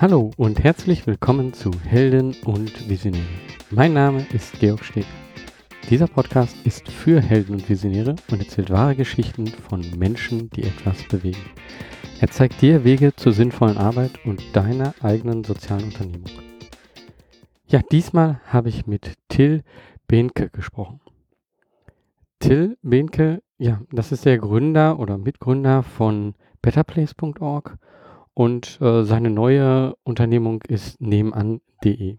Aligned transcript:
Hallo 0.00 0.30
und 0.38 0.64
herzlich 0.64 1.06
willkommen 1.06 1.52
zu 1.52 1.70
Helden 1.86 2.34
und 2.46 2.88
Visionäre. 2.88 3.22
Mein 3.70 3.92
Name 3.92 4.26
ist 4.32 4.58
Georg 4.58 4.82
Steg. 4.82 5.04
Dieser 5.90 6.06
Podcast 6.06 6.56
ist 6.64 6.88
für 6.88 7.20
Helden 7.20 7.56
und 7.56 7.68
Visionäre 7.68 8.16
und 8.30 8.40
erzählt 8.40 8.70
wahre 8.70 8.96
Geschichten 8.96 9.48
von 9.48 9.84
Menschen, 9.98 10.48
die 10.56 10.62
etwas 10.62 11.06
bewegen. 11.06 11.44
Er 12.18 12.30
zeigt 12.30 12.62
dir 12.62 12.82
Wege 12.82 13.14
zur 13.14 13.32
sinnvollen 13.32 13.76
Arbeit 13.76 14.12
und 14.24 14.42
deiner 14.56 14.94
eigenen 15.02 15.44
sozialen 15.44 15.84
Unternehmung. 15.84 16.30
Ja, 17.66 17.80
diesmal 17.92 18.40
habe 18.46 18.70
ich 18.70 18.86
mit 18.86 19.18
Till 19.28 19.62
Behnke 20.08 20.48
gesprochen. 20.48 21.02
Till 22.38 22.78
Behnke, 22.80 23.42
ja, 23.58 23.82
das 23.92 24.12
ist 24.12 24.24
der 24.24 24.38
Gründer 24.38 24.98
oder 24.98 25.18
Mitgründer 25.18 25.82
von 25.82 26.36
betterplace.org 26.62 27.76
und 28.40 28.80
äh, 28.80 29.04
seine 29.04 29.28
neue 29.28 29.94
Unternehmung 30.02 30.62
ist 30.66 30.98
nebenan.de. 30.98 32.16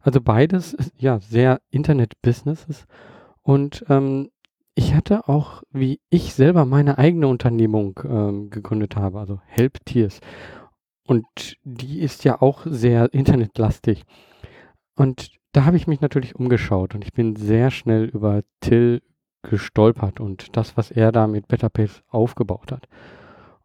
Also 0.00 0.20
beides 0.20 0.76
ja 0.96 1.20
sehr 1.20 1.60
Internet-Businesses 1.70 2.86
und 3.42 3.84
ähm, 3.88 4.30
ich 4.74 4.94
hatte 4.94 5.28
auch, 5.28 5.62
wie 5.70 6.00
ich 6.10 6.34
selber 6.34 6.64
meine 6.64 6.98
eigene 6.98 7.28
Unternehmung 7.28 8.00
ähm, 8.02 8.50
gegründet 8.50 8.96
habe, 8.96 9.20
also 9.20 9.40
Help 9.46 9.78
Tears. 9.84 10.18
Und 11.06 11.26
die 11.62 12.00
ist 12.00 12.24
ja 12.24 12.42
auch 12.42 12.62
sehr 12.66 13.14
internetlastig. 13.14 14.02
Und 14.96 15.30
da 15.52 15.64
habe 15.64 15.76
ich 15.76 15.86
mich 15.86 16.00
natürlich 16.00 16.34
umgeschaut 16.34 16.96
und 16.96 17.04
ich 17.04 17.12
bin 17.12 17.36
sehr 17.36 17.70
schnell 17.70 18.06
über 18.06 18.42
Till 18.58 19.00
gestolpert 19.42 20.18
und 20.18 20.56
das, 20.56 20.76
was 20.76 20.90
er 20.90 21.12
da 21.12 21.28
mit 21.28 21.46
Better 21.46 21.68
Pace 21.68 22.02
aufgebaut 22.08 22.72
hat. 22.72 22.88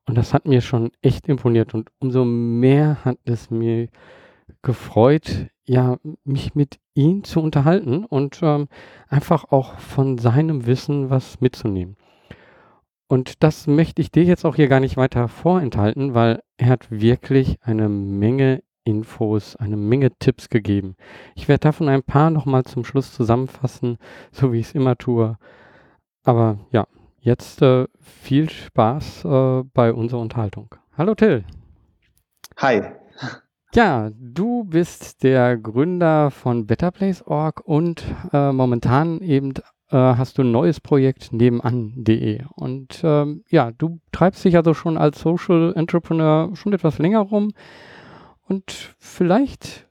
Und 0.08 0.16
das 0.16 0.34
hat 0.34 0.48
mir 0.48 0.62
schon 0.62 0.92
echt 1.02 1.28
imponiert 1.28 1.74
und 1.74 1.90
umso 2.00 2.24
mehr 2.24 3.04
hat 3.04 3.18
es 3.26 3.52
mir 3.52 3.90
gefreut, 4.62 5.48
ja, 5.66 5.98
mich 6.24 6.56
mit 6.56 6.80
ihm 6.94 7.26
zu 7.26 7.42
unterhalten 7.42 8.06
und 8.06 8.40
ähm, 8.42 8.70
einfach 9.10 9.52
auch 9.52 9.78
von 9.80 10.18
seinem 10.18 10.66
Wissen 10.66 11.10
was 11.10 11.42
mitzunehmen. 11.42 11.98
Und 13.10 13.44
das 13.44 13.68
möchte 13.68 14.02
ich 14.02 14.12
dir 14.12 14.24
jetzt 14.24 14.46
auch 14.46 14.56
hier 14.56 14.70
gar 14.70 14.80
nicht 14.80 14.98
weiter 14.98 15.28
vorenthalten, 15.28 16.14
weil 16.14 16.42
er 16.58 16.70
hat 16.70 16.90
wirklich 16.90 17.58
eine 17.62 17.90
Menge 17.90 18.64
Infos, 18.86 19.58
eine 19.58 19.76
Menge 19.76 20.12
Tipps 20.18 20.48
gegeben. 20.48 20.96
Ich 21.36 21.50
werde 21.50 21.60
davon 21.60 21.90
ein 21.90 22.04
paar 22.04 22.30
nochmal 22.30 22.64
zum 22.64 22.86
Schluss 22.86 23.14
zusammenfassen, 23.14 23.98
so 24.32 24.54
wie 24.54 24.60
ich 24.60 24.68
es 24.68 24.76
immer 24.76 24.98
tue. 24.98 25.38
Aber 26.24 26.60
ja, 26.72 26.88
Jetzt 27.28 27.62
äh, 27.62 27.88
viel 28.00 28.50
Spaß 28.50 29.26
äh, 29.26 29.64
bei 29.74 29.92
unserer 29.92 30.22
Unterhaltung. 30.22 30.74
Hallo 30.98 31.14
Till. 31.14 31.44
Hi. 32.56 32.82
Ja, 33.76 34.12
du 34.18 34.64
bist 34.64 35.24
der 35.24 35.58
Gründer 35.58 36.32
von 36.32 36.66
BetterPlace.org 36.68 37.60
und 37.66 38.06
äh, 38.32 38.54
momentan 38.54 39.20
eben 39.20 39.52
äh, 39.90 39.98
hast 39.98 40.38
du 40.38 40.44
ein 40.44 40.54
neues 40.54 40.80
Projekt 40.80 41.34
nebenan.de. 41.34 42.46
Und 42.56 43.02
ähm, 43.04 43.44
ja, 43.50 43.72
du 43.72 44.00
treibst 44.14 44.46
dich 44.46 44.56
also 44.56 44.74
schon 44.74 44.98
als 44.98 45.20
Social 45.20 45.74
Entrepreneur 45.76 46.56
schon 46.56 46.72
etwas 46.72 46.98
länger 46.98 47.20
rum. 47.20 47.52
Und 48.48 48.96
vielleicht 49.00 49.86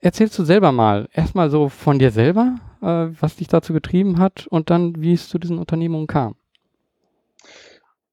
erzählst 0.00 0.36
du 0.36 0.42
selber 0.42 0.72
mal, 0.72 1.08
erstmal 1.12 1.48
so 1.48 1.68
von 1.68 2.00
dir 2.00 2.10
selber, 2.10 2.56
äh, 2.82 3.06
was 3.20 3.36
dich 3.36 3.46
dazu 3.46 3.72
getrieben 3.72 4.18
hat 4.18 4.48
und 4.48 4.70
dann, 4.70 5.00
wie 5.00 5.12
es 5.12 5.28
zu 5.28 5.38
diesen 5.38 5.58
Unternehmungen 5.58 6.08
kam. 6.08 6.34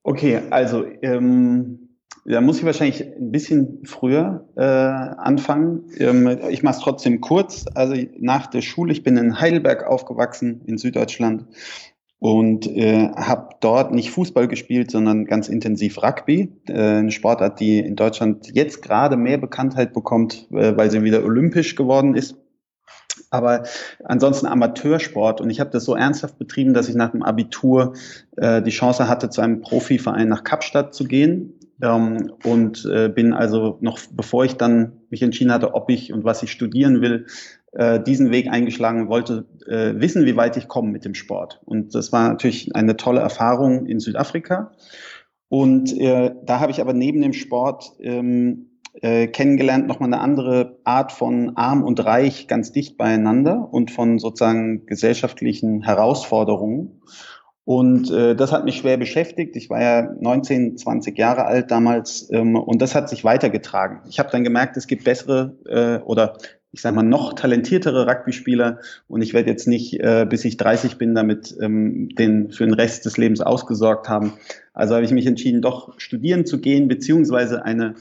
Okay, 0.04 0.42
also 0.50 0.86
ähm, 1.02 1.84
da 2.26 2.42
muss 2.42 2.60
ich 2.60 2.66
wahrscheinlich 2.66 3.06
ein 3.06 3.32
bisschen 3.32 3.84
früher 3.86 4.48
äh, 4.56 4.62
anfangen. 4.62 5.90
Ähm, 5.98 6.40
ich 6.50 6.64
mache 6.64 6.76
es 6.76 6.82
trotzdem 6.82 7.22
kurz. 7.22 7.66
Also 7.74 7.96
nach 8.20 8.48
der 8.48 8.62
Schule, 8.62 8.92
ich 8.92 9.04
bin 9.04 9.18
in 9.18 9.40
Heidelberg 9.40 9.86
aufgewachsen, 9.86 10.62
in 10.66 10.78
Süddeutschland 10.78 11.48
und 12.20 12.68
äh, 12.68 13.10
habe 13.16 13.56
dort 13.60 13.94
nicht 13.94 14.12
Fußball 14.12 14.48
gespielt, 14.48 14.92
sondern 14.92 15.26
ganz 15.26 15.50
intensiv 15.50 16.02
Rugby, 16.02 16.54
äh, 16.68 16.74
eine 16.74 17.12
Sportart, 17.12 17.60
die 17.60 17.80
in 17.80 17.98
Deutschland 17.98 18.50
jetzt 18.54 18.82
gerade 18.82 19.18
mehr 19.18 19.38
Bekanntheit 19.38 19.94
bekommt, 19.94 20.48
äh, 20.52 20.78
weil 20.78 20.90
sie 20.90 21.04
wieder 21.04 21.24
olympisch 21.26 21.76
geworden 21.76 22.16
ist. 22.16 22.38
Aber 23.34 23.64
ansonsten 24.04 24.46
Amateursport. 24.46 25.42
Und 25.42 25.50
ich 25.50 25.60
habe 25.60 25.72
das 25.72 25.86
so 25.86 25.96
ernsthaft 25.96 26.38
betrieben, 26.38 26.76
dass 26.76 26.88
ich 26.88 26.94
nach 26.94 27.12
dem 27.12 27.24
Abitur 27.24 27.94
äh, 28.38 28.62
die 28.62 28.70
Chance 28.70 29.08
hatte, 29.08 29.32
zu 29.32 29.42
einem 29.42 29.62
Profiverein 29.62 30.30
nach 30.30 30.44
Kapstadt 30.44 30.94
zu 30.94 31.06
gehen. 31.06 31.60
Ähm, 31.82 32.32
und 32.44 32.86
äh, 32.86 33.10
bin 33.10 33.34
also 33.34 33.80
noch, 33.82 33.98
bevor 34.12 34.46
ich 34.46 34.54
dann 34.54 35.02
mich 35.10 35.24
entschieden 35.24 35.52
hatte, 35.52 35.74
ob 35.74 35.90
ich 35.90 36.14
und 36.14 36.24
was 36.24 36.44
ich 36.44 36.52
studieren 36.52 37.02
will, 37.02 37.26
äh, 37.72 38.00
diesen 38.00 38.30
Weg 38.30 38.50
eingeschlagen 38.52 39.10
wollte, 39.10 39.46
äh, 39.66 40.00
wissen, 40.00 40.26
wie 40.26 40.36
weit 40.36 40.56
ich 40.56 40.68
komme 40.68 40.92
mit 40.92 41.04
dem 41.04 41.16
Sport. 41.16 41.60
Und 41.66 41.96
das 41.96 42.12
war 42.12 42.30
natürlich 42.30 42.76
eine 42.76 42.98
tolle 42.98 43.22
Erfahrung 43.22 43.88
in 43.88 44.00
Südafrika. 44.00 44.74
Und 45.50 45.92
äh, 46.00 46.36
da 46.44 46.60
habe 46.60 46.72
ich 46.72 46.82
aber 46.82 46.94
neben 46.94 47.22
dem 47.22 47.34
Sport 47.34 47.94
ähm, 48.00 48.73
äh, 49.02 49.28
kennengelernt, 49.28 49.88
nochmal 49.88 50.14
eine 50.14 50.22
andere 50.22 50.78
Art 50.84 51.12
von 51.12 51.58
arm 51.58 51.84
und 51.84 52.04
reich 52.06 52.48
ganz 52.48 52.72
dicht 52.72 52.98
beieinander 52.98 53.70
und 53.72 53.92
von 53.92 54.20
sozusagen 54.20 54.86
gesellschaftlichen 54.86 55.82
Herausforderungen. 55.82 57.02
Und 57.66 58.12
äh, 58.12 58.36
das 58.36 58.52
hat 58.52 58.66
mich 58.66 58.78
schwer 58.78 58.98
beschäftigt. 58.98 59.56
Ich 59.56 59.70
war 59.70 59.82
ja 59.82 60.14
19, 60.20 60.78
20 60.78 61.18
Jahre 61.18 61.46
alt 61.46 61.72
damals 61.72 62.30
ähm, 62.32 62.56
und 62.56 62.82
das 62.82 62.94
hat 62.94 63.10
sich 63.10 63.24
weitergetragen. 63.24 64.02
Ich 64.10 64.20
habe 64.20 64.30
dann 64.32 64.44
gemerkt, 64.44 64.76
es 64.76 64.88
gibt 64.88 65.06
bessere 65.06 65.56
äh, 65.66 66.04
oder 66.04 66.38
ich 66.74 66.82
sage 66.82 66.96
mal 66.96 67.04
noch 67.04 67.34
talentiertere 67.34 68.08
Rugby-Spieler 68.08 68.80
und 69.08 69.22
ich 69.22 69.34
werde 69.34 69.50
jetzt 69.50 69.68
nicht, 69.68 70.00
äh, 70.00 70.26
bis 70.28 70.44
ich 70.44 70.58
30 70.58 70.98
bin, 70.98 71.16
damit 71.16 71.56
ähm, 71.62 72.10
den 72.10 72.52
für 72.52 72.66
den 72.66 72.74
Rest 72.74 73.06
des 73.06 73.18
Lebens 73.18 73.42
ausgesorgt 73.42 74.10
haben. 74.10 74.34
Also 74.74 74.96
habe 74.96 75.06
ich 75.06 75.12
mich 75.12 75.28
entschieden, 75.28 75.62
doch 75.62 75.94
studieren 76.00 76.46
zu 76.46 76.60
gehen 76.60 76.88
beziehungsweise 76.88 77.64
eine 77.64 77.94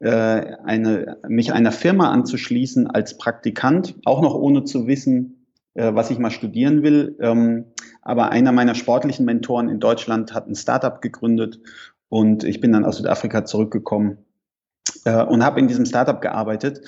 eine, 0.00 1.18
mich 1.26 1.52
einer 1.52 1.72
Firma 1.72 2.10
anzuschließen 2.10 2.86
als 2.86 3.18
Praktikant, 3.18 3.96
auch 4.04 4.22
noch 4.22 4.34
ohne 4.34 4.64
zu 4.64 4.86
wissen, 4.86 5.38
äh, 5.78 5.94
was 5.94 6.10
ich 6.10 6.18
mal 6.18 6.30
studieren 6.30 6.82
will. 6.82 7.16
Ähm, 7.20 7.66
aber 8.02 8.30
einer 8.30 8.52
meiner 8.52 8.74
sportlichen 8.74 9.24
Mentoren 9.24 9.68
in 9.68 9.80
Deutschland 9.80 10.34
hat 10.34 10.48
ein 10.48 10.56
Startup 10.56 11.00
gegründet 11.00 11.60
und 12.08 12.42
ich 12.42 12.60
bin 12.60 12.72
dann 12.72 12.84
aus 12.84 12.96
Südafrika 12.96 13.44
zurückgekommen 13.44 14.18
äh, 15.04 15.22
und 15.22 15.44
habe 15.44 15.60
in 15.60 15.68
diesem 15.68 15.86
Startup 15.86 16.20
gearbeitet. 16.20 16.80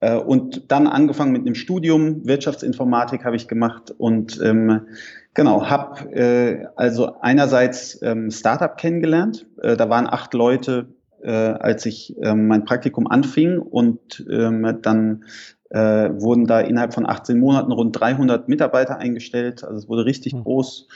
Äh, 0.00 0.16
und 0.16 0.70
dann 0.70 0.86
angefangen 0.86 1.32
mit 1.32 1.42
einem 1.42 1.54
Studium, 1.54 2.26
Wirtschaftsinformatik 2.26 3.24
habe 3.24 3.36
ich 3.36 3.48
gemacht 3.48 3.94
und 3.96 4.38
ähm, 4.42 4.88
genau, 5.32 5.66
habe 5.66 6.12
äh, 6.12 6.66
also 6.76 7.20
einerseits 7.20 8.02
ähm, 8.02 8.30
Startup 8.30 8.76
kennengelernt. 8.76 9.46
Äh, 9.62 9.76
da 9.76 9.88
waren 9.88 10.06
acht 10.06 10.34
Leute 10.34 10.88
äh, 11.24 11.30
als 11.30 11.86
ich 11.86 12.14
ähm, 12.20 12.46
mein 12.46 12.64
Praktikum 12.64 13.06
anfing 13.06 13.58
und 13.58 14.24
ähm, 14.30 14.78
dann 14.82 15.24
äh, 15.70 16.10
wurden 16.20 16.46
da 16.46 16.60
innerhalb 16.60 16.94
von 16.94 17.06
18 17.06 17.38
Monaten 17.38 17.72
rund 17.72 17.98
300 17.98 18.48
Mitarbeiter 18.48 18.98
eingestellt. 18.98 19.64
Also 19.64 19.78
es 19.78 19.88
wurde 19.88 20.04
richtig 20.04 20.34
mhm. 20.34 20.44
groß. 20.44 20.88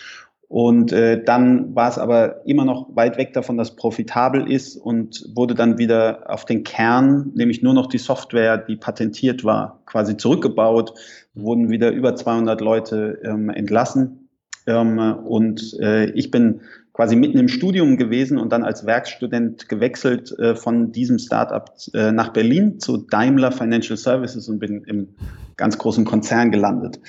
Und 0.48 0.92
äh, 0.92 1.22
dann 1.22 1.74
war 1.74 1.90
es 1.90 1.98
aber 1.98 2.46
immer 2.46 2.64
noch 2.64 2.96
weit 2.96 3.18
weg 3.18 3.34
davon, 3.34 3.58
dass 3.58 3.76
profitabel 3.76 4.50
ist 4.50 4.76
und 4.76 5.28
wurde 5.34 5.54
dann 5.54 5.76
wieder 5.76 6.24
auf 6.30 6.46
den 6.46 6.64
Kern, 6.64 7.32
nämlich 7.34 7.62
nur 7.62 7.74
noch 7.74 7.86
die 7.86 7.98
Software, 7.98 8.56
die 8.56 8.76
patentiert 8.76 9.44
war, 9.44 9.82
quasi 9.84 10.16
zurückgebaut, 10.16 10.94
wurden 11.34 11.68
wieder 11.68 11.90
über 11.90 12.16
200 12.16 12.62
Leute 12.62 13.20
ähm, 13.24 13.50
entlassen. 13.50 14.27
Ähm, 14.68 14.98
und 15.24 15.76
äh, 15.80 16.10
ich 16.10 16.30
bin 16.30 16.60
quasi 16.92 17.16
mitten 17.16 17.38
im 17.38 17.48
Studium 17.48 17.96
gewesen 17.96 18.38
und 18.38 18.52
dann 18.52 18.64
als 18.64 18.84
Werkstudent 18.84 19.68
gewechselt 19.68 20.36
äh, 20.38 20.54
von 20.54 20.92
diesem 20.92 21.18
Startup 21.18 21.70
äh, 21.94 22.12
nach 22.12 22.32
Berlin 22.32 22.78
zu 22.78 22.98
Daimler 22.98 23.52
Financial 23.52 23.96
Services 23.96 24.48
und 24.48 24.58
bin 24.58 24.84
im 24.84 25.08
ganz 25.56 25.78
großen 25.78 26.04
Konzern 26.04 26.50
gelandet. 26.50 27.00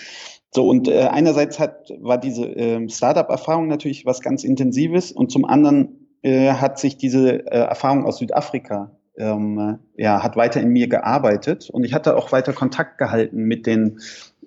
So, 0.52 0.68
und 0.68 0.88
äh, 0.88 1.02
einerseits 1.02 1.60
hat, 1.60 1.90
war 2.00 2.20
diese 2.20 2.46
äh, 2.46 2.88
Startup-Erfahrung 2.90 3.68
natürlich 3.68 4.06
was 4.06 4.22
ganz 4.22 4.44
Intensives 4.44 5.12
und 5.12 5.32
zum 5.32 5.46
anderen 5.46 6.08
äh, 6.22 6.52
hat 6.54 6.80
sich 6.80 6.98
diese 6.98 7.46
äh, 7.48 7.60
Erfahrung 7.60 8.06
aus 8.06 8.18
Südafrika 8.18 8.92
ähm, 9.19 9.80
ja, 9.98 10.24
hat 10.24 10.36
weiter 10.36 10.62
in 10.62 10.69
mir 10.69 10.88
gearbeitet 10.88 11.69
und 11.69 11.83
ich 11.83 11.94
hatte 11.94 12.16
auch 12.16 12.31
weiter 12.31 12.54
Kontakt 12.54 12.98
gehalten 12.98 13.44
mit 13.44 13.68
den 13.68 14.00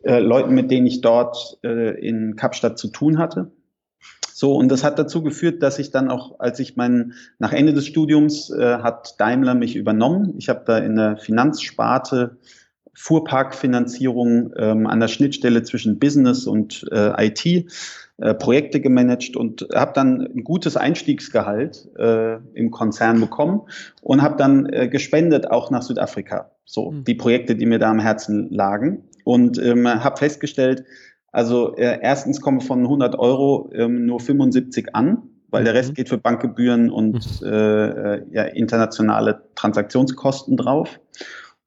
äh, 0.02 0.18
Leuten, 0.18 0.54
mit 0.54 0.70
denen 0.70 0.86
ich 0.86 1.00
dort 1.00 1.58
äh, 1.62 1.98
in 2.00 2.36
Kapstadt 2.36 2.78
zu 2.78 2.88
tun 2.88 3.18
hatte. 3.18 3.52
So, 4.32 4.56
und 4.56 4.70
das 4.70 4.82
hat 4.82 4.98
dazu 4.98 5.22
geführt, 5.22 5.62
dass 5.62 5.78
ich 5.78 5.92
dann 5.92 6.10
auch, 6.10 6.40
als 6.40 6.58
ich 6.58 6.76
mein, 6.76 7.12
nach 7.38 7.52
Ende 7.52 7.72
des 7.72 7.86
Studiums 7.86 8.50
äh, 8.50 8.78
hat 8.78 9.20
Daimler 9.20 9.54
mich 9.54 9.76
übernommen. 9.76 10.34
Ich 10.36 10.48
habe 10.48 10.62
da 10.66 10.78
in 10.78 10.96
der 10.96 11.16
Finanzsparte 11.16 12.38
Fuhrparkfinanzierung 12.94 14.52
ähm, 14.56 14.86
an 14.86 15.00
der 15.00 15.08
Schnittstelle 15.08 15.62
zwischen 15.62 15.98
Business 15.98 16.46
und 16.46 16.86
äh, 16.90 17.28
IT 17.28 17.70
äh, 18.22 18.34
Projekte 18.34 18.80
gemanagt 18.80 19.36
und 19.36 19.66
habe 19.74 19.92
dann 19.94 20.20
ein 20.20 20.44
gutes 20.44 20.76
Einstiegsgehalt 20.76 21.88
äh, 21.98 22.36
im 22.54 22.70
Konzern 22.70 23.20
bekommen 23.20 23.62
und 24.00 24.22
habe 24.22 24.36
dann 24.36 24.66
äh, 24.66 24.86
gespendet 24.86 25.50
auch 25.50 25.72
nach 25.72 25.82
Südafrika. 25.82 26.52
So 26.64 26.92
mhm. 26.92 27.02
die 27.02 27.16
Projekte, 27.16 27.56
die 27.56 27.66
mir 27.66 27.80
da 27.80 27.90
am 27.90 27.98
Herzen 27.98 28.48
lagen 28.50 29.02
und 29.24 29.58
ähm, 29.58 29.88
habe 29.88 30.18
festgestellt, 30.18 30.84
also 31.32 31.74
äh, 31.74 31.98
erstens 32.00 32.40
kommen 32.40 32.60
von 32.60 32.82
100 32.82 33.18
Euro 33.18 33.70
ähm, 33.74 34.06
nur 34.06 34.20
75 34.20 34.94
an, 34.94 35.22
weil 35.50 35.64
der 35.64 35.74
Rest 35.74 35.90
mhm. 35.90 35.94
geht 35.94 36.08
für 36.08 36.18
Bankgebühren 36.18 36.90
und 36.90 37.42
mhm. 37.42 37.48
äh, 37.48 37.86
äh, 37.86 38.22
ja, 38.30 38.44
internationale 38.44 39.42
Transaktionskosten 39.56 40.56
drauf. 40.56 41.00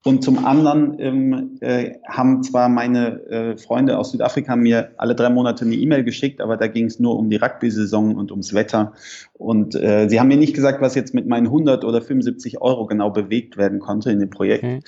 Und 0.06 0.22
zum 0.22 0.46
anderen 0.46 1.00
ähm, 1.00 1.58
äh, 1.60 1.94
haben 2.06 2.44
zwar 2.44 2.68
meine 2.68 3.22
äh, 3.28 3.56
Freunde 3.56 3.98
aus 3.98 4.12
Südafrika 4.12 4.54
mir 4.54 4.90
alle 4.98 5.16
drei 5.16 5.30
Monate 5.30 5.64
eine 5.64 5.74
E-Mail 5.74 6.04
geschickt, 6.04 6.40
aber 6.40 6.56
da 6.56 6.68
ging 6.68 6.84
es 6.84 7.00
nur 7.00 7.18
um 7.18 7.28
die 7.28 7.34
Rugby-Saison 7.34 8.14
und 8.14 8.30
ums 8.30 8.54
Wetter. 8.54 8.92
Und 9.32 9.74
äh, 9.74 10.08
sie 10.08 10.20
haben 10.20 10.28
mir 10.28 10.36
nicht 10.36 10.54
gesagt, 10.54 10.80
was 10.80 10.94
jetzt 10.94 11.12
mit 11.12 11.26
meinen 11.26 11.46
100 11.46 11.84
oder 11.84 12.00
75 12.00 12.60
Euro 12.60 12.86
genau 12.86 13.10
bewegt 13.10 13.56
werden 13.56 13.80
konnte 13.80 14.12
in 14.12 14.20
dem 14.20 14.30
Projekt. 14.30 14.62
Okay. 14.62 14.80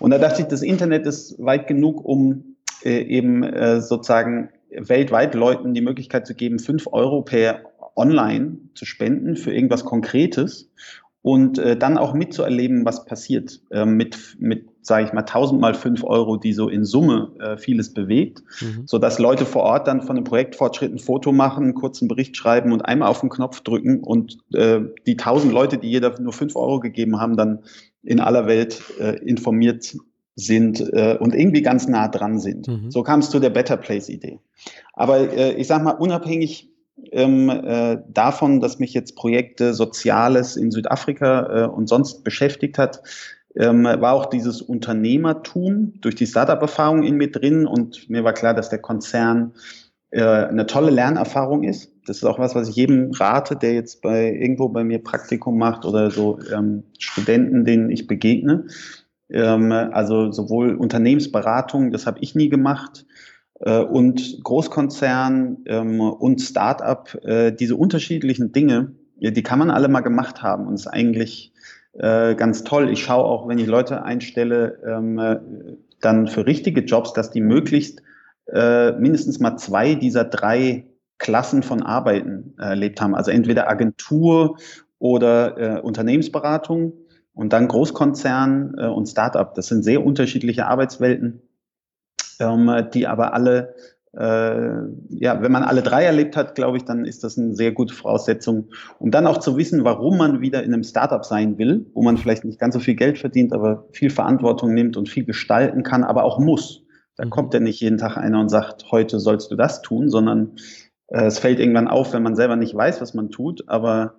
Und 0.00 0.10
da 0.10 0.18
dachte 0.18 0.42
ich, 0.42 0.48
das 0.48 0.62
Internet 0.62 1.06
ist 1.06 1.36
weit 1.38 1.68
genug, 1.68 2.04
um 2.04 2.56
äh, 2.82 3.02
eben 3.02 3.44
äh, 3.44 3.80
sozusagen 3.80 4.48
weltweit 4.70 5.36
Leuten 5.36 5.74
die 5.74 5.80
Möglichkeit 5.80 6.26
zu 6.26 6.34
geben, 6.34 6.58
5 6.58 6.88
Euro 6.90 7.22
per 7.22 7.60
Online 7.94 8.58
zu 8.74 8.84
spenden 8.84 9.36
für 9.36 9.54
irgendwas 9.54 9.84
Konkretes 9.84 10.70
und 11.26 11.58
äh, 11.58 11.76
dann 11.76 11.98
auch 11.98 12.14
mitzuerleben, 12.14 12.84
was 12.84 13.04
passiert 13.04 13.60
äh, 13.72 13.84
mit, 13.84 14.36
mit 14.38 14.68
sage 14.80 15.06
ich 15.06 15.12
mal, 15.12 15.22
1000 15.22 15.60
mal 15.60 15.74
5 15.74 16.04
Euro, 16.04 16.36
die 16.36 16.52
so 16.52 16.68
in 16.68 16.84
Summe 16.84 17.32
äh, 17.40 17.56
vieles 17.56 17.92
bewegt, 17.92 18.44
mhm. 18.60 18.86
sodass 18.86 19.18
Leute 19.18 19.44
vor 19.44 19.64
Ort 19.64 19.88
dann 19.88 20.02
von 20.02 20.14
dem 20.14 20.22
Projektfortschritt 20.22 20.92
ein 20.92 21.00
Foto 21.00 21.32
machen, 21.32 21.64
einen 21.64 21.74
kurzen 21.74 22.06
Bericht 22.06 22.36
schreiben 22.36 22.70
und 22.70 22.82
einmal 22.82 23.08
auf 23.08 23.22
den 23.22 23.28
Knopf 23.28 23.60
drücken 23.62 24.04
und 24.04 24.38
äh, 24.54 24.82
die 25.08 25.18
1000 25.18 25.52
Leute, 25.52 25.78
die 25.78 25.90
jeder 25.90 26.16
nur 26.20 26.32
5 26.32 26.54
Euro 26.54 26.78
gegeben 26.78 27.18
haben, 27.18 27.36
dann 27.36 27.64
in 28.04 28.20
aller 28.20 28.46
Welt 28.46 28.84
äh, 29.00 29.18
informiert 29.18 29.96
sind 30.36 30.78
äh, 30.92 31.16
und 31.18 31.34
irgendwie 31.34 31.62
ganz 31.62 31.88
nah 31.88 32.06
dran 32.06 32.38
sind. 32.38 32.68
Mhm. 32.68 32.92
So 32.92 33.02
kam 33.02 33.18
es 33.18 33.30
zu 33.30 33.40
der 33.40 33.50
Better 33.50 33.78
Place 33.78 34.10
Idee. 34.10 34.38
Aber 34.92 35.56
ich 35.58 35.66
sage 35.66 35.82
mal, 35.82 35.90
unabhängig 35.90 36.70
ähm, 37.12 37.50
äh, 37.50 37.98
davon, 38.08 38.60
dass 38.60 38.78
mich 38.78 38.94
jetzt 38.94 39.16
Projekte 39.16 39.74
Soziales 39.74 40.56
in 40.56 40.70
Südafrika 40.70 41.64
äh, 41.64 41.68
und 41.68 41.88
sonst 41.88 42.24
beschäftigt 42.24 42.78
hat, 42.78 43.02
ähm, 43.54 43.84
war 43.84 44.12
auch 44.12 44.26
dieses 44.26 44.60
Unternehmertum 44.60 45.94
durch 46.00 46.14
die 46.14 46.26
Startup-Erfahrung 46.26 47.02
in 47.02 47.16
mir 47.16 47.30
drin 47.30 47.66
und 47.66 48.08
mir 48.10 48.24
war 48.24 48.34
klar, 48.34 48.54
dass 48.54 48.68
der 48.68 48.80
Konzern 48.80 49.52
äh, 50.10 50.22
eine 50.22 50.66
tolle 50.66 50.90
Lernerfahrung 50.90 51.64
ist. 51.64 51.92
Das 52.06 52.18
ist 52.18 52.24
auch 52.24 52.38
was, 52.38 52.54
was 52.54 52.68
ich 52.68 52.76
jedem 52.76 53.10
rate, 53.12 53.56
der 53.56 53.74
jetzt 53.74 54.02
bei 54.02 54.32
irgendwo 54.32 54.68
bei 54.68 54.84
mir 54.84 55.02
Praktikum 55.02 55.58
macht 55.58 55.84
oder 55.84 56.10
so 56.10 56.38
ähm, 56.54 56.84
Studenten, 56.98 57.64
denen 57.64 57.90
ich 57.90 58.06
begegne. 58.06 58.66
Ähm, 59.30 59.72
also 59.72 60.30
sowohl 60.30 60.74
Unternehmensberatung, 60.76 61.90
das 61.90 62.06
habe 62.06 62.18
ich 62.20 62.34
nie 62.34 62.48
gemacht, 62.48 63.06
und 63.58 64.44
Großkonzern 64.44 65.58
ähm, 65.66 66.00
und 66.00 66.40
Start-up, 66.42 67.14
äh, 67.24 67.52
diese 67.52 67.76
unterschiedlichen 67.76 68.52
Dinge, 68.52 68.92
die 69.18 69.42
kann 69.42 69.58
man 69.58 69.70
alle 69.70 69.88
mal 69.88 70.00
gemacht 70.00 70.42
haben 70.42 70.66
und 70.66 70.74
ist 70.74 70.86
eigentlich 70.86 71.54
äh, 71.94 72.34
ganz 72.34 72.64
toll. 72.64 72.90
Ich 72.90 73.02
schaue 73.02 73.24
auch, 73.24 73.48
wenn 73.48 73.58
ich 73.58 73.66
Leute 73.66 74.02
einstelle, 74.02 74.78
ähm, 74.86 75.78
dann 76.02 76.26
für 76.28 76.46
richtige 76.46 76.82
Jobs, 76.82 77.14
dass 77.14 77.30
die 77.30 77.40
möglichst 77.40 78.02
mindestens 78.48 79.40
mal 79.40 79.56
zwei 79.56 79.96
dieser 79.96 80.22
drei 80.22 80.86
Klassen 81.18 81.64
von 81.64 81.82
Arbeiten 81.82 82.54
erlebt 82.58 83.00
haben. 83.00 83.16
Also 83.16 83.32
entweder 83.32 83.68
Agentur 83.68 84.58
oder 85.00 85.82
Unternehmensberatung 85.82 86.92
und 87.34 87.52
dann 87.52 87.66
Großkonzern 87.66 88.76
und 88.76 89.06
Startup. 89.06 89.52
Das 89.54 89.66
sind 89.66 89.82
sehr 89.82 90.06
unterschiedliche 90.06 90.66
Arbeitswelten 90.66 91.42
ähm, 92.40 92.70
die 92.92 93.06
aber 93.06 93.34
alle, 93.34 93.74
äh, 94.12 94.70
ja, 95.08 95.42
wenn 95.42 95.52
man 95.52 95.62
alle 95.62 95.82
drei 95.82 96.04
erlebt 96.04 96.36
hat, 96.36 96.54
glaube 96.54 96.76
ich, 96.76 96.84
dann 96.84 97.04
ist 97.04 97.24
das 97.24 97.38
eine 97.38 97.54
sehr 97.54 97.72
gute 97.72 97.94
Voraussetzung, 97.94 98.70
um 98.98 99.10
dann 99.10 99.26
auch 99.26 99.38
zu 99.38 99.56
wissen, 99.56 99.84
warum 99.84 100.16
man 100.18 100.40
wieder 100.40 100.62
in 100.62 100.72
einem 100.72 100.84
Startup 100.84 101.24
sein 101.24 101.58
will, 101.58 101.86
wo 101.94 102.02
man 102.02 102.16
vielleicht 102.16 102.44
nicht 102.44 102.58
ganz 102.58 102.74
so 102.74 102.80
viel 102.80 102.94
Geld 102.94 103.18
verdient, 103.18 103.52
aber 103.52 103.86
viel 103.92 104.10
Verantwortung 104.10 104.74
nimmt 104.74 104.96
und 104.96 105.08
viel 105.08 105.24
gestalten 105.24 105.82
kann, 105.82 106.04
aber 106.04 106.24
auch 106.24 106.38
muss. 106.38 106.82
Da 107.16 107.24
mhm. 107.24 107.30
kommt 107.30 107.54
ja 107.54 107.60
nicht 107.60 107.80
jeden 107.80 107.98
Tag 107.98 108.16
einer 108.16 108.40
und 108.40 108.48
sagt, 108.48 108.90
heute 108.90 109.20
sollst 109.20 109.50
du 109.50 109.56
das 109.56 109.82
tun, 109.82 110.08
sondern 110.08 110.56
äh, 111.08 111.26
es 111.26 111.38
fällt 111.38 111.60
irgendwann 111.60 111.88
auf, 111.88 112.12
wenn 112.12 112.22
man 112.22 112.36
selber 112.36 112.56
nicht 112.56 112.74
weiß, 112.74 113.00
was 113.00 113.14
man 113.14 113.30
tut, 113.30 113.68
aber 113.68 114.14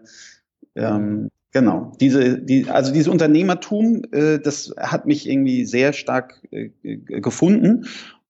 ähm, 0.75 1.29
Genau, 1.53 1.93
diese, 1.99 2.39
die, 2.39 2.69
also 2.69 2.91
dieses 2.91 3.07
Unternehmertum, 3.07 4.03
äh, 4.11 4.39
das 4.39 4.73
hat 4.77 5.05
mich 5.05 5.29
irgendwie 5.29 5.65
sehr 5.65 5.93
stark 5.93 6.41
äh, 6.51 6.69
gefunden. 6.83 7.85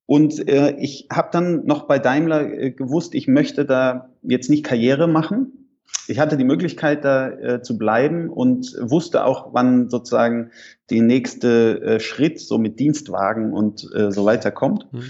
Und 0.05 0.47
äh, 0.47 0.75
ich 0.79 1.07
habe 1.11 1.29
dann 1.31 1.65
noch 1.65 1.87
bei 1.87 1.99
Daimler 1.99 2.49
äh, 2.49 2.71
gewusst, 2.71 3.15
ich 3.15 3.27
möchte 3.27 3.65
da 3.65 4.09
jetzt 4.21 4.49
nicht 4.49 4.63
Karriere 4.63 5.07
machen. 5.07 5.67
Ich 6.07 6.19
hatte 6.19 6.37
die 6.37 6.45
Möglichkeit, 6.45 7.03
da 7.03 7.29
äh, 7.29 7.61
zu 7.61 7.77
bleiben 7.77 8.29
und 8.29 8.75
wusste 8.79 9.25
auch, 9.25 9.53
wann 9.53 9.89
sozusagen 9.89 10.51
der 10.89 11.01
nächste 11.01 11.81
äh, 11.81 11.99
Schritt 11.99 12.39
so 12.39 12.57
mit 12.57 12.79
Dienstwagen 12.79 13.51
und 13.51 13.89
äh, 13.93 14.11
so 14.11 14.25
weiter 14.25 14.51
kommt. 14.51 14.87
Mhm. 14.93 15.03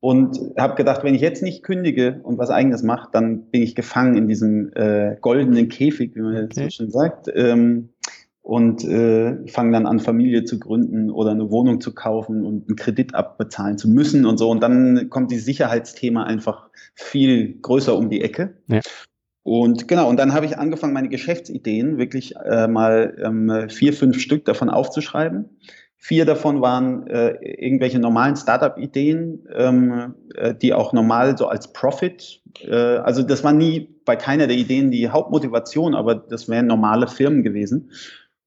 Und 0.00 0.38
habe 0.56 0.76
gedacht, 0.76 1.02
wenn 1.02 1.14
ich 1.14 1.20
jetzt 1.20 1.42
nicht 1.42 1.64
kündige 1.64 2.20
und 2.22 2.38
was 2.38 2.50
eigenes 2.50 2.82
mache, 2.82 3.08
dann 3.12 3.50
bin 3.50 3.62
ich 3.62 3.74
gefangen 3.74 4.16
in 4.16 4.28
diesem 4.28 4.70
äh, 4.74 5.16
goldenen 5.20 5.68
Käfig, 5.68 6.14
wie 6.14 6.20
man 6.20 6.34
jetzt 6.34 6.56
okay. 6.56 6.64
so 6.64 6.70
schön 6.70 6.90
sagt. 6.90 7.28
Ähm, 7.34 7.88
und 8.42 8.82
äh, 8.84 9.46
fange 9.48 9.72
dann 9.72 9.86
an, 9.86 9.98
Familie 9.98 10.44
zu 10.44 10.58
gründen 10.58 11.10
oder 11.10 11.32
eine 11.32 11.50
Wohnung 11.50 11.80
zu 11.80 11.94
kaufen 11.94 12.46
und 12.46 12.68
einen 12.68 12.76
Kredit 12.76 13.14
abbezahlen 13.14 13.76
zu 13.76 13.90
müssen 13.90 14.24
und 14.24 14.38
so. 14.38 14.48
Und 14.48 14.62
dann 14.62 15.10
kommt 15.10 15.30
die 15.32 15.38
Sicherheitsthema 15.38 16.24
einfach 16.24 16.70
viel 16.94 17.58
größer 17.60 17.94
um 17.94 18.08
die 18.08 18.22
Ecke. 18.22 18.54
Ja. 18.68 18.80
Und 19.42 19.88
genau, 19.88 20.08
und 20.08 20.18
dann 20.18 20.32
habe 20.32 20.46
ich 20.46 20.58
angefangen, 20.58 20.92
meine 20.92 21.08
Geschäftsideen 21.08 21.98
wirklich 21.98 22.36
äh, 22.36 22.68
mal 22.68 23.16
ähm, 23.22 23.68
vier, 23.68 23.92
fünf 23.92 24.20
Stück 24.20 24.44
davon 24.44 24.70
aufzuschreiben 24.70 25.58
Vier 26.00 26.24
davon 26.24 26.60
waren 26.62 27.08
äh, 27.08 27.30
irgendwelche 27.42 27.98
normalen 27.98 28.36
Startup-Ideen, 28.36 29.48
ähm, 29.52 30.14
äh, 30.36 30.54
die 30.54 30.72
auch 30.72 30.92
normal 30.92 31.36
so 31.36 31.48
als 31.48 31.72
Profit, 31.72 32.40
äh, 32.60 32.74
also 32.74 33.24
das 33.24 33.42
war 33.42 33.52
nie 33.52 33.96
bei 34.04 34.14
keiner 34.14 34.46
der 34.46 34.56
Ideen 34.56 34.92
die 34.92 35.08
Hauptmotivation, 35.08 35.96
aber 35.96 36.14
das 36.14 36.48
wären 36.48 36.66
normale 36.66 37.08
Firmen 37.08 37.42
gewesen. 37.42 37.90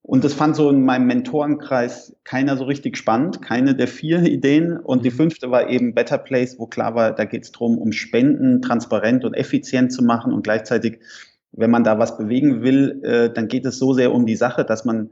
Und 0.01 0.23
das 0.23 0.33
fand 0.33 0.55
so 0.55 0.69
in 0.69 0.83
meinem 0.83 1.07
Mentorenkreis 1.07 2.15
keiner 2.23 2.55
so 2.57 2.63
richtig 2.63 2.97
spannend, 2.97 3.41
keine 3.41 3.75
der 3.75 3.87
vier 3.87 4.23
Ideen. 4.23 4.77
Und 4.77 5.05
die 5.05 5.11
mhm. 5.11 5.15
fünfte 5.15 5.51
war 5.51 5.69
eben 5.69 5.93
Better 5.93 6.17
Place, 6.17 6.57
wo 6.57 6.67
klar 6.67 6.95
war, 6.95 7.13
da 7.13 7.25
geht 7.25 7.43
es 7.43 7.51
darum, 7.51 7.77
um 7.77 7.91
Spenden 7.91 8.61
transparent 8.61 9.25
und 9.25 9.33
effizient 9.33 9.91
zu 9.91 10.03
machen 10.03 10.33
und 10.33 10.43
gleichzeitig, 10.43 10.99
wenn 11.51 11.69
man 11.69 11.83
da 11.83 11.99
was 11.99 12.17
bewegen 12.17 12.63
will, 12.63 13.01
äh, 13.03 13.29
dann 13.29 13.49
geht 13.49 13.65
es 13.65 13.77
so 13.77 13.93
sehr 13.93 14.13
um 14.13 14.25
die 14.25 14.37
Sache, 14.37 14.63
dass 14.63 14.85
man 14.85 15.11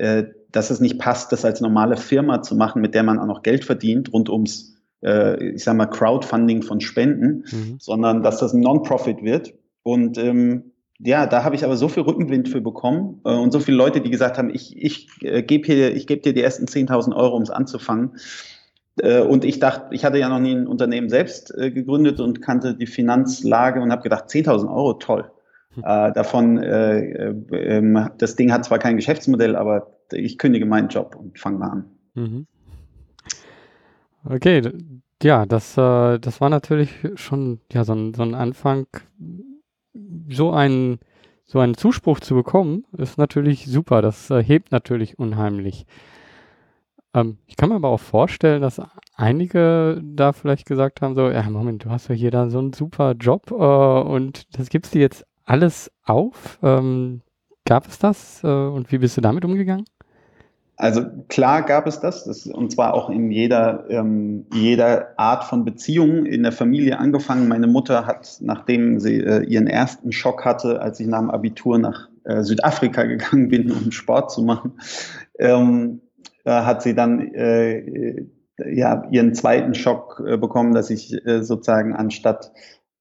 äh, 0.00 0.24
dass 0.50 0.70
es 0.70 0.80
nicht 0.80 0.98
passt, 0.98 1.30
das 1.30 1.44
als 1.44 1.60
normale 1.60 1.96
Firma 1.96 2.42
zu 2.42 2.56
machen, 2.56 2.80
mit 2.80 2.94
der 2.94 3.02
man 3.02 3.18
auch 3.18 3.26
noch 3.26 3.42
Geld 3.42 3.64
verdient, 3.64 4.12
rund 4.12 4.30
ums, 4.30 4.76
äh, 5.04 5.52
ich 5.52 5.62
sag 5.62 5.76
mal, 5.76 5.86
Crowdfunding 5.86 6.62
von 6.62 6.80
Spenden, 6.80 7.44
mhm. 7.50 7.76
sondern 7.78 8.22
dass 8.22 8.38
das 8.38 8.54
ein 8.54 8.60
Non-Profit 8.60 9.22
wird. 9.22 9.52
Und 9.82 10.16
ähm, 10.16 10.72
ja, 10.98 11.26
da 11.26 11.44
habe 11.44 11.54
ich 11.54 11.64
aber 11.64 11.76
so 11.76 11.88
viel 11.88 12.02
Rückenwind 12.02 12.48
für 12.48 12.62
bekommen 12.62 13.20
äh, 13.24 13.34
und 13.34 13.52
so 13.52 13.60
viele 13.60 13.76
Leute, 13.76 14.00
die 14.00 14.10
gesagt 14.10 14.38
haben, 14.38 14.50
ich, 14.50 14.76
ich 14.76 15.08
äh, 15.20 15.42
gebe 15.42 15.66
hier, 15.66 15.94
ich 15.94 16.06
gebe 16.06 16.22
dir 16.22 16.32
die 16.32 16.42
ersten 16.42 16.64
10.000 16.64 17.14
Euro, 17.14 17.36
um 17.36 17.42
es 17.42 17.50
anzufangen. 17.50 18.16
Äh, 18.98 19.20
und 19.20 19.44
ich 19.44 19.60
dachte, 19.60 19.94
ich 19.94 20.04
hatte 20.04 20.18
ja 20.18 20.30
noch 20.30 20.40
nie 20.40 20.54
ein 20.54 20.66
Unternehmen 20.66 21.10
selbst 21.10 21.54
äh, 21.56 21.70
gegründet 21.70 22.20
und 22.20 22.40
kannte 22.40 22.74
die 22.74 22.86
Finanzlage 22.86 23.80
und 23.80 23.92
habe 23.92 24.02
gedacht, 24.02 24.28
10.000 24.28 24.68
Euro, 24.74 24.94
toll. 24.94 25.30
Äh, 25.76 26.12
davon, 26.12 26.58
äh, 26.58 27.30
äh, 27.30 28.08
das 28.18 28.36
Ding 28.36 28.52
hat 28.52 28.64
zwar 28.64 28.78
kein 28.78 28.96
Geschäftsmodell, 28.96 29.56
aber 29.56 29.96
ich 30.12 30.38
kündige 30.38 30.66
meinen 30.66 30.88
Job 30.88 31.14
und 31.16 31.38
fange 31.38 31.58
mal 31.58 31.68
an. 31.68 31.84
Mhm. 32.14 32.46
Okay, 34.24 34.62
ja, 35.22 35.46
das, 35.46 35.76
äh, 35.76 36.18
das 36.18 36.40
war 36.40 36.50
natürlich 36.50 36.98
schon 37.14 37.60
ja, 37.72 37.84
so, 37.84 37.94
ein, 37.94 38.14
so 38.14 38.22
ein 38.22 38.34
Anfang. 38.34 38.86
So 40.28 40.52
ein 40.52 40.98
so 41.50 41.58
einen 41.58 41.76
Zuspruch 41.76 42.20
zu 42.20 42.36
bekommen, 42.36 42.84
ist 42.96 43.18
natürlich 43.18 43.66
super. 43.66 44.02
Das 44.02 44.30
äh, 44.30 44.40
hebt 44.40 44.70
natürlich 44.70 45.18
unheimlich. 45.18 45.84
Ähm, 47.12 47.38
ich 47.48 47.56
kann 47.56 47.70
mir 47.70 47.74
aber 47.74 47.88
auch 47.88 47.98
vorstellen, 47.98 48.62
dass 48.62 48.80
einige 49.16 50.00
da 50.00 50.32
vielleicht 50.32 50.66
gesagt 50.66 51.02
haben: 51.02 51.16
so, 51.16 51.28
ja, 51.28 51.42
Moment, 51.50 51.84
du 51.84 51.90
hast 51.90 52.06
ja 52.06 52.14
hier 52.14 52.30
da 52.30 52.48
so 52.50 52.60
einen 52.60 52.72
super 52.72 53.14
Job 53.18 53.50
äh, 53.50 53.54
und 53.54 54.56
das 54.56 54.68
gibst 54.68 54.94
du 54.94 55.00
jetzt 55.00 55.26
alles 55.50 55.90
auf? 56.04 56.58
Ähm, 56.62 57.22
gab 57.66 57.86
es 57.86 57.98
das 57.98 58.42
äh, 58.44 58.46
und 58.46 58.90
wie 58.92 58.98
bist 58.98 59.16
du 59.16 59.20
damit 59.20 59.44
umgegangen? 59.44 59.84
also 60.80 61.02
klar 61.28 61.62
gab 61.62 61.86
es 61.86 62.00
das, 62.00 62.24
das 62.24 62.46
und 62.46 62.72
zwar 62.72 62.94
auch 62.94 63.10
in 63.10 63.30
jeder, 63.30 63.84
ähm, 63.90 64.46
jeder 64.54 65.18
Art 65.18 65.44
von 65.44 65.64
Beziehung 65.64 66.24
in 66.24 66.42
der 66.42 66.52
Familie 66.52 66.98
angefangen. 66.98 67.48
Meine 67.48 67.66
Mutter 67.66 68.06
hat, 68.06 68.38
nachdem 68.40 68.98
sie 68.98 69.20
äh, 69.20 69.44
ihren 69.44 69.66
ersten 69.66 70.10
Schock 70.10 70.46
hatte, 70.46 70.80
als 70.80 70.98
ich 70.98 71.06
nach 71.06 71.20
dem 71.20 71.30
Abitur 71.30 71.78
nach 71.78 72.08
äh, 72.24 72.42
Südafrika 72.42 73.04
gegangen 73.04 73.48
bin, 73.48 73.70
um 73.70 73.92
Sport 73.92 74.30
zu 74.30 74.42
machen, 74.42 74.80
ähm, 75.38 76.00
äh, 76.44 76.50
hat 76.50 76.82
sie 76.82 76.94
dann 76.94 77.34
äh, 77.34 78.24
ja, 78.66 79.06
ihren 79.10 79.34
zweiten 79.34 79.74
Schock 79.74 80.22
äh, 80.26 80.38
bekommen, 80.38 80.72
dass 80.72 80.88
ich 80.88 81.12
äh, 81.26 81.42
sozusagen 81.42 81.94
anstatt 81.94 82.52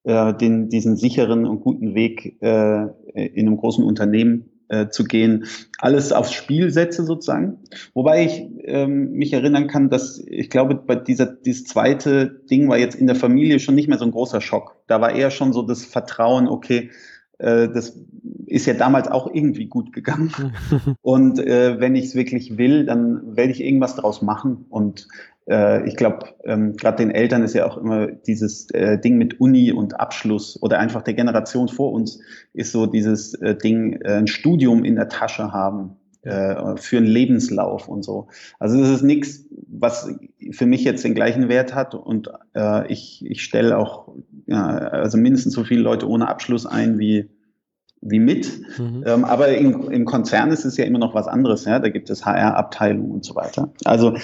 den, 0.06 0.70
diesen 0.70 0.96
sicheren 0.96 1.46
und 1.46 1.62
guten 1.62 1.94
Weg 1.94 2.38
in 2.42 3.48
einem 3.48 3.58
großen 3.58 3.84
Unternehmen 3.84 4.50
äh, 4.70 4.90
zu 4.90 5.04
gehen, 5.04 5.46
alles 5.80 6.12
aufs 6.12 6.32
Spiel 6.32 6.70
setze 6.70 7.04
sozusagen. 7.04 7.58
Wobei 7.94 8.24
ich 8.24 8.48
ähm, 8.66 9.14
mich 9.14 9.34
erinnern 9.34 9.68
kann, 9.68 9.90
dass 9.90 10.20
ich 10.20 10.50
glaube, 10.50 10.76
bei 10.76 10.96
dieser 10.96 11.26
dieses 11.26 11.66
zweite 11.66 12.42
Ding 12.50 12.70
war 12.70 12.78
jetzt 12.78 12.96
in 12.96 13.08
der 13.08 13.16
Familie 13.16 13.60
schon 13.60 13.76
nicht 13.76 13.90
mehr 13.90 13.98
so 13.98 14.06
ein 14.06 14.12
großer 14.12 14.42
Schock. 14.42 14.76
Da 14.88 15.02
war 15.02 15.16
eher 15.16 15.32
schon 15.32 15.54
so 15.54 15.64
das 15.64 15.84
Vertrauen, 15.84 16.48
okay, 16.48 16.78
äh, 16.82 16.90
das 17.40 17.98
ist 18.48 18.66
ja 18.66 18.74
damals 18.74 19.08
auch 19.08 19.34
irgendwie 19.34 19.68
gut 19.68 19.94
gegangen. 19.94 20.32
Und 21.02 21.40
äh, 21.40 21.80
wenn 21.80 21.96
ich 21.96 22.06
es 22.06 22.16
wirklich 22.16 22.58
will, 22.58 22.86
dann 22.86 23.38
werde 23.38 23.52
ich 23.52 23.64
irgendwas 23.64 23.96
draus 23.96 24.22
machen. 24.22 24.66
Und 24.70 25.08
äh, 25.50 25.88
ich 25.88 25.96
glaube, 25.96 26.28
ähm, 26.44 26.76
gerade 26.76 26.98
den 26.98 27.12
Eltern 27.12 27.44
ist 27.44 27.54
ja 27.54 27.66
auch 27.66 27.78
immer 27.78 28.08
dieses 28.08 28.70
äh, 28.72 29.00
Ding 29.00 29.18
mit 29.18 29.40
Uni 29.40 29.72
und 29.72 30.00
Abschluss 30.00 30.62
oder 30.62 30.80
einfach 30.80 31.02
der 31.02 31.16
Generation 31.16 31.68
vor 31.68 31.92
uns 31.92 32.20
ist 32.54 32.72
so 32.72 32.86
dieses 32.86 33.34
äh, 33.36 33.56
Ding, 33.56 33.94
äh, 34.02 34.14
ein 34.14 34.28
Studium 34.28 34.84
in 34.84 34.96
der 34.96 35.10
Tasche 35.10 35.52
haben 35.52 35.96
äh, 36.22 36.76
für 36.78 36.98
einen 36.98 37.08
Lebenslauf 37.08 37.88
und 37.88 38.04
so. 38.04 38.28
Also 38.60 38.80
das 38.80 38.90
ist 38.90 39.04
nichts, 39.04 39.46
was 39.68 40.14
für 40.52 40.66
mich 40.66 40.84
jetzt 40.84 41.04
den 41.04 41.16
gleichen 41.16 41.50
Wert 41.50 41.74
hat 41.74 41.96
und 41.96 42.30
äh, 42.56 42.92
ich, 42.92 43.26
ich 43.26 43.42
stelle 43.42 43.78
auch 43.78 44.14
ja, 44.50 44.66
also 44.66 45.18
mindestens 45.18 45.54
so 45.54 45.64
viele 45.64 45.82
Leute 45.82 46.08
ohne 46.08 46.28
Abschluss 46.28 46.66
ein 46.66 47.00
wie 47.00 47.30
wie 48.02 48.20
mit. 48.20 48.50
Mhm. 48.78 49.04
Ähm, 49.06 49.26
aber 49.26 49.50
im, 49.50 49.92
im 49.92 50.06
Konzern 50.06 50.52
ist 50.52 50.64
es 50.64 50.78
ja 50.78 50.86
immer 50.86 51.00
noch 51.00 51.14
was 51.14 51.28
anderes. 51.28 51.66
Ja? 51.66 51.80
Da 51.80 51.90
gibt 51.90 52.10
es 52.10 52.26
HR-Abteilungen 52.26 53.12
und 53.12 53.26
so 53.26 53.36
weiter. 53.36 53.74
Also 53.84 54.16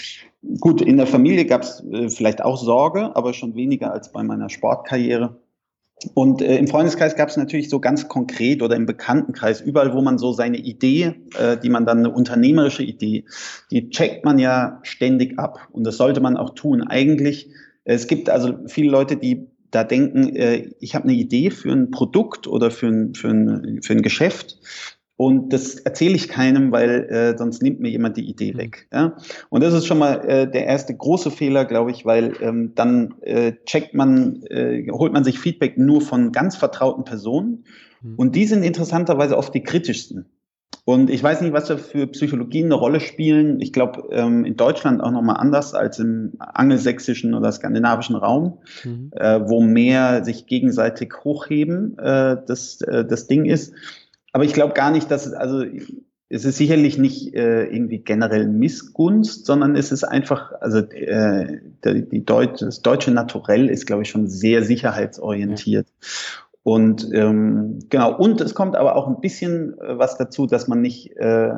gut, 0.59 0.81
in 0.81 0.97
der 0.97 1.07
Familie 1.07 1.45
gab 1.45 1.63
es 1.63 1.83
äh, 1.91 2.09
vielleicht 2.09 2.41
auch 2.41 2.57
Sorge, 2.57 3.15
aber 3.15 3.33
schon 3.33 3.55
weniger 3.55 3.91
als 3.91 4.11
bei 4.11 4.23
meiner 4.23 4.49
Sportkarriere. 4.49 5.41
Und 6.13 6.41
äh, 6.41 6.57
im 6.57 6.67
Freundeskreis 6.67 7.15
gab 7.15 7.29
es 7.29 7.37
natürlich 7.37 7.69
so 7.69 7.79
ganz 7.79 8.07
konkret 8.07 8.61
oder 8.61 8.75
im 8.75 8.85
Bekanntenkreis, 8.85 9.61
überall, 9.61 9.93
wo 9.93 10.01
man 10.01 10.17
so 10.17 10.31
seine 10.31 10.57
Idee, 10.57 11.15
äh, 11.37 11.57
die 11.57 11.69
man 11.69 11.85
dann 11.85 11.99
eine 11.99 12.11
unternehmerische 12.11 12.83
Idee, 12.83 13.25
die 13.71 13.89
checkt 13.89 14.23
man 14.23 14.39
ja 14.39 14.79
ständig 14.83 15.37
ab. 15.37 15.67
Und 15.71 15.85
das 15.85 15.97
sollte 15.97 16.21
man 16.21 16.37
auch 16.37 16.51
tun. 16.51 16.81
Eigentlich, 16.81 17.49
es 17.83 18.07
gibt 18.07 18.29
also 18.29 18.53
viele 18.67 18.89
Leute, 18.89 19.17
die 19.17 19.47
da 19.75 19.83
denken, 19.83 20.35
äh, 20.35 20.69
ich 20.79 20.95
habe 20.95 21.05
eine 21.05 21.13
Idee 21.13 21.51
für 21.51 21.71
ein 21.71 21.91
Produkt 21.91 22.47
oder 22.47 22.71
für 22.71 22.87
ein, 22.87 23.13
für 23.13 23.29
ein, 23.29 23.81
für 23.83 23.93
ein 23.93 24.01
Geschäft 24.01 24.57
und 25.17 25.53
das 25.53 25.75
erzähle 25.75 26.15
ich 26.15 26.27
keinem, 26.27 26.71
weil 26.71 27.05
äh, 27.09 27.37
sonst 27.37 27.61
nimmt 27.61 27.79
mir 27.79 27.89
jemand 27.89 28.17
die 28.17 28.29
Idee 28.29 28.53
mhm. 28.53 28.57
weg. 28.57 28.87
Ja? 28.91 29.15
Und 29.49 29.63
das 29.63 29.73
ist 29.73 29.85
schon 29.85 29.97
mal 29.97 30.15
äh, 30.27 30.49
der 30.49 30.65
erste 30.65 30.95
große 30.95 31.31
Fehler, 31.31 31.65
glaube 31.65 31.91
ich, 31.91 32.05
weil 32.05 32.33
ähm, 32.41 32.73
dann 32.75 33.15
äh, 33.21 33.53
checkt 33.65 33.93
man, 33.93 34.43
äh, 34.49 34.87
holt 34.91 35.13
man 35.13 35.23
sich 35.23 35.39
Feedback 35.39 35.77
nur 35.77 36.01
von 36.01 36.33
ganz 36.33 36.57
vertrauten 36.57 37.05
Personen. 37.05 37.63
Mhm. 38.01 38.15
Und 38.15 38.35
die 38.35 38.45
sind 38.45 38.63
interessanterweise 38.63 39.37
oft 39.37 39.53
die 39.53 39.63
kritischsten. 39.63 40.25
Und 40.85 41.09
ich 41.09 41.21
weiß 41.21 41.41
nicht, 41.41 41.51
was 41.51 41.65
da 41.65 41.77
für 41.77 42.05
Psychologien 42.05 42.65
eine 42.65 42.75
Rolle 42.75 42.99
spielen. 42.99 43.59
Ich 43.59 43.73
glaube, 43.73 44.07
ähm, 44.11 44.45
in 44.45 44.55
Deutschland 44.55 45.01
auch 45.01 45.09
nochmal 45.09 45.37
anders 45.37 45.73
als 45.73 45.97
im 45.97 46.33
angelsächsischen 46.37 47.33
oder 47.33 47.51
skandinavischen 47.51 48.15
Raum, 48.15 48.59
mhm. 48.83 49.11
äh, 49.15 49.41
wo 49.49 49.61
mehr 49.61 50.23
sich 50.23 50.45
gegenseitig 50.45 51.11
hochheben 51.23 51.97
äh, 51.97 52.37
das, 52.45 52.81
äh, 52.81 53.03
das 53.03 53.25
Ding 53.25 53.45
ist. 53.45 53.73
Aber 54.31 54.43
ich 54.43 54.53
glaube 54.53 54.73
gar 54.73 54.91
nicht, 54.91 55.09
dass 55.09 55.25
es, 55.25 55.33
also 55.33 55.63
es 56.29 56.45
ist 56.45 56.57
sicherlich 56.57 56.97
nicht 56.97 57.33
äh, 57.33 57.65
irgendwie 57.65 57.99
generell 57.99 58.47
Missgunst, 58.47 59.45
sondern 59.45 59.75
es 59.75 59.91
ist 59.91 60.03
einfach, 60.03 60.51
also 60.59 60.79
äh, 60.79 61.61
die, 61.83 62.25
Deut 62.25 62.61
das 62.61 62.81
deutsche 62.81 63.11
Naturell 63.11 63.69
ist, 63.69 63.87
glaube 63.87 64.03
ich, 64.03 64.09
schon 64.09 64.27
sehr 64.27 64.63
sicherheitsorientiert. 64.63 65.87
Ja. 65.87 66.07
Und 66.65 67.11
ähm, 67.13 67.77
genau, 67.91 68.17
und 68.17 68.41
es 68.41 68.55
kommt 68.55 68.75
aber 68.75 68.95
auch 68.95 69.05
ein 69.05 69.21
bisschen 69.21 69.77
äh, 69.79 69.99
was 69.99 70.17
dazu, 70.17 70.47
dass 70.47 70.67
man 70.67 70.81
nicht, 70.81 71.15
äh, 71.15 71.51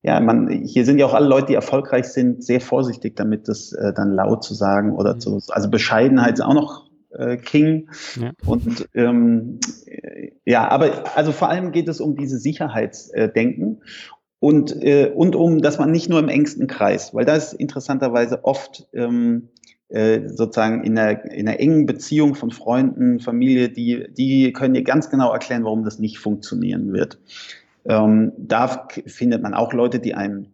ja, 0.00 0.20
man, 0.20 0.48
hier 0.48 0.86
sind 0.86 0.98
ja 0.98 1.04
auch 1.04 1.12
alle 1.12 1.28
Leute, 1.28 1.48
die 1.48 1.54
erfolgreich 1.54 2.06
sind, 2.06 2.42
sehr 2.42 2.62
vorsichtig 2.62 3.14
damit, 3.14 3.46
das 3.46 3.72
äh, 3.72 3.92
dann 3.92 4.14
laut 4.14 4.42
zu 4.42 4.54
sagen 4.54 4.96
oder 4.96 5.16
mhm. 5.16 5.20
zu, 5.20 5.38
also 5.50 5.68
Bescheidenheit 5.68 6.38
ist 6.38 6.40
auch 6.40 6.54
noch 6.54 6.88
äh, 7.10 7.36
King. 7.36 7.90
Ja. 8.18 8.32
Und 8.46 8.88
ähm, 8.94 9.60
ja, 10.46 10.66
aber 10.70 11.14
also 11.14 11.32
vor 11.32 11.50
allem 11.50 11.70
geht 11.70 11.86
es 11.86 12.00
um 12.00 12.16
diese 12.16 12.38
Sicherheitsdenken. 12.38 13.82
Und, 14.40 14.82
äh, 14.82 15.12
und 15.14 15.36
um, 15.36 15.60
dass 15.60 15.78
man 15.78 15.90
nicht 15.90 16.08
nur 16.08 16.20
im 16.20 16.30
engsten 16.30 16.68
Kreis, 16.68 17.12
weil 17.12 17.26
da 17.26 17.34
ist 17.34 17.52
interessanterweise 17.52 18.44
oft 18.44 18.88
ähm, 18.94 19.50
äh, 19.50 19.57
sozusagen 19.90 20.84
in 20.84 20.98
einer, 20.98 21.24
in 21.32 21.48
einer 21.48 21.60
engen 21.60 21.86
Beziehung 21.86 22.34
von 22.34 22.50
Freunden, 22.50 23.20
Familie, 23.20 23.70
die, 23.70 24.06
die 24.12 24.52
können 24.52 24.74
dir 24.74 24.82
ganz 24.82 25.08
genau 25.08 25.32
erklären, 25.32 25.64
warum 25.64 25.82
das 25.82 25.98
nicht 25.98 26.18
funktionieren 26.18 26.92
wird. 26.92 27.18
Ähm, 27.86 28.32
da 28.36 28.88
findet 29.06 29.42
man 29.42 29.54
auch 29.54 29.72
Leute, 29.72 29.98
die 29.98 30.14
einem, 30.14 30.48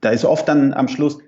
da 0.00 0.10
ist 0.10 0.24
oft 0.24 0.48
dann 0.48 0.72
am 0.72 0.88
Schluss, 0.88 1.18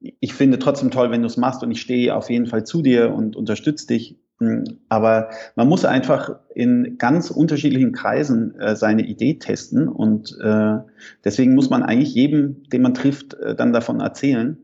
ich 0.00 0.34
finde 0.34 0.58
trotzdem 0.58 0.90
toll, 0.90 1.10
wenn 1.10 1.22
du 1.22 1.26
es 1.26 1.36
machst 1.36 1.62
und 1.62 1.70
ich 1.70 1.80
stehe 1.80 2.14
auf 2.14 2.30
jeden 2.30 2.46
Fall 2.46 2.64
zu 2.64 2.82
dir 2.82 3.12
und 3.12 3.36
unterstütze 3.36 3.86
dich. 3.86 4.18
Hm, 4.38 4.78
aber 4.88 5.30
man 5.56 5.68
muss 5.68 5.84
einfach 5.84 6.38
in 6.54 6.96
ganz 6.98 7.30
unterschiedlichen 7.30 7.92
Kreisen 7.92 8.54
äh, 8.58 8.76
seine 8.76 9.02
Idee 9.02 9.34
testen 9.34 9.88
und 9.88 10.36
äh, 10.40 10.78
deswegen 11.24 11.54
muss 11.54 11.70
man 11.70 11.82
eigentlich 11.82 12.14
jedem, 12.14 12.62
den 12.68 12.82
man 12.82 12.94
trifft, 12.94 13.34
äh, 13.34 13.56
dann 13.56 13.72
davon 13.72 14.00
erzählen. 14.00 14.58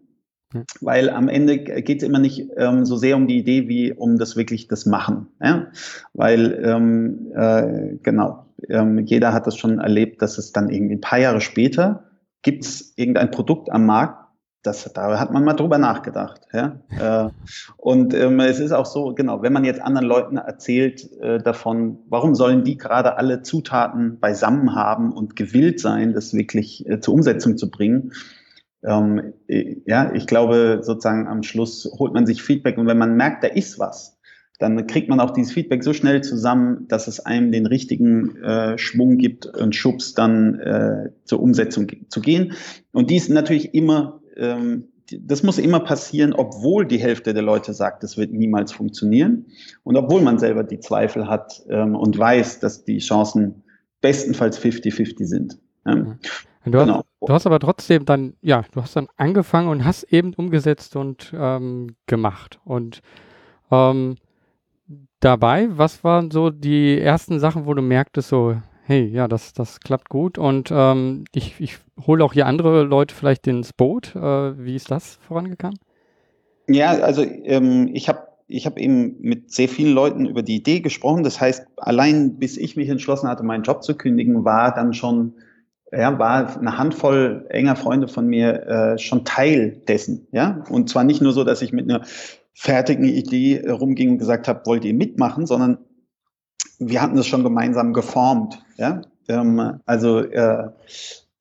Weil 0.81 1.11
am 1.11 1.29
Ende 1.29 1.59
geht 1.59 2.03
es 2.03 2.09
immer 2.09 2.19
nicht 2.19 2.49
ähm, 2.57 2.85
so 2.85 2.97
sehr 2.97 3.17
um 3.17 3.27
die 3.27 3.39
Idee 3.39 3.69
wie 3.69 3.93
um 3.93 4.19
das 4.19 4.37
wirklich 4.37 4.69
das 4.69 4.87
Machen. 4.87 5.29
Ja? 5.43 5.69
Weil 6.13 6.63
ähm, 6.65 7.33
äh, 7.35 7.97
genau, 8.03 8.47
ähm, 8.69 8.99
jeder 8.99 9.33
hat 9.33 9.47
das 9.47 9.57
schon 9.57 9.79
erlebt, 9.79 10.23
dass 10.23 10.39
es 10.39 10.53
dann 10.53 10.71
irgendwie 10.71 10.97
ein 10.97 11.01
paar 11.01 11.19
Jahre 11.19 11.41
später 11.41 12.05
gibt 12.43 12.65
es 12.65 12.93
irgendein 12.97 13.31
Produkt 13.31 13.73
am 13.73 13.87
Markt, 13.87 14.25
das, 14.65 14.91
da 14.95 15.19
hat 15.21 15.31
man 15.31 15.45
mal 15.45 15.53
drüber 15.55 15.79
nachgedacht. 15.79 16.41
Ja? 16.53 16.81
äh, 17.27 17.31
und 17.77 18.15
ähm, 18.15 18.41
es 18.41 18.61
ist 18.61 18.73
auch 18.73 18.87
so, 18.87 19.15
genau, 19.15 19.43
wenn 19.43 19.53
man 19.53 19.65
jetzt 19.65 19.81
anderen 19.81 20.09
Leuten 20.09 20.37
erzählt 20.37 21.11
äh, 21.21 21.39
davon, 21.39 21.99
warum 22.09 22.35
sollen 22.35 22.65
die 22.65 22.79
gerade 22.79 23.17
alle 23.17 23.43
Zutaten 23.43 24.19
beisammen 24.21 24.75
haben 24.75 25.13
und 25.13 25.37
gewillt 25.37 25.81
sein, 25.81 26.13
das 26.13 26.35
wirklich 26.35 26.89
äh, 26.89 27.01
zur 27.01 27.15
Umsetzung 27.15 27.57
zu 27.57 27.71
bringen, 27.71 28.13
ähm, 28.85 29.33
ja, 29.87 30.13
ich 30.13 30.27
glaube, 30.27 30.81
sozusagen 30.83 31.27
am 31.27 31.43
Schluss 31.43 31.91
holt 31.99 32.13
man 32.13 32.27
sich 32.27 32.43
Feedback 32.43 32.79
und 32.79 32.87
wenn 32.87 32.99
man 32.99 33.17
merkt, 33.17 33.43
da 33.43 33.49
ist 33.49 33.79
was, 33.79 34.19
dann 34.59 34.87
kriegt 34.87 35.09
man 35.09 35.21
auch 35.21 35.31
dieses 35.31 35.53
Feedback 35.53 35.83
so 35.83 35.93
schnell 35.93 36.23
zusammen, 36.23 36.87
dass 36.89 37.09
es 37.09 37.21
einem 37.21 37.51
den 37.51 37.67
richtigen 37.67 38.37
äh, 38.43 38.79
Schwung 38.79 39.17
gibt 39.17 39.47
und 39.47 39.75
Schubs 39.75 40.15
dann 40.15 40.61
äh, 40.61 41.11
zur 41.25 41.41
Umsetzung 41.41 41.89
zu 42.09 42.21
gehen. 42.21 42.53
Und 42.93 43.11
dies 43.11 43.29
natürlich 43.29 43.75
immer, 43.75 44.21
ähm, 44.37 44.89
das 45.11 45.43
muss 45.43 45.59
immer 45.59 45.81
passieren, 45.81 46.33
obwohl 46.33 46.87
die 46.87 46.99
Hälfte 46.99 47.35
der 47.35 47.43
Leute 47.43 47.75
sagt, 47.75 48.03
das 48.03 48.17
wird 48.17 48.33
niemals 48.33 48.73
funktionieren 48.73 49.47
und 49.83 49.97
obwohl 49.97 50.23
man 50.23 50.39
selber 50.39 50.63
die 50.63 50.81
Zweifel 50.81 51.29
hat 51.29 51.63
ähm, 51.69 51.97
und 51.97 52.19
weiß, 52.19 52.61
dass 52.61 52.85
die 52.85 52.99
Chancen 52.99 53.65
bestenfalls 54.01 54.59
50-50 54.61 55.25
sind. 55.25 55.59
Ähm, 55.87 56.19
Du, 56.65 56.71
genau. 56.71 57.05
Du 57.27 57.33
hast 57.33 57.47
aber 57.47 57.59
trotzdem 57.59 58.05
dann, 58.05 58.35
ja, 58.41 58.65
du 58.73 58.83
hast 58.83 58.97
dann 58.97 59.09
angefangen 59.17 59.69
und 59.69 59.85
hast 59.85 60.05
eben 60.05 60.35
umgesetzt 60.35 60.97
und 60.97 61.33
ähm, 61.37 61.97
gemacht. 62.07 62.61
Und 62.65 63.01
ähm, 63.71 64.17
dabei, 65.21 65.69
was 65.71 66.05
waren 66.05 66.31
so 66.31 66.51
die 66.51 67.01
ersten 67.01 67.41
Sachen, 67.41 67.67
wo 67.67 67.75
du 67.75 67.83
merktest, 67.83 68.29
so, 68.29 68.57
hey, 68.87 69.07
ja, 69.07 69.29
das, 69.29 69.53
das 69.53 69.81
klappt 69.81 70.09
gut 70.09 70.39
und 70.39 70.71
ähm, 70.73 71.25
ich, 71.35 71.59
ich 71.59 71.79
hole 72.07 72.25
auch 72.25 72.33
hier 72.33 72.47
andere 72.47 72.83
Leute 72.83 73.15
vielleicht 73.15 73.47
ins 73.47 73.73
Boot. 73.73 74.15
Äh, 74.15 74.65
wie 74.65 74.77
ist 74.77 74.91
das 74.91 75.19
vorangegangen? 75.27 75.79
Ja, 76.69 76.93
also 76.93 77.23
ähm, 77.23 77.91
ich 77.93 78.09
habe 78.09 78.29
ich 78.47 78.67
habe 78.67 78.79
eben 78.79 79.17
mit 79.21 79.51
sehr 79.51 79.69
vielen 79.69 79.95
Leuten 79.95 80.27
über 80.27 80.43
die 80.43 80.57
Idee 80.57 80.81
gesprochen. 80.81 81.25
Das 81.25 81.41
heißt, 81.41 81.67
allein 81.77 82.39
bis 82.39 82.59
ich 82.59 82.77
mich 82.77 82.89
entschlossen 82.89 83.29
hatte, 83.29 83.43
meinen 83.43 83.63
Job 83.63 83.83
zu 83.83 83.97
kündigen, 83.97 84.45
war 84.45 84.75
dann 84.75 84.93
schon 84.93 85.35
ja, 85.97 86.19
war 86.19 86.59
eine 86.59 86.79
Handvoll 86.79 87.47
enger 87.49 87.77
Freunde 87.77 88.09
von 88.09 88.27
mir 88.27 88.67
äh, 88.67 88.99
schon 88.99 89.25
Teil 89.25 89.83
dessen. 89.89 90.27
Ja? 90.33 90.65
Und 90.69 90.89
zwar 90.89 91.05
nicht 91.05 91.23
nur 91.23 91.33
so, 91.33 91.45
dass 91.45 91.63
ich 91.63 91.73
mit 91.73 91.91
einer 91.91 92.05
fertigen 92.53 93.05
Idee 93.05 93.69
rumging 93.69 94.11
und 94.11 94.19
gesagt 94.19 94.49
habe, 94.49 94.63
wollt 94.67 94.85
ihr 94.85 94.95
mitmachen, 94.95 95.47
sondern 95.47 95.79
wir 96.79 97.03
hatten 97.03 97.17
das 97.17 97.27
schon 97.27 97.45
gemeinsam 97.45 97.93
geformt. 97.93 98.63
Ja? 98.77 99.03
Ähm, 99.29 99.81
also 99.87 100.21
äh, 100.21 100.71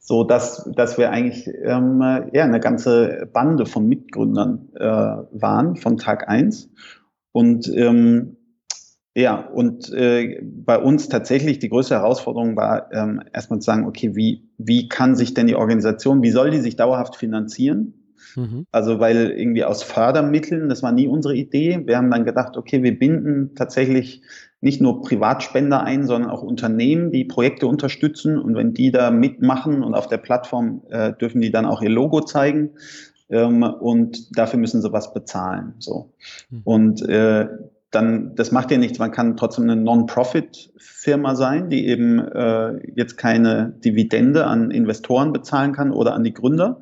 so 0.06 0.26
dass, 0.26 0.70
dass 0.76 0.98
wir 0.98 1.12
eigentlich 1.12 1.48
ähm, 1.64 2.02
ja, 2.34 2.44
eine 2.44 2.60
ganze 2.60 3.30
Bande 3.32 3.66
von 3.66 3.88
Mitgründern 3.88 4.70
äh, 4.76 4.84
waren 4.84 5.78
von 5.78 5.98
Tag 5.98 6.28
eins 6.28 6.70
Und 7.32 7.70
ähm, 7.74 8.36
ja, 9.16 9.36
und 9.36 9.94
äh, 9.94 10.42
bei 10.44 10.78
uns 10.78 11.08
tatsächlich 11.08 11.60
die 11.60 11.70
größte 11.70 11.96
Herausforderung 11.96 12.56
war, 12.56 12.92
ähm, 12.92 13.22
erstmal 13.32 13.60
zu 13.60 13.66
sagen, 13.66 13.86
okay, 13.86 14.16
wie, 14.16 14.50
wie 14.58 14.88
kann 14.88 15.16
sich 15.16 15.36
denn 15.36 15.46
die 15.46 15.56
Organisation, 15.56 16.24
wie 16.24 16.32
soll 16.32 16.50
die 16.50 16.62
sich 16.62 16.76
dauerhaft 16.76 17.16
finanzieren? 17.16 17.94
Mhm. 18.36 18.66
Also 18.72 19.00
weil 19.00 19.30
irgendwie 19.30 19.64
aus 19.64 19.84
Fördermitteln, 19.84 20.68
das 20.68 20.82
war 20.82 20.92
nie 20.92 21.08
unsere 21.08 21.36
Idee. 21.36 21.84
Wir 21.86 21.98
haben 21.98 22.10
dann 22.10 22.26
gedacht, 22.26 22.58
okay, 22.58 22.82
wir 22.82 22.98
binden 22.98 23.54
tatsächlich 23.56 24.24
nicht 24.62 24.82
nur 24.82 25.02
Privatspender 25.02 25.84
ein, 25.84 26.08
sondern 26.08 26.32
auch 26.32 26.42
Unternehmen, 26.42 27.12
die 27.12 27.26
Projekte 27.26 27.68
unterstützen. 27.68 28.40
Und 28.40 28.56
wenn 28.56 28.74
die 28.74 28.92
da 28.92 29.12
mitmachen 29.12 29.84
und 29.84 29.94
auf 29.94 30.08
der 30.08 30.18
Plattform 30.18 30.82
äh, 30.90 31.14
dürfen 31.14 31.42
die 31.42 31.52
dann 31.52 31.66
auch 31.66 31.82
ihr 31.82 31.90
Logo 31.90 32.22
zeigen. 32.22 32.72
Ähm, 33.30 33.64
und 33.64 34.38
dafür 34.38 34.60
müssen 34.60 34.82
sie 34.82 34.92
was 34.92 35.14
bezahlen. 35.14 35.76
So. 35.80 36.14
Mhm. 36.50 36.62
Und 36.64 37.10
äh, 37.10 37.48
dann, 37.94 38.36
das 38.36 38.52
macht 38.52 38.72
ja 38.72 38.78
nichts. 38.78 39.00
Man 39.00 39.12
kann 39.12 39.38
trotzdem 39.38 39.66
eine 39.66 39.76
Non-Profit-Firma 39.76 41.36
sein, 41.36 41.70
die 41.70 41.88
eben 41.88 42.20
äh, 42.20 42.92
jetzt 42.96 43.18
keine 43.18 43.74
Dividende 43.84 44.46
an 44.46 44.72
Investoren 44.72 45.32
bezahlen 45.32 45.74
kann 45.74 45.92
oder 45.92 46.14
an 46.14 46.24
die 46.24 46.34
Gründer. 46.34 46.80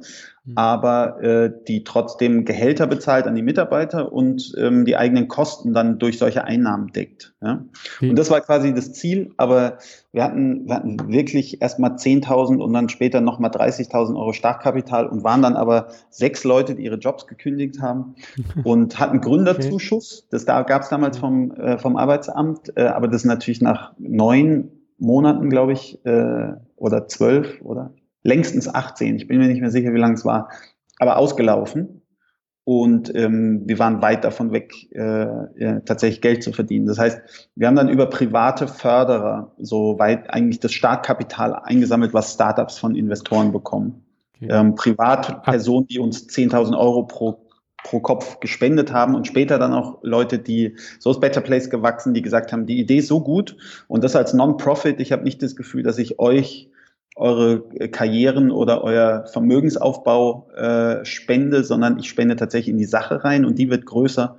Aber 0.56 1.22
äh, 1.22 1.52
die 1.68 1.84
trotzdem 1.84 2.46
Gehälter 2.46 2.88
bezahlt 2.88 3.28
an 3.28 3.36
die 3.36 3.44
Mitarbeiter 3.44 4.12
und 4.12 4.54
ähm, 4.58 4.86
die 4.86 4.98
eigenen 4.98 5.28
Kosten 5.28 5.72
dann 5.72 6.00
durch 6.00 6.18
solche 6.18 6.44
Einnahmen 6.44 6.88
deckt. 6.88 7.36
Ja? 7.42 7.64
Mhm. 8.00 8.10
Und 8.10 8.16
das 8.20 8.32
war 8.32 8.42
quasi 8.42 8.74
das 8.74 8.92
Ziel, 8.92 9.34
aber 9.38 9.78
wir 10.12 10.24
hatten, 10.24 10.66
wir 10.66 10.76
hatten 10.76 11.12
wirklich 11.14 11.62
erstmal 11.62 11.92
10.000 11.92 12.58
und 12.58 12.74
dann 12.74 12.90
später 12.90 13.22
nochmal 13.22 13.52
30.000 13.52 14.18
Euro 14.18 14.34
Startkapital 14.34 15.06
und 15.06 15.24
waren 15.24 15.44
dann 15.44 15.56
aber 15.56 15.90
sechs 16.10 16.44
Leute, 16.44 16.74
die 16.74 16.86
ihre 16.86 16.98
Jobs 16.98 17.28
gekündigt 17.28 17.80
haben 17.80 18.16
und 18.64 19.00
hatten 19.00 19.22
Gründerzuschuss. 19.22 20.28
Das 20.32 20.46
da 20.46 20.64
gab 20.64 20.82
es 20.82 20.90
damals 20.90 21.20
vom, 21.20 21.52
äh, 21.52 21.78
vom 21.78 21.98
Arbeitsamt, 21.98 22.76
äh, 22.76 22.86
aber 22.86 23.08
das 23.08 23.22
ist 23.22 23.26
natürlich 23.26 23.62
nach 23.62 23.94
neun 24.00 24.72
Monaten, 24.98 25.50
glaube 25.50 25.74
ich, 25.74 26.04
äh, 26.06 26.54
oder 26.78 27.08
zwölf 27.08 27.62
oder 27.62 27.92
längstens 28.24 28.68
18, 28.68 29.16
ich 29.16 29.28
bin 29.28 29.40
mir 29.40 29.48
nicht 29.48 29.62
mehr 29.62 29.72
sicher, 29.72 29.94
wie 29.94 30.00
lange 30.00 30.16
es 30.16 30.26
war, 30.26 30.50
aber 31.00 31.18
ausgelaufen. 31.18 32.02
Und 32.64 33.14
ähm, 33.16 33.64
wir 33.66 33.80
waren 33.80 34.04
weit 34.04 34.24
davon 34.24 34.52
weg, 34.52 34.72
äh, 34.92 35.24
äh, 35.24 35.82
tatsächlich 35.84 36.22
Geld 36.22 36.44
zu 36.44 36.54
verdienen. 36.54 36.86
Das 36.86 37.00
heißt, 37.00 37.50
wir 37.56 37.68
haben 37.68 37.76
dann 37.76 37.90
über 37.90 38.06
private 38.06 38.68
Förderer 38.68 39.56
so 39.58 39.98
weit 39.98 40.30
eigentlich 40.30 40.60
das 40.60 40.72
Startkapital 40.72 41.56
eingesammelt, 41.56 42.14
was 42.14 42.34
Startups 42.34 42.78
von 42.78 42.96
Investoren 42.96 43.52
bekommen. 43.52 44.06
Okay. 44.36 44.52
Ähm, 44.52 44.76
Privatpersonen, 44.76 45.88
die 45.88 46.00
uns 46.00 46.28
10.000 46.28 46.78
Euro 46.78 47.04
pro 47.04 47.48
pro 47.84 48.00
Kopf 48.00 48.40
gespendet 48.40 48.94
haben 48.94 49.16
und 49.16 49.26
später 49.26 49.58
dann 49.58 49.74
auch 49.74 50.00
Leute, 50.04 50.38
die 50.38 50.76
so 51.00 51.10
ist 51.10 51.20
Better 51.20 51.42
Place 51.42 51.70
gewachsen, 51.70 52.14
die 52.14 52.22
gesagt 52.22 52.54
haben, 52.54 52.68
die 52.68 52.80
Idee 52.80 52.98
ist 52.98 53.08
so 53.08 53.22
gut 53.22 53.58
und 53.88 54.04
das 54.04 54.16
als 54.16 54.34
Non-Profit. 54.34 55.00
Ich 55.00 55.12
habe 55.12 55.24
nicht 55.24 55.42
das 55.42 55.56
Gefühl, 55.56 55.82
dass 55.82 55.98
ich 55.98 56.20
euch 56.20 56.70
eure 57.16 57.62
Karrieren 57.90 58.52
oder 58.52 58.84
euer 58.84 59.26
Vermögensaufbau 59.32 60.50
äh, 60.56 61.06
spende, 61.06 61.64
sondern 61.64 62.00
ich 62.00 62.10
spende 62.10 62.36
tatsächlich 62.36 62.70
in 62.72 62.78
die 62.78 62.86
Sache 62.86 63.24
rein 63.24 63.46
und 63.46 63.60
die 63.60 63.70
wird 63.70 63.86
größer. 63.86 64.38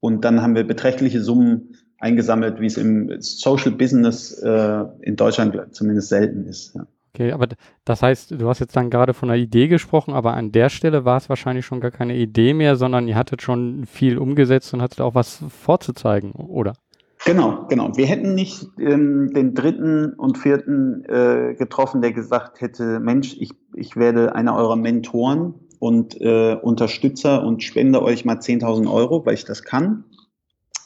Und 0.00 0.24
dann 0.24 0.42
haben 0.42 0.54
wir 0.54 0.64
beträchtliche 0.64 1.22
Summen 1.22 1.76
eingesammelt, 1.98 2.60
wie 2.60 2.66
es 2.66 2.76
im 2.76 3.20
Social 3.20 3.72
Business 3.72 4.32
äh, 4.32 4.84
in 5.00 5.16
Deutschland 5.16 5.74
zumindest 5.74 6.08
selten 6.08 6.44
ist. 6.44 6.74
Ja. 6.74 6.86
Okay, 7.14 7.30
aber 7.30 7.46
das 7.84 8.02
heißt, 8.02 8.32
du 8.32 8.48
hast 8.48 8.58
jetzt 8.58 8.74
dann 8.74 8.90
gerade 8.90 9.14
von 9.14 9.30
einer 9.30 9.40
Idee 9.40 9.68
gesprochen, 9.68 10.14
aber 10.14 10.34
an 10.34 10.50
der 10.50 10.68
Stelle 10.68 11.04
war 11.04 11.16
es 11.16 11.28
wahrscheinlich 11.28 11.64
schon 11.64 11.80
gar 11.80 11.92
keine 11.92 12.16
Idee 12.16 12.54
mehr, 12.54 12.74
sondern 12.74 13.06
ihr 13.06 13.14
hattet 13.14 13.40
schon 13.40 13.86
viel 13.86 14.18
umgesetzt 14.18 14.74
und 14.74 14.82
hattet 14.82 15.00
auch 15.00 15.14
was 15.14 15.44
vorzuzeigen, 15.48 16.32
oder? 16.32 16.74
Genau, 17.24 17.64
genau. 17.68 17.96
Wir 17.96 18.06
hätten 18.06 18.34
nicht 18.34 18.66
ähm, 18.78 19.32
den 19.32 19.54
dritten 19.54 20.12
und 20.12 20.36
vierten 20.36 21.04
äh, 21.06 21.54
getroffen, 21.54 22.02
der 22.02 22.12
gesagt 22.12 22.60
hätte, 22.60 23.00
Mensch, 23.00 23.36
ich, 23.38 23.52
ich 23.74 23.96
werde 23.96 24.34
einer 24.34 24.54
eurer 24.54 24.76
Mentoren 24.76 25.54
und 25.78 26.20
äh, 26.20 26.54
Unterstützer 26.54 27.42
und 27.44 27.62
spende 27.62 28.02
euch 28.02 28.26
mal 28.26 28.36
10.000 28.36 28.92
Euro, 28.92 29.24
weil 29.24 29.34
ich 29.34 29.46
das 29.46 29.62
kann, 29.62 30.04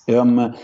ähm, 0.07 0.55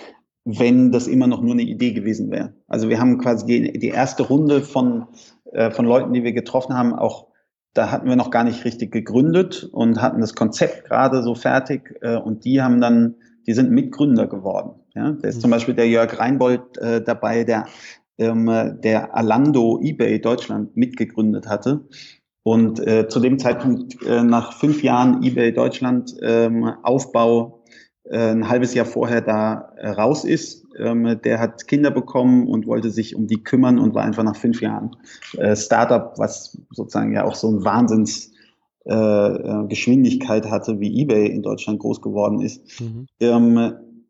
wenn 0.44 0.92
das 0.92 1.08
immer 1.08 1.26
noch 1.26 1.40
nur 1.40 1.54
eine 1.54 1.62
Idee 1.62 1.92
gewesen 1.92 2.30
wäre. 2.30 2.54
Also 2.68 2.88
wir 2.88 3.00
haben 3.00 3.18
quasi 3.18 3.46
die, 3.46 3.78
die 3.78 3.88
erste 3.88 4.22
Runde 4.22 4.60
von, 4.60 5.08
äh, 5.52 5.72
von 5.72 5.87
Leuten, 5.87 6.12
die 6.12 6.22
wir 6.22 6.32
getroffen 6.32 6.76
haben, 6.76 6.94
auch 6.94 7.28
da 7.72 7.90
hatten 7.90 8.08
wir 8.08 8.14
noch 8.14 8.30
gar 8.30 8.44
nicht 8.44 8.64
richtig 8.64 8.92
gegründet 8.92 9.68
und 9.72 10.00
hatten 10.00 10.20
das 10.20 10.37
Konzept 10.37 10.84
gerade 10.84 11.24
so 11.24 11.34
fertig 11.34 11.98
äh, 12.02 12.16
und 12.16 12.44
die 12.44 12.62
haben 12.62 12.80
dann 12.80 13.16
die 13.46 13.52
sind 13.52 13.70
Mitgründer 13.70 14.26
geworden. 14.26 14.80
Ja? 14.94 15.12
Da 15.12 15.28
ist 15.28 15.37
mhm. 15.37 15.40
zum 15.40 15.50
Beispiel 15.50 15.74
der 15.74 15.88
Jörg 15.88 16.18
Reinbold 16.18 16.78
äh, 16.78 17.02
dabei, 17.02 17.44
der, 17.44 17.66
ähm, 18.18 18.46
der 18.83 19.16
Alando 19.16 19.80
eBay 19.83 20.20
Deutschland 20.20 20.76
mitgegründet 20.76 21.48
hatte. 21.48 21.87
Und 22.42 22.87
äh, 22.87 23.09
zu 23.09 23.20
dem 23.20 23.38
Zeitpunkt, 23.38 24.02
äh, 24.07 24.22
nach 24.22 24.52
fünf 24.52 24.83
Jahren 24.83 25.22
eBay 25.22 25.52
Deutschland 25.52 26.14
ähm, 26.22 26.64
Aufbau, 26.83 27.64
äh, 28.04 28.33
ein 28.33 28.48
halbes 28.48 28.74
Jahr 28.74 28.85
vorher 28.85 29.22
da 29.22 29.72
äh, 29.76 29.88
raus 29.88 30.24
ist. 30.24 30.66
Ähm, 30.78 31.18
der 31.24 31.40
hat 31.40 31.66
Kinder 31.66 31.90
bekommen 31.90 32.46
und 32.48 32.66
wollte 32.66 32.90
sich 32.90 33.16
um 33.16 33.26
die 33.26 33.42
kümmern 33.42 33.78
und 33.78 33.94
war 33.94 34.04
einfach 34.04 34.24
nach 34.24 34.37
fünf 34.37 34.61
Jahren 34.61 34.94
äh, 35.38 35.57
Startup, 35.57 36.12
was 36.18 36.59
sozusagen 36.70 37.14
ja 37.14 37.24
auch 37.24 37.35
so 37.35 37.48
ein 37.48 37.64
Wahnsinns 37.64 38.30
Geschwindigkeit 38.87 40.50
hatte, 40.50 40.78
wie 40.78 41.00
eBay 41.00 41.28
in 41.28 41.40
Deutschland 41.40 41.78
groß 41.78 42.02
geworden 42.02 42.42
ist, 42.42 42.83
mhm. 42.83 43.07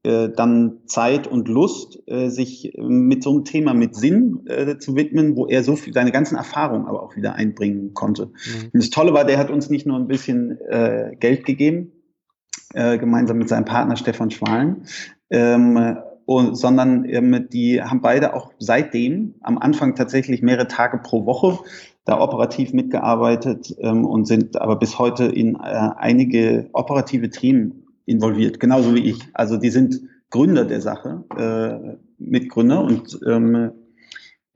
Äh, 0.05 0.29
dann 0.29 0.81
Zeit 0.87 1.27
und 1.27 1.49
Lust, 1.49 2.03
äh, 2.07 2.29
sich 2.29 2.75
mit 2.79 3.23
so 3.23 3.31
einem 3.31 3.45
Thema 3.45 3.75
mit 3.75 3.97
Sinn 3.97 4.47
äh, 4.47 4.79
zu 4.79 4.97
widmen, 4.97 5.35
wo 5.35 5.47
er 5.47 5.65
so 5.65 5.77
viel, 5.77 5.93
seine 5.93 6.13
ganzen 6.13 6.37
Erfahrungen 6.37 6.87
aber 6.87 7.03
auch 7.03 7.17
wieder 7.17 7.35
einbringen 7.35 7.95
konnte. 7.95 8.27
Mhm. 8.27 8.71
Und 8.73 8.83
das 8.83 8.91
Tolle 8.91 9.15
war, 9.15 9.25
der 9.25 9.39
hat 9.39 9.51
uns 9.51 9.71
nicht 9.71 9.87
nur 9.87 9.99
ein 9.99 10.07
bisschen 10.07 10.59
äh, 10.69 11.17
Geld 11.19 11.45
gegeben, 11.45 11.93
äh, 12.75 12.99
gemeinsam 12.99 13.39
mit 13.39 13.49
seinem 13.49 13.65
Partner 13.65 13.97
Stefan 13.97 14.31
Schwalen, 14.31 14.85
ähm, 15.31 15.97
und, 16.27 16.57
sondern 16.57 17.05
ähm, 17.05 17.49
die 17.53 17.83
haben 17.83 18.01
beide 18.01 18.35
auch 18.35 18.53
seitdem 18.59 19.35
am 19.43 19.59
Anfang 19.59 19.95
tatsächlich 19.95 20.43
mehrere 20.43 20.69
Tage 20.69 20.99
pro 20.99 21.27
Woche 21.27 21.59
da 22.05 22.21
operativ 22.21 22.73
mitgearbeitet 22.73 23.75
ähm, 23.79 24.05
und 24.05 24.27
sind 24.27 24.61
aber 24.61 24.77
bis 24.77 24.99
heute 24.99 25.25
in 25.25 25.55
äh, 25.57 25.59
einige 25.97 26.69
operative 26.73 27.31
Themen 27.31 27.84
involviert, 28.07 28.61
genauso 28.61 28.95
wie 28.95 29.11
ich. 29.11 29.21
Also 29.33 29.57
die 29.57 29.71
sind 29.71 30.01
Gründer 30.31 30.65
der 30.65 30.81
Sache, 30.81 31.25
äh, 31.37 31.97
Mitgründer 32.19 32.83
und 32.83 33.19
ähm, 33.27 33.73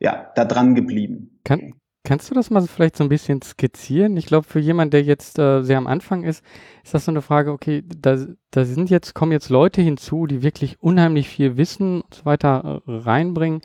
ja, 0.00 0.30
da 0.34 0.44
dran 0.44 0.74
geblieben. 0.74 1.40
Kann, 1.44 1.74
kannst 2.04 2.30
du 2.30 2.34
das 2.34 2.50
mal 2.50 2.62
vielleicht 2.62 2.96
so 2.96 3.04
ein 3.04 3.08
bisschen 3.08 3.42
skizzieren? 3.42 4.16
Ich 4.16 4.26
glaube, 4.26 4.46
für 4.46 4.60
jemanden, 4.60 4.92
der 4.92 5.02
jetzt 5.02 5.38
äh, 5.38 5.62
sehr 5.62 5.78
am 5.78 5.86
Anfang 5.86 6.24
ist, 6.24 6.44
ist 6.84 6.94
das 6.94 7.04
so 7.04 7.10
eine 7.10 7.22
Frage, 7.22 7.52
okay, 7.52 7.82
da, 7.86 8.16
da 8.50 8.64
sind 8.64 8.90
jetzt, 8.90 9.14
kommen 9.14 9.32
jetzt 9.32 9.50
Leute 9.50 9.82
hinzu, 9.82 10.26
die 10.26 10.42
wirklich 10.42 10.80
unheimlich 10.80 11.28
viel 11.28 11.56
Wissen 11.56 12.00
und 12.00 12.14
so 12.14 12.24
weiter 12.24 12.82
äh, 12.86 12.90
reinbringen. 12.90 13.60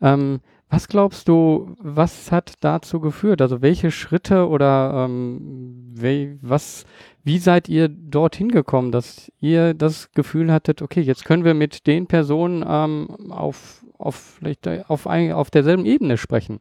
Ähm, 0.00 0.40
was 0.70 0.88
glaubst 0.88 1.28
du, 1.28 1.74
was 1.78 2.30
hat 2.30 2.54
dazu 2.60 3.00
geführt? 3.00 3.40
Also 3.40 3.62
welche 3.62 3.90
Schritte 3.90 4.48
oder 4.48 5.06
ähm, 5.06 5.92
we, 5.94 6.38
was, 6.42 6.84
wie 7.28 7.38
seid 7.38 7.68
ihr 7.68 7.88
dorthin 7.88 8.48
gekommen, 8.48 8.90
dass 8.90 9.30
ihr 9.38 9.74
das 9.74 10.10
Gefühl 10.12 10.50
hattet, 10.50 10.80
okay, 10.80 11.02
jetzt 11.02 11.26
können 11.26 11.44
wir 11.44 11.52
mit 11.52 11.86
den 11.86 12.06
Personen 12.06 12.64
ähm, 12.66 13.30
auf, 13.30 13.84
auf, 13.98 14.38
vielleicht 14.38 14.66
auf, 14.88 15.06
ein, 15.06 15.32
auf 15.32 15.50
derselben 15.50 15.84
Ebene 15.84 16.16
sprechen? 16.16 16.58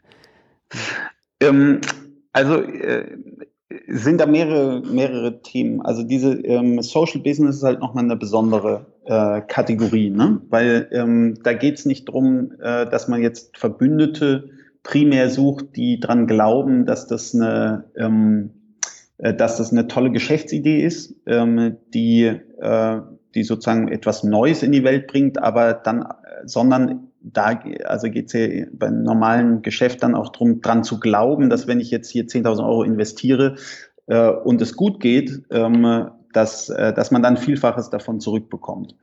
Ähm, 1.39 1.79
also 2.33 2.61
äh, 2.61 3.17
sind 3.87 4.19
da 4.19 4.25
mehrere, 4.25 4.81
mehrere 4.81 5.41
Themen. 5.41 5.81
Also 5.81 6.03
diese 6.03 6.33
ähm, 6.41 6.81
Social 6.81 7.21
Business 7.21 7.57
ist 7.57 7.63
halt 7.63 7.79
nochmal 7.79 8.03
eine 8.03 8.17
besondere 8.17 8.87
äh, 9.05 9.41
Kategorie, 9.47 10.09
ne? 10.09 10.41
weil 10.49 10.89
ähm, 10.91 11.39
da 11.43 11.53
geht 11.53 11.79
es 11.79 11.85
nicht 11.85 12.09
drum, 12.09 12.51
äh, 12.59 12.89
dass 12.89 13.07
man 13.07 13.21
jetzt 13.21 13.55
Verbündete 13.57 14.49
primär 14.83 15.29
sucht, 15.29 15.75
die 15.75 15.99
dran 15.99 16.27
glauben, 16.27 16.85
dass 16.85 17.07
das 17.07 17.33
eine, 17.33 17.85
ähm, 17.95 18.51
äh, 18.55 18.56
dass 19.17 19.57
das 19.57 19.71
eine 19.71 19.87
tolle 19.87 20.11
Geschäftsidee 20.11 20.83
ist, 20.83 21.15
ähm, 21.25 21.77
die, 21.93 22.23
äh, 22.25 23.01
die 23.33 23.43
sozusagen 23.43 23.87
etwas 23.87 24.23
Neues 24.23 24.63
in 24.63 24.71
die 24.71 24.83
Welt 24.83 25.07
bringt, 25.07 25.41
aber 25.41 25.73
dann, 25.73 26.03
äh, 26.03 26.45
sondern 26.45 27.07
da 27.21 27.59
also 27.85 28.09
geht 28.09 28.27
es 28.27 28.33
ja 28.33 28.65
beim 28.71 29.03
normalen 29.03 29.61
Geschäft 29.61 30.03
dann 30.03 30.15
auch 30.15 30.29
drum, 30.29 30.61
dran 30.61 30.83
zu 30.83 30.99
glauben, 30.99 31.49
dass 31.49 31.67
wenn 31.67 31.79
ich 31.79 31.91
jetzt 31.91 32.09
hier 32.09 32.27
10.000 32.27 32.63
Euro 32.63 32.83
investiere 32.83 33.55
äh, 34.05 34.29
und 34.29 34.61
es 34.61 34.75
gut 34.75 34.99
geht, 34.99 35.43
ähm, 35.49 36.09
dass, 36.31 36.69
äh, 36.69 36.93
dass 36.93 37.11
man 37.11 37.23
dann 37.23 37.37
Vielfaches 37.37 37.89
davon 37.89 38.19
zurückbekommt. 38.19 38.95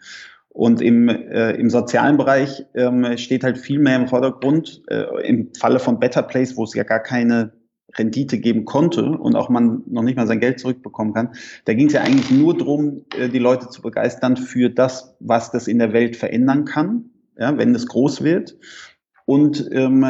Und 0.48 0.80
im, 0.80 1.08
äh, 1.08 1.50
im 1.52 1.68
sozialen 1.68 2.16
Bereich 2.16 2.64
ähm, 2.74 3.18
steht 3.18 3.42
halt 3.42 3.58
viel 3.58 3.80
mehr 3.80 3.96
im 3.96 4.06
Vordergrund. 4.06 4.82
Äh, 4.86 5.26
Im 5.26 5.52
Falle 5.58 5.80
von 5.80 5.98
Better 5.98 6.22
Place, 6.22 6.56
wo 6.56 6.62
es 6.62 6.74
ja 6.74 6.84
gar 6.84 7.00
keine 7.00 7.52
Rendite 7.96 8.38
geben 8.38 8.64
konnte 8.64 9.04
und 9.04 9.36
auch 9.36 9.48
man 9.48 9.82
noch 9.86 10.02
nicht 10.02 10.16
mal 10.16 10.26
sein 10.26 10.40
Geld 10.40 10.60
zurückbekommen 10.60 11.14
kann, 11.14 11.30
da 11.64 11.74
ging 11.74 11.86
es 11.86 11.92
ja 11.92 12.02
eigentlich 12.02 12.30
nur 12.30 12.56
darum, 12.56 13.04
äh, 13.16 13.28
die 13.28 13.38
Leute 13.38 13.68
zu 13.68 13.82
begeistern 13.82 14.36
für 14.36 14.70
das, 14.70 15.16
was 15.20 15.50
das 15.50 15.68
in 15.68 15.78
der 15.78 15.92
Welt 15.92 16.16
verändern 16.16 16.64
kann, 16.64 17.10
ja, 17.38 17.56
wenn 17.56 17.74
es 17.74 17.86
groß 17.86 18.22
wird. 18.22 18.56
Und 19.26 19.68
ähm, 19.72 20.04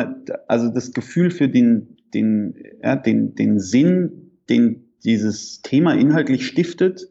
also 0.48 0.68
das 0.68 0.92
Gefühl 0.92 1.30
für 1.30 1.48
den, 1.48 1.96
den, 2.12 2.54
ja, 2.82 2.96
den, 2.96 3.34
den 3.34 3.60
Sinn, 3.60 4.38
den 4.48 4.84
dieses 5.04 5.60
Thema 5.62 5.94
inhaltlich 5.94 6.46
stiftet, 6.46 7.08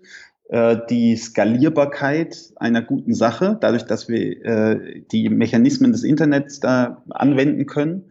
äh, 0.50 0.78
die 0.90 1.16
Skalierbarkeit 1.16 2.54
einer 2.58 2.82
guten 2.82 3.14
Sache, 3.14 3.58
dadurch, 3.62 3.84
dass 3.84 4.10
wir 4.10 4.46
äh, 4.46 5.02
die 5.12 5.30
Mechanismen 5.30 5.92
des 5.92 6.04
Internets 6.04 6.60
da 6.60 7.04
anwenden 7.10 7.66
können 7.66 8.06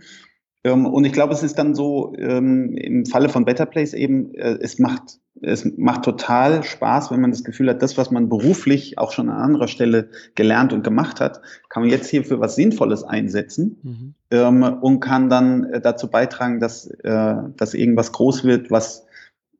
und 0.64 1.04
ich 1.04 1.12
glaube, 1.12 1.34
es 1.34 1.42
ist 1.42 1.58
dann 1.58 1.74
so 1.74 2.14
ähm, 2.16 2.76
im 2.76 3.04
Falle 3.04 3.28
von 3.28 3.44
Better 3.44 3.66
Place 3.66 3.94
eben, 3.94 4.34
äh, 4.34 4.58
es 4.60 4.78
macht 4.78 5.18
es 5.40 5.64
macht 5.76 6.04
total 6.04 6.62
Spaß, 6.62 7.10
wenn 7.10 7.20
man 7.20 7.30
das 7.32 7.42
Gefühl 7.42 7.70
hat, 7.70 7.82
das, 7.82 7.96
was 7.96 8.10
man 8.10 8.28
beruflich 8.28 8.98
auch 8.98 9.12
schon 9.12 9.28
an 9.28 9.40
anderer 9.40 9.66
Stelle 9.66 10.10
gelernt 10.34 10.72
und 10.72 10.84
gemacht 10.84 11.20
hat, 11.20 11.40
kann 11.68 11.82
man 11.82 11.90
jetzt 11.90 12.08
hier 12.10 12.24
für 12.24 12.38
was 12.38 12.54
Sinnvolles 12.54 13.02
einsetzen 13.02 13.78
mhm. 13.82 14.14
ähm, 14.30 14.62
und 14.62 15.00
kann 15.00 15.30
dann 15.30 15.64
äh, 15.64 15.80
dazu 15.80 16.08
beitragen, 16.08 16.60
dass, 16.60 16.86
äh, 16.86 17.34
dass 17.56 17.74
irgendwas 17.74 18.12
groß 18.12 18.44
wird, 18.44 18.70
was, 18.70 19.06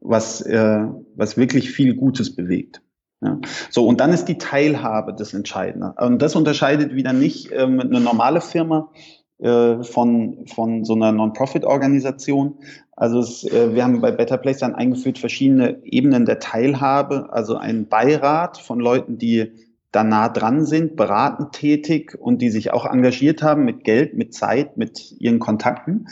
was, 0.01 0.45
was 0.45 1.37
wirklich 1.37 1.71
viel 1.71 1.95
Gutes 1.95 2.35
bewegt. 2.35 2.83
Ja. 3.21 3.39
So, 3.71 3.87
und 3.87 4.01
dann 4.01 4.13
ist 4.13 4.25
die 4.25 4.37
Teilhabe 4.37 5.15
das 5.17 5.33
Entscheidende. 5.33 5.95
Und 5.97 6.21
das 6.21 6.35
unterscheidet 6.35 6.95
wieder 6.95 7.13
nicht 7.13 7.51
ähm, 7.53 7.79
eine 7.79 8.01
normale 8.01 8.41
Firma 8.41 8.91
äh, 9.43 9.83
von, 9.83 10.47
von 10.47 10.85
so 10.85 10.95
einer 10.95 11.13
Non-Profit-Organisation. 11.13 12.59
Also 12.93 13.21
es, 13.21 13.45
äh, 13.45 13.75
wir 13.75 13.85
haben 13.85 14.01
bei 14.01 14.13
Better 14.13 14.39
Place 14.39 14.59
dann 14.59 14.75
eingeführt 14.75 15.19
verschiedene 15.19 15.83
Ebenen 15.85 16.25
der 16.25 16.39
Teilhabe, 16.39 17.33
also 17.33 17.57
einen 17.57 17.89
Beirat 17.89 18.59
von 18.59 18.79
Leuten, 18.79 19.19
die 19.19 19.53
da 19.91 20.05
nah 20.05 20.29
dran 20.29 20.65
sind, 20.65 20.97
beratend 20.97 21.53
tätig 21.53 22.17
und 22.19 22.41
die 22.41 22.51
sich 22.51 22.73
auch 22.73 22.87
engagiert 22.87 23.43
haben 23.43 23.65
mit 23.65 23.85
Geld, 23.85 24.15
mit 24.15 24.33
Zeit, 24.33 24.77
mit 24.77 25.15
ihren 25.19 25.39
Kontakten. 25.39 26.07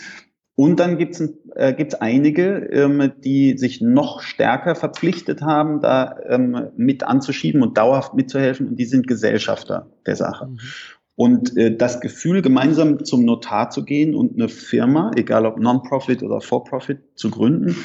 Und 0.55 0.79
dann 0.79 0.99
gibt 0.99 1.15
es 1.15 1.33
äh, 1.55 1.73
gibt's 1.73 1.95
einige, 1.95 2.57
ähm, 2.73 3.13
die 3.25 3.57
sich 3.57 3.81
noch 3.81 4.21
stärker 4.21 4.75
verpflichtet 4.75 5.41
haben, 5.41 5.81
da 5.81 6.17
ähm, 6.29 6.69
mit 6.77 7.03
anzuschieben 7.03 7.63
und 7.63 7.79
dauerhaft 7.79 8.15
mitzuhelfen. 8.15 8.69
Und 8.69 8.77
die 8.77 8.85
sind 8.85 9.07
Gesellschafter 9.07 9.91
der 10.05 10.17
Sache. 10.17 10.49
Mhm. 10.49 10.59
Und 11.21 11.55
äh, 11.59 11.77
das 11.77 12.01
Gefühl, 12.01 12.41
gemeinsam 12.41 13.05
zum 13.05 13.27
Notar 13.27 13.69
zu 13.69 13.85
gehen 13.85 14.15
und 14.15 14.37
eine 14.37 14.49
Firma, 14.49 15.11
egal 15.17 15.45
ob 15.45 15.59
Non-Profit 15.59 16.23
oder 16.23 16.41
For-Profit, 16.41 17.01
zu 17.15 17.31
gründen, 17.31 17.77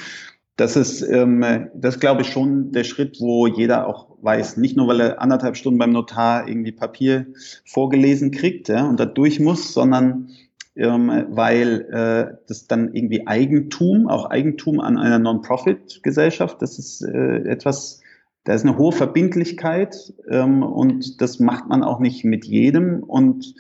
das 0.56 0.78
ist, 0.78 1.02
ähm, 1.02 1.44
das 1.76 2.00
glaube 2.00 2.22
ich 2.22 2.30
schon 2.30 2.72
der 2.72 2.86
Schritt, 2.86 3.18
wo 3.20 3.46
jeder 3.46 3.88
auch 3.88 4.08
weiß, 4.22 4.56
nicht 4.56 4.78
nur 4.78 4.88
weil 4.88 5.02
er 5.02 5.22
anderthalb 5.22 5.58
Stunden 5.58 5.78
beim 5.78 5.92
Notar 5.92 6.48
irgendwie 6.48 6.72
Papier 6.72 7.26
vorgelesen 7.66 8.32
kriegt 8.32 8.70
ja, 8.70 8.88
und 8.88 9.02
da 9.02 9.06
durch 9.06 9.42
muss, 9.42 9.74
sondern 9.74 10.30
ähm, 10.78 11.26
weil 11.28 11.82
äh, 11.92 12.38
das 12.48 12.68
dann 12.68 12.94
irgendwie 12.94 13.28
Eigentum, 13.28 14.08
auch 14.08 14.30
Eigentum 14.30 14.80
an 14.80 14.98
einer 14.98 15.20
Non-Profit-Gesellschaft, 15.20 16.62
das 16.62 16.80
ist 16.80 17.02
äh, 17.02 17.40
etwas, 17.50 18.00
da 18.46 18.54
ist 18.54 18.64
eine 18.64 18.78
hohe 18.78 18.92
Verbindlichkeit 18.92 20.14
ähm, 20.30 20.64
und 20.64 21.20
das 21.20 21.40
macht 21.40 21.68
man 21.68 21.84
auch 21.84 22.00
nicht 22.00 22.24
mit 22.24 22.46
jedem 22.46 23.04
und 23.04 23.54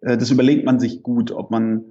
äh, 0.00 0.16
das 0.16 0.30
überlegt 0.30 0.64
man 0.66 0.80
sich 0.80 1.02
gut, 1.02 1.30
ob 1.30 1.50
man 1.50 1.84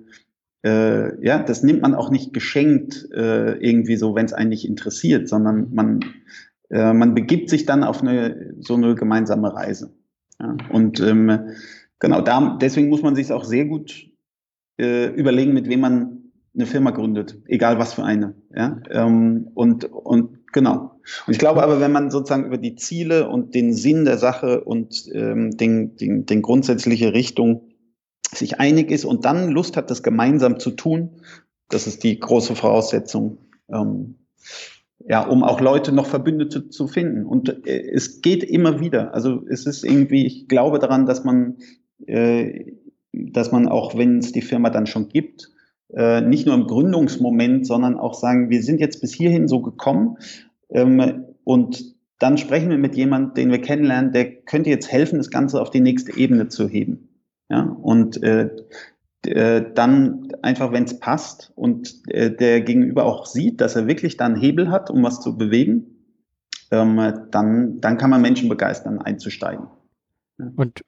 äh, 0.65 1.25
ja, 1.25 1.41
das 1.41 1.63
nimmt 1.63 1.81
man 1.81 1.95
auch 1.95 2.09
nicht 2.09 2.33
geschenkt 2.33 3.07
äh, 3.13 3.53
irgendwie 3.53 3.95
so, 3.95 4.15
wenn 4.15 4.25
es 4.25 4.33
einen 4.33 4.49
nicht 4.49 4.67
interessiert, 4.67 5.29
sondern 5.29 5.73
man 5.73 6.01
äh, 6.69 6.93
man 6.93 7.13
begibt 7.15 7.49
sich 7.49 7.65
dann 7.65 7.83
auf 7.83 8.01
eine 8.01 8.53
so 8.59 8.75
eine 8.75 8.95
gemeinsame 8.95 9.53
Reise. 9.53 9.93
Ja? 10.39 10.57
Und 10.69 10.99
ähm, 10.99 11.51
genau, 11.99 12.21
da, 12.21 12.57
deswegen 12.59 12.89
muss 12.89 13.03
man 13.03 13.15
sich 13.15 13.31
auch 13.31 13.43
sehr 13.43 13.65
gut 13.65 14.09
äh, 14.79 15.07
überlegen, 15.13 15.53
mit 15.53 15.69
wem 15.69 15.81
man 15.81 16.31
eine 16.55 16.65
Firma 16.65 16.91
gründet, 16.91 17.41
egal 17.45 17.79
was 17.79 17.93
für 17.93 18.03
eine. 18.03 18.33
Ja? 18.53 18.81
Ähm, 18.89 19.49
und, 19.53 19.85
und 19.85 20.38
genau. 20.51 20.99
Und 21.27 21.33
ich 21.33 21.39
glaube 21.39 21.63
aber, 21.63 21.79
wenn 21.79 21.91
man 21.91 22.11
sozusagen 22.11 22.45
über 22.45 22.57
die 22.57 22.75
Ziele 22.75 23.29
und 23.29 23.55
den 23.55 23.73
Sinn 23.73 24.05
der 24.05 24.17
Sache 24.17 24.63
und 24.63 25.09
ähm, 25.13 25.51
den, 25.57 25.95
den, 25.95 26.25
den 26.25 26.41
grundsätzliche 26.41 27.13
Richtung 27.13 27.69
sich 28.31 28.59
einig 28.59 28.91
ist 28.91 29.05
und 29.05 29.25
dann 29.25 29.49
Lust 29.49 29.77
hat, 29.77 29.89
das 29.89 30.03
gemeinsam 30.03 30.59
zu 30.59 30.71
tun, 30.71 31.21
das 31.69 31.87
ist 31.87 32.03
die 32.03 32.19
große 32.19 32.55
Voraussetzung, 32.55 33.37
ähm, 33.69 34.15
ja, 35.07 35.25
um 35.25 35.43
auch 35.43 35.61
Leute 35.61 35.91
noch 35.91 36.05
Verbündete 36.05 36.69
zu 36.69 36.87
finden. 36.87 37.25
Und 37.25 37.65
äh, 37.65 37.91
es 37.91 38.21
geht 38.21 38.43
immer 38.43 38.79
wieder. 38.79 39.13
Also 39.13 39.43
es 39.47 39.65
ist 39.65 39.83
irgendwie, 39.83 40.25
ich 40.25 40.47
glaube 40.47 40.79
daran, 40.79 41.05
dass 41.05 41.23
man, 41.23 41.57
äh, 42.05 42.73
dass 43.13 43.51
man 43.51 43.67
auch, 43.67 43.97
wenn 43.97 44.19
es 44.19 44.31
die 44.31 44.41
Firma 44.41 44.69
dann 44.69 44.87
schon 44.87 45.09
gibt, 45.09 45.51
äh, 45.93 46.21
nicht 46.21 46.45
nur 46.45 46.55
im 46.55 46.67
Gründungsmoment, 46.67 47.65
sondern 47.65 47.97
auch 47.97 48.13
sagen, 48.13 48.49
wir 48.49 48.61
sind 48.63 48.79
jetzt 48.79 49.01
bis 49.01 49.13
hierhin 49.13 49.47
so 49.47 49.61
gekommen 49.61 50.17
ähm, 50.69 51.25
und 51.43 51.95
dann 52.19 52.37
sprechen 52.37 52.69
wir 52.69 52.77
mit 52.77 52.95
jemandem, 52.95 53.33
den 53.33 53.51
wir 53.51 53.61
kennenlernen, 53.61 54.11
der 54.11 54.41
könnte 54.41 54.69
jetzt 54.69 54.91
helfen, 54.91 55.17
das 55.17 55.29
Ganze 55.29 55.61
auf 55.61 55.71
die 55.71 55.79
nächste 55.79 56.15
Ebene 56.17 56.49
zu 56.49 56.67
heben. 56.67 57.09
Ja, 57.49 57.63
und 57.63 58.21
äh, 58.21 58.49
äh, 59.25 59.65
dann 59.73 60.27
einfach, 60.41 60.71
wenn 60.71 60.83
es 60.83 60.99
passt 60.99 61.51
und 61.55 61.95
äh, 62.09 62.29
der 62.29 62.61
Gegenüber 62.61 63.05
auch 63.05 63.25
sieht, 63.25 63.59
dass 63.59 63.75
er 63.75 63.87
wirklich 63.87 64.17
dann 64.17 64.35
Hebel 64.35 64.69
hat, 64.69 64.89
um 64.91 65.01
was 65.03 65.19
zu 65.19 65.37
bewegen, 65.37 66.05
ähm, 66.71 67.13
dann, 67.31 67.81
dann 67.81 67.97
kann 67.97 68.11
man 68.11 68.21
Menschen 68.21 68.49
begeistern, 68.49 68.99
einzusteigen. 68.99 69.67
Und 70.55 70.83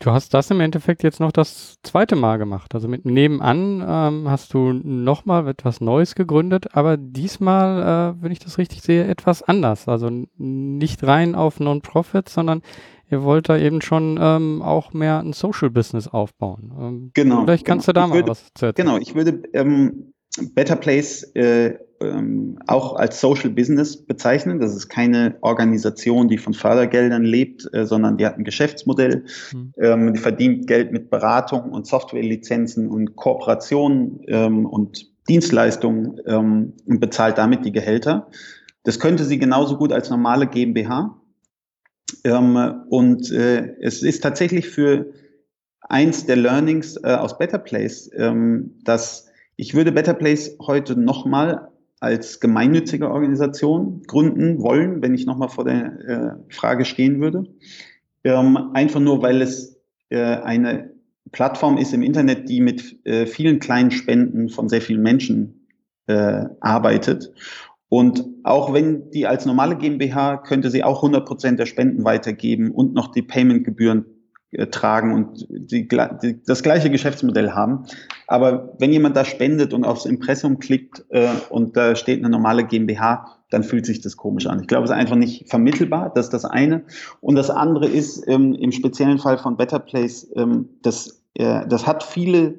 Du 0.00 0.12
hast 0.12 0.32
das 0.32 0.50
im 0.52 0.60
Endeffekt 0.60 1.02
jetzt 1.02 1.18
noch 1.18 1.32
das 1.32 1.76
zweite 1.82 2.14
Mal 2.14 2.36
gemacht. 2.36 2.72
Also 2.74 2.86
mit 2.86 3.04
nebenan 3.04 3.84
ähm, 3.86 4.30
hast 4.30 4.54
du 4.54 4.72
nochmal 4.72 5.48
etwas 5.48 5.80
Neues 5.80 6.14
gegründet, 6.14 6.76
aber 6.76 6.96
diesmal, 6.96 8.14
äh, 8.16 8.22
wenn 8.22 8.30
ich 8.30 8.38
das 8.38 8.58
richtig 8.58 8.82
sehe, 8.82 9.08
etwas 9.08 9.42
anders. 9.42 9.88
Also 9.88 10.08
nicht 10.36 11.02
rein 11.02 11.34
auf 11.34 11.58
Non-Profit, 11.58 12.28
sondern 12.28 12.62
ihr 13.10 13.24
wollt 13.24 13.48
da 13.48 13.58
eben 13.58 13.80
schon 13.80 14.20
ähm, 14.20 14.62
auch 14.62 14.92
mehr 14.92 15.18
ein 15.18 15.32
Social 15.32 15.70
Business 15.70 16.06
aufbauen. 16.06 16.72
Ähm, 16.78 17.10
genau. 17.14 17.42
Vielleicht 17.42 17.64
kannst 17.64 17.86
genau. 17.86 17.94
du 17.94 18.00
da 18.00 18.06
mal 18.06 18.14
würde, 18.14 18.28
was 18.28 18.46
zu 18.54 18.66
erzählen. 18.66 18.86
Genau, 18.86 18.98
ich 18.98 19.16
würde 19.16 19.42
ähm, 19.52 20.12
Better 20.54 20.76
Place 20.76 21.24
äh, 21.34 21.76
ähm, 22.00 22.58
auch 22.66 22.96
als 22.96 23.20
Social 23.20 23.50
Business 23.50 23.96
bezeichnen. 23.96 24.60
Das 24.60 24.74
ist 24.74 24.88
keine 24.88 25.36
Organisation, 25.40 26.28
die 26.28 26.38
von 26.38 26.54
Fördergeldern 26.54 27.24
lebt, 27.24 27.68
äh, 27.72 27.86
sondern 27.86 28.16
die 28.16 28.26
hat 28.26 28.38
ein 28.38 28.44
Geschäftsmodell. 28.44 29.24
Mhm. 29.52 29.72
Ähm, 29.78 30.14
die 30.14 30.20
verdient 30.20 30.66
Geld 30.66 30.92
mit 30.92 31.10
Beratung 31.10 31.70
und 31.70 31.86
Softwarelizenzen 31.86 32.88
und 32.88 33.16
Kooperationen 33.16 34.20
ähm, 34.28 34.66
und 34.66 35.10
Dienstleistungen 35.28 36.20
ähm, 36.26 36.74
und 36.86 37.00
bezahlt 37.00 37.38
damit 37.38 37.64
die 37.64 37.72
Gehälter. 37.72 38.28
Das 38.84 38.98
könnte 38.98 39.24
sie 39.24 39.38
genauso 39.38 39.76
gut 39.76 39.92
als 39.92 40.10
normale 40.10 40.46
GmbH. 40.46 41.20
Ähm, 42.24 42.82
und 42.88 43.30
äh, 43.30 43.74
es 43.80 44.02
ist 44.02 44.22
tatsächlich 44.22 44.68
für 44.68 45.12
eins 45.80 46.26
der 46.26 46.36
Learnings 46.36 46.96
äh, 46.96 47.14
aus 47.14 47.38
Better 47.38 47.58
Place, 47.58 48.10
ähm, 48.14 48.78
dass 48.84 49.26
ich 49.56 49.74
würde 49.74 49.92
Better 49.92 50.14
Place 50.14 50.56
heute 50.60 50.98
nochmal 50.98 51.72
als 52.00 52.40
gemeinnützige 52.40 53.10
Organisation 53.10 54.02
gründen 54.06 54.62
wollen, 54.62 55.02
wenn 55.02 55.14
ich 55.14 55.26
nochmal 55.26 55.48
vor 55.48 55.64
der 55.64 56.38
äh, 56.48 56.54
Frage 56.54 56.84
stehen 56.84 57.20
würde. 57.20 57.44
Ähm, 58.24 58.70
einfach 58.74 59.00
nur, 59.00 59.22
weil 59.22 59.42
es 59.42 59.80
äh, 60.10 60.18
eine 60.18 60.92
Plattform 61.32 61.76
ist 61.76 61.92
im 61.92 62.02
Internet, 62.02 62.48
die 62.48 62.60
mit 62.60 63.04
äh, 63.04 63.26
vielen 63.26 63.58
kleinen 63.58 63.90
Spenden 63.90 64.48
von 64.48 64.68
sehr 64.68 64.80
vielen 64.80 65.02
Menschen 65.02 65.66
äh, 66.06 66.44
arbeitet. 66.60 67.32
Und 67.88 68.24
auch 68.44 68.72
wenn 68.72 69.10
die 69.10 69.26
als 69.26 69.46
normale 69.46 69.76
GmbH 69.76 70.38
könnte 70.38 70.70
sie 70.70 70.84
auch 70.84 70.98
100 70.98 71.26
Prozent 71.26 71.58
der 71.58 71.66
Spenden 71.66 72.04
weitergeben 72.04 72.70
und 72.70 72.94
noch 72.94 73.12
die 73.12 73.22
Paymentgebühren 73.22 74.04
äh, 74.50 74.66
tragen 74.66 75.12
und 75.12 75.46
die, 75.50 75.86
die, 75.88 76.42
das 76.46 76.62
gleiche 76.62 76.90
Geschäftsmodell 76.90 77.50
haben. 77.50 77.84
Aber 78.26 78.74
wenn 78.78 78.92
jemand 78.92 79.16
da 79.16 79.24
spendet 79.24 79.74
und 79.74 79.84
aufs 79.84 80.06
Impressum 80.06 80.58
klickt 80.58 81.04
äh, 81.10 81.28
und 81.50 81.76
da 81.76 81.94
steht 81.96 82.18
eine 82.20 82.30
normale 82.30 82.64
GmbH, 82.64 83.38
dann 83.50 83.62
fühlt 83.62 83.86
sich 83.86 84.00
das 84.00 84.16
komisch 84.16 84.46
an. 84.46 84.60
Ich 84.60 84.66
glaube, 84.66 84.84
es 84.84 84.90
ist 84.90 84.96
einfach 84.96 85.16
nicht 85.16 85.48
vermittelbar. 85.48 86.12
Das 86.14 86.26
ist 86.26 86.32
das 86.32 86.44
eine. 86.44 86.84
Und 87.20 87.36
das 87.36 87.50
andere 87.50 87.86
ist 87.86 88.26
ähm, 88.26 88.54
im 88.54 88.72
speziellen 88.72 89.18
Fall 89.18 89.38
von 89.38 89.56
Better 89.56 89.78
Place, 89.78 90.30
ähm, 90.34 90.68
das, 90.82 91.22
äh, 91.34 91.66
das 91.66 91.86
hat 91.86 92.02
viele, 92.02 92.58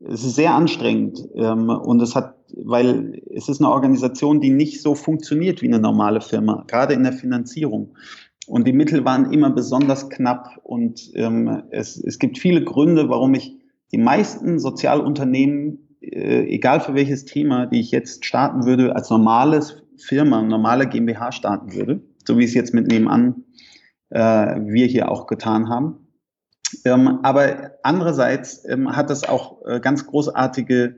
es 0.00 0.24
ist 0.24 0.34
sehr 0.34 0.54
anstrengend 0.54 1.28
ähm, 1.34 1.68
und 1.68 2.02
es 2.02 2.14
hat, 2.14 2.36
weil 2.56 3.22
es 3.34 3.48
ist 3.48 3.60
eine 3.60 3.70
Organisation, 3.70 4.40
die 4.40 4.50
nicht 4.50 4.82
so 4.82 4.94
funktioniert 4.94 5.62
wie 5.62 5.68
eine 5.68 5.80
normale 5.80 6.20
Firma, 6.20 6.64
gerade 6.66 6.94
in 6.94 7.02
der 7.02 7.12
Finanzierung. 7.12 7.96
Und 8.46 8.66
die 8.66 8.72
Mittel 8.72 9.04
waren 9.04 9.32
immer 9.32 9.50
besonders 9.50 10.10
knapp. 10.10 10.60
Und 10.62 11.10
ähm, 11.14 11.62
es, 11.70 11.96
es 11.96 12.18
gibt 12.18 12.38
viele 12.38 12.64
Gründe, 12.64 13.08
warum 13.08 13.34
ich 13.34 13.56
die 13.92 13.98
meisten 13.98 14.58
Sozialunternehmen 14.58 15.84
äh, 16.12 16.46
egal 16.48 16.80
für 16.80 16.94
welches 16.94 17.24
Thema, 17.24 17.66
die 17.66 17.80
ich 17.80 17.90
jetzt 17.90 18.24
starten 18.24 18.66
würde, 18.66 18.94
als 18.94 19.10
normales 19.10 19.82
Firma, 19.96 20.42
normale 20.42 20.86
GmbH 20.86 21.32
starten 21.32 21.74
würde, 21.74 22.02
so 22.26 22.38
wie 22.38 22.44
es 22.44 22.54
jetzt 22.54 22.74
mit 22.74 22.88
nebenan 22.88 23.44
äh, 24.10 24.20
wir 24.20 24.86
hier 24.86 25.10
auch 25.10 25.26
getan 25.26 25.68
haben. 25.68 26.08
Ähm, 26.84 27.20
aber 27.22 27.72
andererseits 27.82 28.64
ähm, 28.68 28.94
hat 28.94 29.10
es 29.10 29.24
auch 29.24 29.64
äh, 29.66 29.80
ganz 29.80 30.06
großartige 30.06 30.96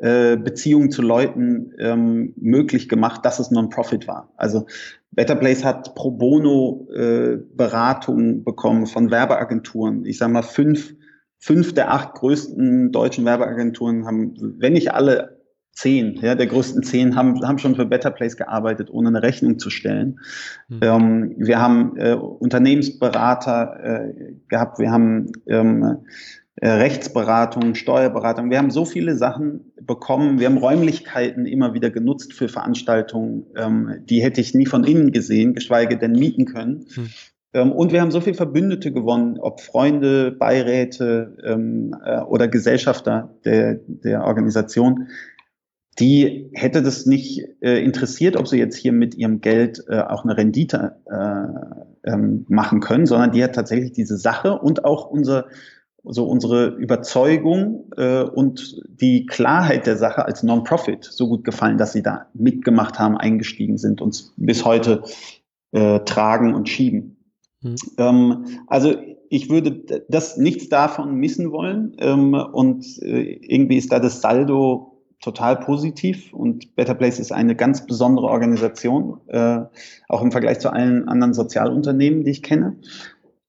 äh, 0.00 0.36
Beziehungen 0.36 0.90
zu 0.90 1.02
Leuten 1.02 1.72
ähm, 1.78 2.32
möglich 2.36 2.88
gemacht, 2.88 3.24
dass 3.24 3.38
es 3.38 3.50
Non-Profit 3.50 4.08
war. 4.08 4.32
Also 4.36 4.66
Better 5.10 5.36
Place 5.36 5.64
hat 5.64 5.94
pro 5.94 6.10
bono 6.10 6.88
äh, 6.94 7.38
Beratungen 7.54 8.44
bekommen 8.44 8.86
von 8.86 9.10
Werbeagenturen. 9.10 10.04
Ich 10.04 10.18
sage 10.18 10.32
mal, 10.32 10.42
fünf, 10.42 10.94
fünf 11.38 11.74
der 11.74 11.92
acht 11.92 12.14
größten 12.14 12.92
deutschen 12.92 13.24
Werbeagenturen 13.24 14.06
haben, 14.06 14.34
wenn 14.58 14.74
nicht 14.74 14.92
alle 14.92 15.38
zehn, 15.78 16.16
ja, 16.16 16.34
der 16.34 16.48
größten 16.48 16.82
zehn 16.82 17.14
haben, 17.14 17.40
haben 17.46 17.58
schon 17.58 17.76
für 17.76 17.86
Better 17.86 18.10
Place 18.10 18.36
gearbeitet, 18.36 18.90
ohne 18.90 19.08
eine 19.08 19.22
Rechnung 19.22 19.60
zu 19.60 19.70
stellen. 19.70 20.18
Mhm. 20.68 20.78
Ähm, 20.82 21.34
wir 21.38 21.60
haben 21.60 21.96
äh, 21.96 22.14
Unternehmensberater 22.14 23.78
äh, 23.80 24.34
gehabt, 24.48 24.80
wir 24.80 24.90
haben 24.90 25.30
ähm, 25.46 25.82
äh, 25.84 25.94
Rechtsberatung, 26.60 27.74
Steuerberatung. 27.74 28.50
Wir 28.50 28.58
haben 28.58 28.70
so 28.70 28.84
viele 28.84 29.16
Sachen 29.16 29.72
bekommen. 29.80 30.40
Wir 30.40 30.46
haben 30.46 30.58
Räumlichkeiten 30.58 31.46
immer 31.46 31.74
wieder 31.74 31.90
genutzt 31.90 32.32
für 32.32 32.48
Veranstaltungen. 32.48 33.46
Ähm, 33.56 34.02
die 34.08 34.22
hätte 34.22 34.40
ich 34.40 34.54
nie 34.54 34.66
von 34.66 34.84
innen 34.84 35.12
gesehen, 35.12 35.54
geschweige 35.54 35.98
denn 35.98 36.12
mieten 36.12 36.46
können. 36.46 36.86
Hm. 36.94 37.08
Ähm, 37.54 37.72
und 37.72 37.92
wir 37.92 38.00
haben 38.00 38.10
so 38.10 38.20
viele 38.20 38.36
Verbündete 38.36 38.92
gewonnen, 38.92 39.38
ob 39.38 39.60
Freunde, 39.60 40.32
Beiräte 40.32 41.36
ähm, 41.44 41.94
äh, 42.04 42.20
oder 42.20 42.48
Gesellschafter 42.48 43.34
der, 43.44 43.78
der 43.86 44.24
Organisation. 44.24 45.08
Die 45.98 46.50
hätte 46.54 46.82
das 46.82 47.06
nicht 47.06 47.44
äh, 47.60 47.82
interessiert, 47.82 48.36
ob 48.36 48.46
sie 48.46 48.58
jetzt 48.58 48.76
hier 48.76 48.92
mit 48.92 49.16
ihrem 49.16 49.40
Geld 49.40 49.82
äh, 49.88 50.00
auch 50.00 50.24
eine 50.24 50.36
Rendite 50.36 50.96
äh, 51.06 52.10
ähm, 52.12 52.46
machen 52.48 52.80
können, 52.80 53.06
sondern 53.06 53.32
die 53.32 53.42
hat 53.42 53.54
tatsächlich 53.54 53.92
diese 53.92 54.16
Sache 54.16 54.58
und 54.58 54.84
auch 54.84 55.10
unser 55.10 55.46
so 56.08 56.26
unsere 56.26 56.68
Überzeugung 56.68 57.90
äh, 57.96 58.22
und 58.22 58.80
die 58.88 59.26
Klarheit 59.26 59.86
der 59.86 59.96
Sache 59.96 60.24
als 60.24 60.42
Non-Profit 60.42 61.04
so 61.04 61.28
gut 61.28 61.44
gefallen, 61.44 61.78
dass 61.78 61.92
sie 61.92 62.02
da 62.02 62.26
mitgemacht 62.34 62.98
haben, 62.98 63.16
eingestiegen 63.16 63.78
sind, 63.78 64.00
uns 64.00 64.32
bis 64.36 64.64
heute 64.64 65.02
äh, 65.72 66.00
tragen 66.00 66.54
und 66.54 66.68
schieben. 66.68 67.16
Mhm. 67.62 67.76
Ähm, 67.98 68.44
also 68.66 68.94
ich 69.30 69.50
würde 69.50 70.04
das 70.08 70.36
nichts 70.36 70.68
davon 70.68 71.16
missen 71.16 71.52
wollen 71.52 71.94
ähm, 71.98 72.34
und 72.34 72.84
äh, 73.02 73.38
irgendwie 73.42 73.76
ist 73.76 73.92
da 73.92 73.98
das 73.98 74.20
Saldo 74.20 74.98
total 75.20 75.56
positiv 75.56 76.32
und 76.32 76.76
Better 76.76 76.94
Place 76.94 77.18
ist 77.18 77.32
eine 77.32 77.56
ganz 77.56 77.86
besondere 77.86 78.28
Organisation, 78.28 79.20
äh, 79.26 79.60
auch 80.08 80.22
im 80.22 80.30
Vergleich 80.30 80.60
zu 80.60 80.70
allen 80.70 81.08
anderen 81.08 81.34
Sozialunternehmen, 81.34 82.22
die 82.24 82.30
ich 82.30 82.42
kenne. 82.42 82.76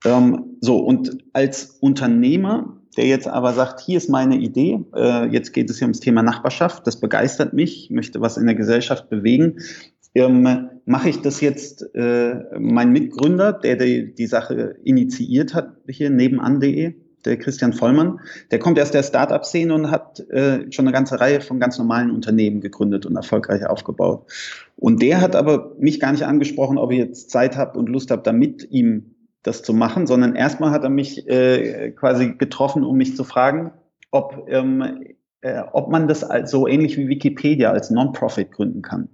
Ähm, 0.06 0.58
so, 0.62 0.78
und 0.78 1.18
als 1.34 1.78
Unternehmer, 1.82 2.78
der 2.98 3.06
jetzt 3.06 3.28
aber 3.28 3.54
sagt, 3.54 3.82
hier 3.82 3.98
ist 3.98 4.10
meine 4.10 4.38
Idee, 4.38 4.80
äh, 4.96 5.28
jetzt 5.28 5.54
geht 5.54 5.70
es 5.70 5.78
hier 5.78 5.86
ums 5.86 6.00
Thema 6.00 6.24
Nachbarschaft, 6.24 6.88
das 6.88 7.00
begeistert 7.00 7.54
mich, 7.54 7.90
möchte 7.92 8.22
was 8.22 8.38
in 8.38 8.46
der 8.46 8.56
Gesellschaft 8.56 9.10
bewegen, 9.10 9.58
ähm, 10.16 10.70
mache 10.86 11.10
ich 11.10 11.22
das 11.22 11.42
jetzt, 11.42 11.94
äh, 11.96 12.36
mein 12.60 12.92
Mitgründer, 12.92 13.54
der 13.54 13.76
die, 13.76 14.14
die 14.14 14.28
Sache 14.28 14.76
initiiert 14.84 15.54
hat, 15.54 15.78
hier 15.88 16.10
nebenan.de, 16.10 16.96
der 17.26 17.38
Christian 17.38 17.74
Vollmann, 17.74 18.20
der 18.50 18.60
kommt 18.60 18.78
erst 18.78 18.94
der 18.94 19.04
Start-up-Szene 19.04 19.74
und 19.74 19.92
hat 19.92 20.22
äh, 20.30 20.72
schon 20.72 20.86
eine 20.88 20.94
ganze 20.94 21.20
Reihe 21.20 21.42
von 21.42 21.60
ganz 21.60 21.78
normalen 21.78 22.12
Unternehmen 22.12 22.62
gegründet 22.62 23.06
und 23.06 23.16
erfolgreich 23.16 23.66
aufgebaut. 23.68 24.26
Und 24.78 25.02
der 25.02 25.20
hat 25.20 25.36
aber 25.36 25.76
mich 25.80 26.00
gar 26.00 26.14
nicht 26.14 26.24
angesprochen, 26.24 26.78
ob 26.78 26.92
ich 26.92 26.98
jetzt 26.98 27.30
Zeit 27.30 27.58
habe 27.58 27.78
und 27.78 27.90
Lust 27.90 28.10
habe, 28.10 28.24
da 28.24 28.32
mit 28.32 28.72
ihm 28.72 29.16
das 29.44 29.64
zu 29.64 29.74
machen, 29.74 30.08
sondern 30.08 30.36
erstmal 30.36 30.72
hat 30.72 30.84
er 30.84 30.90
mich 30.90 31.28
äh, 31.28 31.92
quasi 31.92 32.36
getroffen, 32.38 32.84
um 32.84 32.98
mich 32.98 33.16
zu 33.16 33.24
fragen, 33.24 33.72
ob, 34.12 34.48
ähm, 34.50 35.04
äh, 35.42 35.62
ob 35.72 35.90
man 35.90 36.08
das 36.08 36.24
als, 36.24 36.52
so 36.52 36.68
ähnlich 36.68 36.98
wie 36.98 37.08
Wikipedia 37.08 37.72
als 37.72 37.90
Non-Profit 37.90 38.52
gründen 38.52 38.82
kann. 38.82 39.10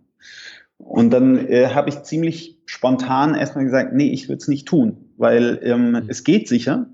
Und 0.77 1.11
dann 1.11 1.47
äh, 1.47 1.69
habe 1.69 1.89
ich 1.89 2.03
ziemlich 2.03 2.61
spontan 2.65 3.35
erstmal 3.35 3.65
gesagt, 3.65 3.93
nee, 3.93 4.11
ich 4.11 4.27
würde 4.27 4.37
es 4.37 4.47
nicht 4.47 4.67
tun, 4.67 5.11
weil 5.17 5.59
ähm, 5.63 5.91
mhm. 5.91 6.03
es 6.07 6.23
geht 6.23 6.47
sicher. 6.47 6.87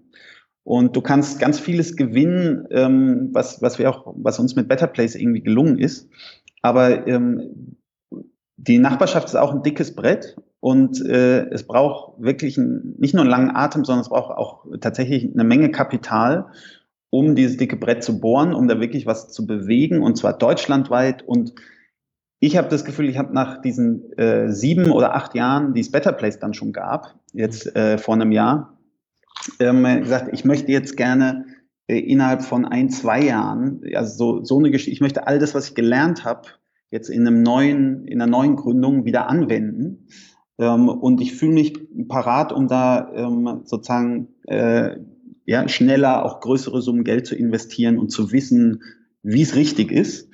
Und 0.64 0.96
du 0.96 1.02
kannst 1.02 1.40
ganz 1.40 1.60
vieles 1.60 1.96
gewinnen, 1.96 2.68
ähm, 2.70 3.30
was, 3.32 3.62
was 3.62 3.80
wir 3.80 3.90
auch, 3.90 4.14
was 4.18 4.38
uns 4.38 4.56
mit 4.56 4.68
Better 4.68 4.88
Place 4.88 5.16
irgendwie 5.16 5.42
gelungen 5.42 5.80
ist. 5.80 6.08
Aber 6.62 7.08
ähm, 7.08 7.78
die 8.58 8.78
Nachbarschaft 8.78 9.28
ist 9.28 9.36
auch 9.36 9.54
ein 9.54 9.64
dickes 9.64 9.96
Brett 9.96 10.36
und 10.62 11.04
äh, 11.06 11.50
es 11.50 11.64
braucht 11.64 12.22
wirklich 12.22 12.56
ein, 12.58 12.96
nicht 13.00 13.16
nur 13.16 13.24
einen 13.24 13.32
langen 13.32 13.56
Atem, 13.56 13.84
sondern 13.84 14.04
es 14.04 14.10
braucht 14.10 14.38
auch 14.38 14.66
tatsächlich 14.80 15.34
eine 15.34 15.44
Menge 15.44 15.72
Kapital, 15.72 16.46
um 17.10 17.36
dieses 17.36 17.58
dicke 17.58 17.76
Brett 17.76 18.04
zu 18.04 18.22
bohren, 18.22 18.54
um 18.54 18.68
da 18.68 18.80
wirklich 18.80 19.08
was 19.08 19.30
zu 19.30 19.48
bewegen 19.48 20.04
und 20.04 20.18
zwar 20.18 20.38
deutschlandweit. 20.38 21.24
Und 21.24 21.56
ich 22.40 22.58
habe 22.58 22.70
das 22.70 22.86
Gefühl, 22.86 23.10
ich 23.10 23.18
habe 23.18 23.34
nach 23.34 23.60
diesen 23.62 24.14
äh, 24.20 24.50
sieben 24.52 24.92
oder 24.92 25.16
acht 25.16 25.34
Jahren, 25.34 25.74
die 25.74 25.82
es 25.82 25.92
Better 25.92 26.14
Place 26.14 26.40
dann 26.40 26.54
schon 26.54 26.74
gab, 26.74 27.16
jetzt 27.34 27.76
äh, 27.76 27.98
vor 27.98 28.14
einem 28.14 28.32
Jahr, 28.32 28.78
ähm, 29.60 29.84
gesagt, 30.02 30.30
ich 30.32 30.46
möchte 30.46 30.72
jetzt 30.72 30.96
gerne 30.96 31.46
äh, 31.88 31.98
innerhalb 31.98 32.44
von 32.44 32.66
ein, 32.66 32.92
zwei 32.92 33.24
Jahren, 33.24 33.82
also 33.96 34.16
so, 34.16 34.44
so 34.44 34.60
eine 34.60 34.70
Geschichte, 34.70 34.92
ich 34.92 35.02
möchte 35.02 35.26
all 35.26 35.40
das, 35.40 35.56
was 35.56 35.70
ich 35.70 35.76
gelernt 35.76 36.24
habe, 36.24 36.50
jetzt 36.92 37.10
in 37.10 37.26
einem 37.26 37.42
neuen, 37.42 38.06
in 38.06 38.22
einer 38.22 38.30
neuen 38.30 38.58
Gründung 38.58 39.06
wieder 39.06 39.28
anwenden. 39.28 40.08
Ähm, 40.62 40.88
und 40.88 41.20
ich 41.22 41.34
fühle 41.34 41.54
mich 41.54 41.74
parat, 42.08 42.54
um 42.54 42.68
da 42.68 43.12
ähm, 43.14 43.62
sozusagen 43.66 44.28
äh, 44.48 44.98
ja, 45.46 45.68
schneller 45.68 46.24
auch 46.24 46.40
größere 46.40 46.82
Summen 46.82 47.04
Geld 47.04 47.26
zu 47.26 47.36
investieren 47.36 47.98
und 47.98 48.10
zu 48.10 48.32
wissen, 48.32 48.84
wie 49.24 49.42
es 49.42 49.56
richtig 49.56 49.92
ist. 49.92 50.30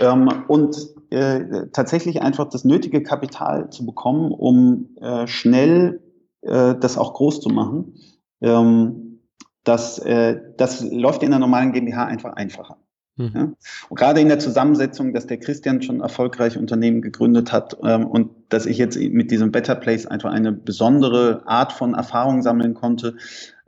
Ähm, 0.00 0.28
und 0.48 0.76
äh, 1.10 1.66
tatsächlich 1.72 2.22
einfach 2.22 2.48
das 2.48 2.64
nötige 2.64 3.02
Kapital 3.02 3.70
zu 3.70 3.84
bekommen, 3.84 4.32
um 4.32 4.96
äh, 5.00 5.26
schnell 5.26 6.00
äh, 6.40 6.74
das 6.80 6.96
auch 6.96 7.12
groß 7.14 7.40
zu 7.40 7.50
machen. 7.50 7.94
Ähm, 8.40 9.20
das, 9.64 9.98
äh, 9.98 10.40
das 10.56 10.82
läuft 10.90 11.22
in 11.22 11.30
der 11.30 11.38
normalen 11.38 11.72
GmbH 11.72 12.06
einfach 12.06 12.32
einfacher. 12.32 12.78
Mhm. 13.16 13.32
Ja? 13.34 13.52
Und 13.90 13.98
gerade 13.98 14.20
in 14.20 14.28
der 14.28 14.38
Zusammensetzung, 14.38 15.12
dass 15.12 15.26
der 15.26 15.38
Christian 15.38 15.82
schon 15.82 16.00
erfolgreich 16.00 16.56
Unternehmen 16.56 17.02
gegründet 17.02 17.52
hat 17.52 17.76
ähm, 17.84 18.06
und 18.06 18.30
dass 18.50 18.66
ich 18.66 18.78
jetzt 18.78 18.98
mit 18.98 19.30
diesem 19.30 19.50
Better 19.50 19.74
Place 19.74 20.06
einfach 20.06 20.30
eine 20.30 20.52
besondere 20.52 21.42
Art 21.46 21.72
von 21.72 21.94
Erfahrung 21.94 22.42
sammeln 22.42 22.74
konnte, 22.74 23.16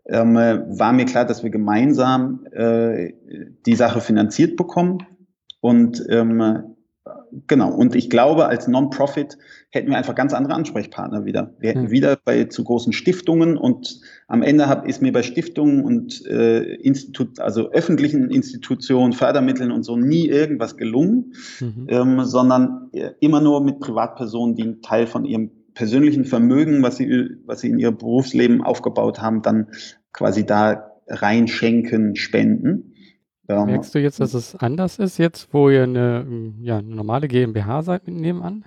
ähm, 0.07 0.35
war 0.35 0.93
mir 0.93 1.07
klar, 1.07 1.25
dass 1.25 1.43
wir 1.43 1.51
gemeinsam 1.51 2.47
äh, 2.53 3.13
die 3.65 3.77
Sache 3.77 4.01
finanziert 4.01 4.57
bekommen. 4.57 5.07
Und 5.61 6.05
ähm, 6.09 6.72
genau, 7.47 7.73
und 7.73 7.95
ich 7.95 8.11
glaube, 8.11 8.47
als 8.47 8.69
Non-Profit 8.69 9.39
hätten 9.71 9.91
wir 9.91 9.97
einfach 9.97 10.15
ganz 10.15 10.35
andere 10.35 10.55
Ansprechpartner 10.55 11.25
wieder. 11.25 11.55
Wir 11.59 11.71
hätten 11.71 11.85
mhm. 11.85 11.91
wieder 11.91 12.17
bei 12.23 12.45
zu 12.45 12.65
großen 12.65 12.93
Stiftungen 12.93 13.57
und 13.57 14.01
am 14.29 14.43
Ende 14.43 14.69
hab, 14.69 14.87
ist 14.87 15.03
mir 15.03 15.13
bei 15.13 15.23
Stiftungen 15.23 15.85
und 15.85 16.27
äh, 16.27 16.75
Institut, 16.77 17.41
also 17.41 17.71
öffentlichen 17.71 18.31
Institutionen, 18.31 19.13
Fördermitteln 19.13 19.71
und 19.71 19.83
so 19.83 19.97
nie 19.97 20.29
irgendwas 20.29 20.77
gelungen, 20.77 21.35
mhm. 21.61 21.87
ähm, 21.89 22.25
sondern 22.25 22.89
äh, 22.93 23.11
immer 23.21 23.41
nur 23.41 23.63
mit 23.63 23.81
Privatpersonen, 23.81 24.55
die 24.55 24.63
einen 24.63 24.83
Teil 24.83 25.07
von 25.07 25.25
ihrem 25.25 25.51
persönlichen 25.75 26.25
Vermögen, 26.25 26.83
was 26.83 26.97
sie, 26.97 27.31
was 27.47 27.61
sie 27.61 27.71
in 27.71 27.79
ihrem 27.79 27.97
Berufsleben 27.97 28.63
aufgebaut 28.63 29.21
haben, 29.21 29.43
dann 29.43 29.69
quasi 30.13 30.45
da 30.45 30.93
reinschenken, 31.09 32.17
spenden. 32.17 32.92
Ähm, 33.49 33.67
Merkst 33.67 33.95
du 33.95 33.99
jetzt, 33.99 34.21
dass 34.21 34.35
es 34.35 34.57
anders 34.57 34.99
ist, 34.99 35.19
jetzt 35.19 35.53
wo 35.53 35.69
ihr 35.69 35.83
eine, 35.83 36.27
ja, 36.61 36.79
eine 36.79 36.95
normale 36.95 37.29
GmbH 37.29 37.83
seid 37.83 38.07
nebenan? 38.09 38.65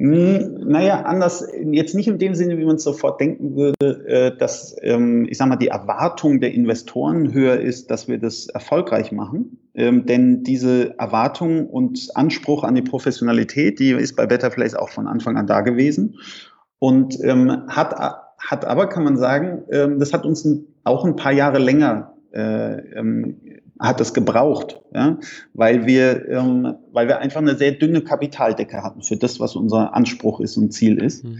Hm, 0.00 0.66
naja, 0.66 1.02
anders, 1.02 1.46
jetzt 1.72 1.94
nicht 1.94 2.08
in 2.08 2.18
dem 2.18 2.34
Sinne, 2.34 2.56
wie 2.56 2.64
man 2.64 2.76
es 2.76 2.84
sofort 2.84 3.20
denken 3.20 3.54
würde, 3.54 4.06
äh, 4.06 4.34
dass, 4.34 4.74
ähm, 4.80 5.26
ich 5.28 5.36
sag 5.36 5.46
mal, 5.48 5.56
die 5.56 5.68
Erwartung 5.68 6.40
der 6.40 6.54
Investoren 6.54 7.34
höher 7.34 7.60
ist, 7.60 7.90
dass 7.90 8.08
wir 8.08 8.16
das 8.16 8.46
erfolgreich 8.46 9.12
machen. 9.12 9.58
Ähm, 9.74 10.06
denn 10.06 10.42
diese 10.42 10.98
Erwartung 10.98 11.66
und 11.66 12.08
Anspruch 12.14 12.64
an 12.64 12.76
die 12.76 12.82
Professionalität, 12.82 13.78
die 13.78 13.90
ist 13.90 14.16
bei 14.16 14.24
Better 14.24 14.48
Place 14.48 14.74
auch 14.74 14.88
von 14.88 15.06
Anfang 15.06 15.36
an 15.36 15.46
da 15.46 15.60
gewesen. 15.60 16.16
Und 16.78 17.22
ähm, 17.22 17.66
hat, 17.68 17.94
hat 18.38 18.64
aber, 18.64 18.88
kann 18.88 19.04
man 19.04 19.18
sagen, 19.18 19.64
das 19.68 20.14
hat 20.14 20.24
uns 20.24 20.48
auch 20.82 21.04
ein 21.04 21.14
paar 21.14 21.32
Jahre 21.32 21.58
länger 21.58 22.14
äh, 22.32 22.78
hat 23.80 23.98
das 23.98 24.14
gebraucht, 24.14 24.80
ja? 24.94 25.18
weil, 25.54 25.86
wir, 25.86 26.28
ähm, 26.28 26.74
weil 26.92 27.08
wir 27.08 27.18
einfach 27.18 27.40
eine 27.40 27.56
sehr 27.56 27.72
dünne 27.72 28.02
Kapitaldecke 28.02 28.82
hatten 28.82 29.02
für 29.02 29.16
das, 29.16 29.40
was 29.40 29.56
unser 29.56 29.94
Anspruch 29.94 30.40
ist 30.40 30.56
und 30.56 30.72
Ziel 30.72 31.02
ist. 31.02 31.24
Mhm. 31.24 31.38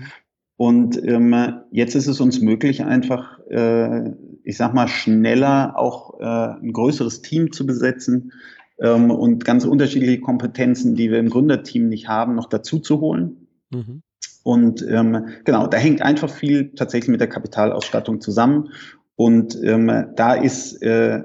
Und 0.56 1.02
ähm, 1.06 1.60
jetzt 1.70 1.94
ist 1.94 2.06
es 2.06 2.20
uns 2.20 2.40
möglich, 2.40 2.84
einfach, 2.84 3.38
äh, 3.48 4.10
ich 4.42 4.56
sag 4.56 4.74
mal, 4.74 4.88
schneller 4.88 5.74
auch 5.76 6.18
äh, 6.20 6.24
ein 6.24 6.72
größeres 6.72 7.22
Team 7.22 7.52
zu 7.52 7.66
besetzen, 7.66 8.32
ähm, 8.80 9.10
und 9.10 9.44
ganz 9.44 9.64
unterschiedliche 9.64 10.20
Kompetenzen, 10.20 10.94
die 10.96 11.10
wir 11.10 11.18
im 11.18 11.30
Gründerteam 11.30 11.88
nicht 11.88 12.08
haben, 12.08 12.34
noch 12.34 12.48
dazu 12.48 12.78
zu 12.78 13.00
holen. 13.00 13.46
Mhm. 13.70 14.02
Und 14.42 14.84
ähm, 14.88 15.26
genau, 15.44 15.66
da 15.66 15.76
hängt 15.76 16.00
einfach 16.02 16.30
viel 16.30 16.72
tatsächlich 16.74 17.10
mit 17.10 17.20
der 17.20 17.28
Kapitalausstattung 17.28 18.20
zusammen. 18.20 18.70
Und 19.16 19.58
ähm, 19.62 20.06
da 20.16 20.34
ist 20.34 20.82
äh, 20.82 21.22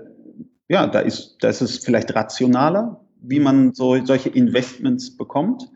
ja, 0.67 0.87
da 0.87 0.99
ist, 0.99 1.37
da 1.41 1.49
ist 1.49 1.61
es 1.61 1.79
vielleicht 1.79 2.15
rationaler, 2.15 3.01
wie 3.21 3.39
man 3.39 3.73
so, 3.73 4.03
solche 4.05 4.29
Investments 4.29 5.15
bekommt. 5.15 5.69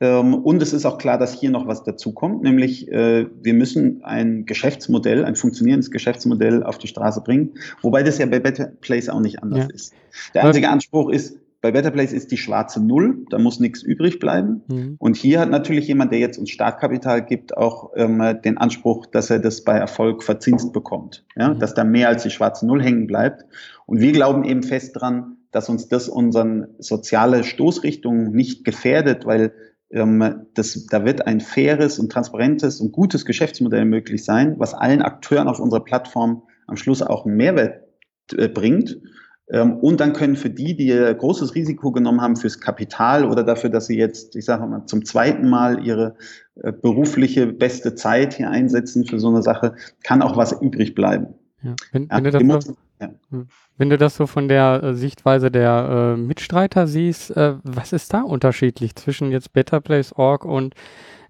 Ähm, 0.00 0.34
und 0.34 0.62
es 0.62 0.72
ist 0.72 0.86
auch 0.86 0.96
klar, 0.96 1.18
dass 1.18 1.38
hier 1.38 1.50
noch 1.50 1.66
was 1.66 1.84
dazukommt, 1.84 2.42
nämlich 2.42 2.88
äh, 2.88 3.26
wir 3.42 3.52
müssen 3.52 4.02
ein 4.02 4.46
Geschäftsmodell, 4.46 5.24
ein 5.26 5.36
funktionierendes 5.36 5.90
Geschäftsmodell 5.90 6.62
auf 6.62 6.78
die 6.78 6.88
Straße 6.88 7.20
bringen, 7.20 7.52
wobei 7.82 8.02
das 8.02 8.16
ja 8.16 8.24
bei 8.24 8.40
Better 8.40 8.66
Place 8.80 9.10
auch 9.10 9.20
nicht 9.20 9.42
anders 9.42 9.66
ja. 9.68 9.74
ist. 9.74 9.92
Der 10.34 10.44
einzige 10.44 10.70
Anspruch 10.70 11.10
ist, 11.10 11.38
bei 11.60 11.72
Better 11.72 11.90
Place 11.90 12.14
ist 12.14 12.30
die 12.30 12.38
schwarze 12.38 12.82
Null, 12.82 13.26
da 13.28 13.38
muss 13.38 13.60
nichts 13.60 13.82
übrig 13.82 14.18
bleiben. 14.18 14.62
Mhm. 14.68 14.96
Und 14.98 15.16
hier 15.16 15.40
hat 15.40 15.50
natürlich 15.50 15.88
jemand, 15.88 16.10
der 16.10 16.18
jetzt 16.18 16.38
uns 16.38 16.48
Startkapital 16.48 17.22
gibt, 17.22 17.54
auch 17.54 17.90
ähm, 17.96 18.38
den 18.42 18.56
Anspruch, 18.56 19.04
dass 19.04 19.28
er 19.28 19.40
das 19.40 19.62
bei 19.62 19.76
Erfolg 19.76 20.22
verzinst 20.22 20.72
bekommt, 20.72 21.26
ja? 21.36 21.52
Mhm. 21.52 21.58
dass 21.58 21.74
da 21.74 21.84
mehr 21.84 22.08
als 22.08 22.22
die 22.22 22.30
schwarze 22.30 22.66
Null 22.66 22.82
hängen 22.82 23.06
bleibt. 23.06 23.44
Und 23.90 23.98
wir 23.98 24.12
glauben 24.12 24.44
eben 24.44 24.62
fest 24.62 24.92
dran, 24.94 25.38
dass 25.50 25.68
uns 25.68 25.88
das 25.88 26.08
unseren 26.08 26.68
soziale 26.78 27.42
Stoßrichtung 27.42 28.30
nicht 28.30 28.64
gefährdet, 28.64 29.26
weil 29.26 29.52
ähm, 29.90 30.46
das, 30.54 30.86
da 30.86 31.04
wird 31.04 31.26
ein 31.26 31.40
faires 31.40 31.98
und 31.98 32.12
transparentes 32.12 32.80
und 32.80 32.92
gutes 32.92 33.24
Geschäftsmodell 33.24 33.84
möglich 33.86 34.24
sein, 34.24 34.54
was 34.58 34.74
allen 34.74 35.02
Akteuren 35.02 35.48
auf 35.48 35.58
unserer 35.58 35.82
Plattform 35.82 36.44
am 36.68 36.76
Schluss 36.76 37.02
auch 37.02 37.26
einen 37.26 37.36
Mehrwert 37.36 37.82
äh, 38.36 38.46
bringt. 38.46 38.96
Ähm, 39.50 39.78
und 39.78 39.98
dann 39.98 40.12
können 40.12 40.36
für 40.36 40.50
die, 40.50 40.76
die 40.76 40.90
großes 40.92 41.56
Risiko 41.56 41.90
genommen 41.90 42.20
haben 42.20 42.36
fürs 42.36 42.60
Kapital 42.60 43.24
oder 43.24 43.42
dafür, 43.42 43.70
dass 43.70 43.86
sie 43.86 43.98
jetzt, 43.98 44.36
ich 44.36 44.44
sage 44.44 44.68
mal, 44.68 44.86
zum 44.86 45.04
zweiten 45.04 45.48
Mal 45.48 45.84
ihre 45.84 46.14
äh, 46.62 46.70
berufliche 46.70 47.48
beste 47.48 47.96
Zeit 47.96 48.34
hier 48.34 48.50
einsetzen 48.50 49.04
für 49.04 49.18
so 49.18 49.30
eine 49.30 49.42
Sache, 49.42 49.74
kann 50.04 50.22
auch 50.22 50.36
was 50.36 50.52
übrig 50.52 50.94
bleiben. 50.94 51.34
Ja. 51.64 51.74
Wenn, 51.90 52.08
ja, 52.08 52.20
du 52.20 52.60
so, 52.60 52.74
ja. 53.00 53.08
Hm. 53.30 53.48
wenn, 53.76 53.90
du 53.90 53.98
das 53.98 54.16
so, 54.16 54.26
von 54.26 54.48
der 54.48 54.82
äh, 54.82 54.94
Sichtweise 54.94 55.50
der 55.50 56.14
äh, 56.14 56.20
Mitstreiter 56.20 56.86
siehst, 56.86 57.36
äh, 57.36 57.54
was 57.62 57.92
ist 57.92 58.12
da 58.12 58.22
unterschiedlich 58.22 58.94
zwischen 58.94 59.30
jetzt 59.30 59.52
Better 59.52 59.80
Place 59.80 60.12
Org 60.12 60.44
und 60.44 60.74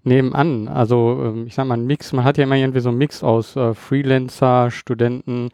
nebenan? 0.03 0.67
Also 0.67 1.21
ähm, 1.23 1.47
ich 1.47 1.55
sag 1.55 1.65
mal, 1.65 1.77
ein 1.77 1.85
Mix, 1.85 2.13
man 2.13 2.25
hat 2.25 2.37
ja 2.37 2.43
immer 2.43 2.55
irgendwie 2.55 2.81
so 2.81 2.89
einen 2.89 2.97
Mix 2.97 3.23
aus 3.23 3.55
äh, 3.55 3.73
Freelancer, 3.73 4.71
Studenten, 4.71 5.49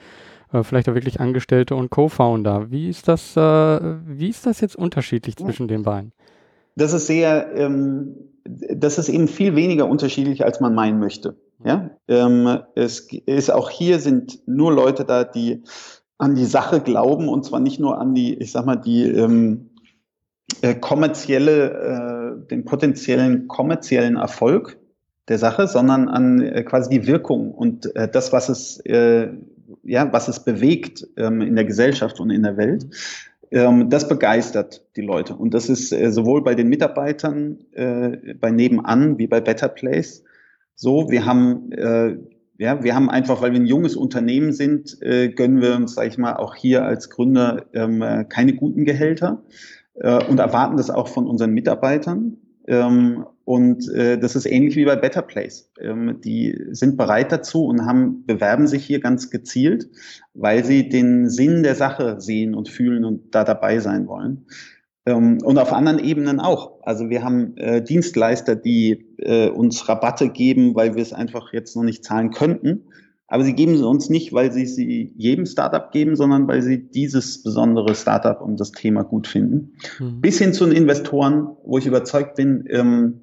äh, 0.51 0.63
vielleicht 0.63 0.89
auch 0.89 0.95
wirklich 0.95 1.19
Angestellte 1.19 1.75
und 1.75 1.89
Co-Founder. 1.89 2.71
Wie 2.71 2.89
ist 2.89 3.07
das, 3.07 3.35
äh, 3.37 3.39
wie 3.39 4.29
ist 4.29 4.45
das 4.45 4.61
jetzt 4.61 4.75
unterschiedlich 4.75 5.35
zwischen 5.35 5.67
den 5.67 5.83
beiden? 5.83 6.13
Das 6.75 6.93
ist 6.93 7.07
sehr, 7.07 7.55
ähm, 7.55 8.15
das 8.45 8.97
ist 8.97 9.09
eben 9.09 9.27
viel 9.27 9.55
weniger 9.55 9.87
unterschiedlich, 9.87 10.45
als 10.45 10.59
man 10.59 10.75
meinen 10.75 10.99
möchte. 10.99 11.35
Ja, 11.65 11.89
ähm, 12.07 12.59
es 12.75 13.07
ist 13.25 13.51
auch 13.51 13.71
hier 13.71 13.99
sind 13.99 14.47
nur 14.47 14.71
Leute 14.71 15.05
da, 15.05 15.23
die 15.23 15.63
an 16.17 16.35
die 16.35 16.45
Sache 16.45 16.81
glauben 16.81 17.29
und 17.29 17.45
zwar 17.45 17.59
nicht 17.59 17.79
nur 17.79 17.99
an 17.99 18.15
die, 18.15 18.33
ich 18.35 18.51
sag 18.51 18.65
mal, 18.65 18.75
die 18.75 19.03
ähm, 19.03 19.69
äh, 20.61 20.75
kommerzielle, 20.75 22.41
äh, 22.43 22.47
den 22.47 22.65
potenziellen 22.65 23.47
kommerziellen 23.47 24.15
Erfolg 24.15 24.77
der 25.27 25.37
Sache, 25.37 25.67
sondern 25.67 26.07
an 26.07 26.41
äh, 26.41 26.63
quasi 26.63 26.89
die 26.89 27.07
Wirkung 27.07 27.53
und 27.53 27.95
äh, 27.95 28.09
das, 28.09 28.33
was 28.33 28.49
es, 28.49 28.79
äh, 28.85 29.29
ja, 29.83 30.11
was 30.11 30.27
es 30.27 30.43
bewegt 30.43 31.07
ähm, 31.17 31.41
in 31.41 31.55
der 31.55 31.65
Gesellschaft 31.65 32.19
und 32.19 32.31
in 32.31 32.43
der 32.43 32.57
Welt. 32.57 32.87
Ähm, 33.51 33.89
das 33.89 34.07
begeistert 34.07 34.85
die 34.95 35.01
Leute 35.01 35.35
und 35.35 35.53
das 35.53 35.69
ist 35.69 35.91
äh, 35.91 36.11
sowohl 36.11 36.43
bei 36.43 36.55
den 36.55 36.67
Mitarbeitern 36.67 37.59
äh, 37.73 38.33
bei 38.33 38.51
Nebenan 38.51 39.17
wie 39.17 39.27
bei 39.27 39.39
Better 39.39 39.69
Place 39.69 40.23
so, 40.79 41.09
wir 41.09 41.25
haben, 41.25 41.71
äh, 41.71 42.17
ja, 42.57 42.83
wir 42.83 42.95
haben 42.95 43.09
einfach, 43.09 43.41
weil 43.41 43.51
wir 43.53 43.59
ein 43.59 43.65
junges 43.65 43.95
Unternehmen 43.95 44.51
sind, 44.51 45.01
äh, 45.01 45.29
gönnen 45.29 45.61
wir 45.61 45.75
uns, 45.75 45.93
sage 45.93 46.07
ich 46.09 46.17
mal, 46.17 46.35
auch 46.35 46.55
hier 46.55 46.85
als 46.85 47.09
Gründer 47.09 47.65
ähm, 47.73 48.01
äh, 48.01 48.25
keine 48.25 48.53
guten 48.53 48.83
Gehälter 48.83 49.43
äh, 49.95 50.23
und 50.25 50.39
erwarten 50.39 50.77
das 50.77 50.89
auch 50.89 51.07
von 51.07 51.27
unseren 51.27 51.51
Mitarbeitern. 51.51 52.37
Ähm, 52.67 53.25
und 53.45 53.87
äh, 53.93 54.19
das 54.19 54.35
ist 54.35 54.45
ähnlich 54.45 54.75
wie 54.75 54.85
bei 54.85 54.97
Better 54.97 55.21
Place. 55.21 55.71
Ähm, 55.79 56.19
die 56.23 56.57
sind 56.71 56.97
bereit 56.97 57.31
dazu 57.31 57.65
und 57.65 57.85
haben, 57.85 58.25
bewerben 58.25 58.67
sich 58.67 58.83
hier 58.83 58.99
ganz 58.99 59.29
gezielt, 59.29 59.89
weil 60.33 60.65
sie 60.65 60.89
den 60.89 61.29
Sinn 61.29 61.63
der 61.63 61.75
Sache 61.75 62.19
sehen 62.19 62.55
und 62.55 62.67
fühlen 62.67 63.05
und 63.05 63.33
da 63.33 63.43
dabei 63.43 63.79
sein 63.79 64.07
wollen. 64.07 64.47
Ähm, 65.05 65.37
und 65.43 65.57
auf 65.57 65.71
anderen 65.71 65.99
Ebenen 65.99 66.41
auch. 66.41 66.81
Also 66.81 67.09
wir 67.09 67.23
haben 67.23 67.55
äh, 67.55 67.81
Dienstleister, 67.81 68.57
die 68.57 69.15
äh, 69.27 69.49
uns 69.49 69.87
Rabatte 69.87 70.29
geben, 70.29 70.73
weil 70.73 70.95
wir 70.95 71.01
es 71.01 71.13
einfach 71.13 71.53
jetzt 71.53 71.75
noch 71.75 71.83
nicht 71.83 72.03
zahlen 72.03 72.31
könnten. 72.31 72.85
Aber 73.27 73.43
sie 73.43 73.53
geben 73.53 73.77
sie 73.77 73.85
uns 73.85 74.09
nicht, 74.09 74.31
weil 74.31 74.53
sie 74.53 74.65
sie 74.65 75.13
jedem 75.17 75.45
Startup 75.45 75.91
geben, 75.91 76.15
sondern 76.15 76.47
weil 76.47 76.61
sie 76.61 76.89
dieses 76.89 77.43
besondere 77.43 77.93
Startup 77.93 78.41
und 78.41 78.57
das 78.57 78.71
Thema 78.71 79.03
gut 79.03 79.27
finden. 79.27 79.73
Mhm. 79.99 80.21
Bis 80.21 80.39
hin 80.39 80.53
zu 80.53 80.65
den 80.65 80.73
Investoren, 80.73 81.49
wo 81.65 81.77
ich 81.77 81.85
überzeugt 81.85 82.35
bin, 82.35 82.63
ähm, 82.69 83.21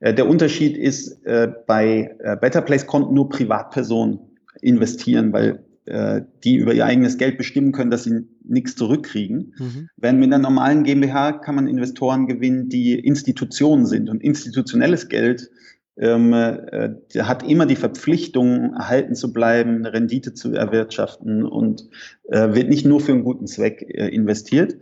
äh, 0.00 0.12
der 0.12 0.28
Unterschied 0.28 0.76
ist, 0.76 1.24
äh, 1.24 1.48
bei 1.66 2.16
äh, 2.18 2.36
Better 2.36 2.60
Place 2.60 2.88
konnten 2.88 3.14
nur 3.14 3.28
Privatpersonen 3.28 4.18
investieren, 4.62 5.32
weil 5.32 5.64
äh, 5.86 6.22
die 6.44 6.56
über 6.56 6.74
ihr 6.74 6.84
eigenes 6.84 7.18
Geld 7.18 7.38
bestimmen 7.38 7.72
können, 7.72 7.90
dass 7.90 8.04
sie 8.04 8.26
nichts 8.44 8.76
zurückkriegen. 8.76 9.54
Mhm. 9.58 9.88
Während 9.96 10.20
mit 10.20 10.32
einer 10.32 10.42
normalen 10.42 10.84
GmbH 10.84 11.32
kann 11.32 11.54
man 11.54 11.68
Investoren 11.68 12.26
gewinnen, 12.26 12.68
die 12.68 12.94
Institutionen 12.98 13.86
sind. 13.86 14.10
Und 14.10 14.22
institutionelles 14.22 15.08
Geld 15.08 15.50
ähm, 15.96 16.32
äh, 16.32 16.90
hat 17.20 17.48
immer 17.48 17.66
die 17.66 17.76
Verpflichtung, 17.76 18.74
erhalten 18.74 19.14
zu 19.14 19.32
bleiben, 19.32 19.76
eine 19.76 19.92
Rendite 19.92 20.34
zu 20.34 20.52
erwirtschaften 20.52 21.44
und 21.44 21.88
äh, 22.24 22.54
wird 22.54 22.68
nicht 22.68 22.84
nur 22.84 23.00
für 23.00 23.12
einen 23.12 23.24
guten 23.24 23.46
Zweck 23.46 23.82
äh, 23.88 24.08
investiert. 24.08 24.76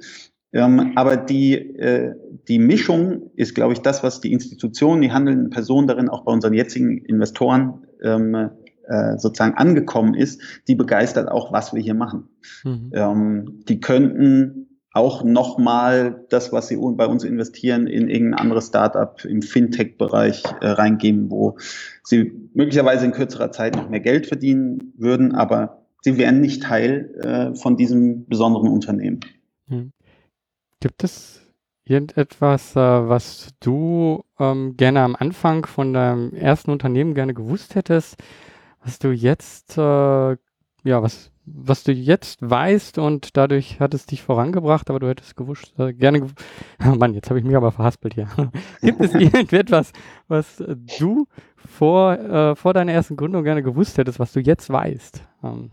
Ähm, 0.53 0.93
aber 0.95 1.17
die, 1.17 1.55
äh, 1.55 2.15
die 2.49 2.59
Mischung 2.59 3.31
ist, 3.35 3.55
glaube 3.55 3.73
ich, 3.73 3.81
das, 3.81 4.03
was 4.03 4.21
die 4.21 4.33
Institutionen, 4.33 5.03
die 5.03 5.13
handelnden 5.13 5.51
Personen 5.51 5.89
darin, 5.89 6.09
auch 6.09 6.25
bei 6.25 6.33
unseren 6.33 6.55
jetzigen 6.55 6.99
Investoren 6.99 7.87
ähm, 8.03 8.51
äh, 8.89 9.19
sozusagen 9.19 9.55
angekommen 9.55 10.15
ist, 10.15 10.41
die 10.69 10.75
begeistert 10.75 11.31
auch, 11.31 11.53
was 11.53 11.75
wir 11.75 11.83
hier 11.83 11.95
machen. 11.95 12.29
Mhm. 12.65 12.91
Ähm, 12.93 13.61
die 13.69 13.81
könnten 13.81 14.65
auch 14.95 15.25
nochmal 15.25 16.25
das, 16.31 16.53
was 16.53 16.69
sie 16.69 16.77
bei 16.77 17.07
uns 17.07 17.25
investieren, 17.25 17.89
in 17.89 18.09
irgendein 18.09 18.39
anderes 18.39 18.69
Startup 18.69 19.23
im 19.25 19.43
Fintech-Bereich 19.43 20.45
äh, 20.61 20.69
reingeben, 20.69 21.31
wo 21.31 21.59
sie 22.05 22.33
möglicherweise 22.55 23.05
in 23.05 23.13
kürzerer 23.13 23.51
Zeit 23.51 23.75
noch 23.75 23.91
mehr 23.91 24.01
Geld 24.01 24.27
verdienen 24.27 24.93
würden, 24.97 25.35
aber 25.35 25.83
sie 26.03 26.17
wären 26.17 26.41
nicht 26.41 26.63
Teil 26.63 27.13
äh, 27.23 27.57
von 27.57 27.77
diesem 27.77 28.27
besonderen 28.27 28.69
Unternehmen. 28.69 29.21
Mhm. 29.67 29.91
Gibt 30.79 31.03
es 31.03 31.41
irgendetwas, 31.85 32.77
äh, 32.77 32.79
was 32.79 33.49
du 33.59 34.23
ähm, 34.39 34.77
gerne 34.77 35.01
am 35.01 35.17
Anfang 35.17 35.67
von 35.67 35.93
deinem 35.93 36.33
ersten 36.35 36.71
Unternehmen 36.71 37.15
gerne 37.15 37.35
gewusst 37.35 37.75
hättest, 37.75 38.17
was 38.85 38.99
du 38.99 39.11
jetzt, 39.11 39.79
äh, 39.79 39.81
ja, 39.81 41.03
was, 41.03 41.33
was 41.47 41.85
du 41.85 41.93
jetzt 41.93 42.39
weißt 42.49 42.99
und 42.99 43.37
dadurch 43.37 43.81
hat 43.81 43.95
es 43.95 44.07
dich 44.07 44.23
vorangebracht, 44.23 44.91
aber 44.91 45.01
du 45.01 45.09
hättest 45.09 45.37
gewusst, 45.37 45.73
äh, 45.79 45.93
gerne, 45.93 46.21
gew 46.21 46.29
oh 46.87 46.95
Mann, 46.99 47.15
jetzt 47.15 47.31
habe 47.31 47.39
ich 47.39 47.45
mich 47.45 47.57
aber 47.57 47.73
verhaspelt 47.73 48.15
hier. 48.15 48.29
Gibt 48.83 49.01
es 49.01 49.15
irgendetwas, 49.15 49.93
was 50.29 50.63
du 50.99 51.27
vor, 51.57 52.19
äh, 52.19 52.57
vor 52.57 52.75
deiner 52.75 52.93
ersten 52.93 53.17
Gründung 53.17 53.43
gerne 53.45 53.63
gewusst 53.63 53.97
hättest, 53.99 54.19
was 54.19 54.33
du 54.33 54.41
jetzt 54.41 54.71
weißt? 54.71 55.23
Ähm. 55.43 55.71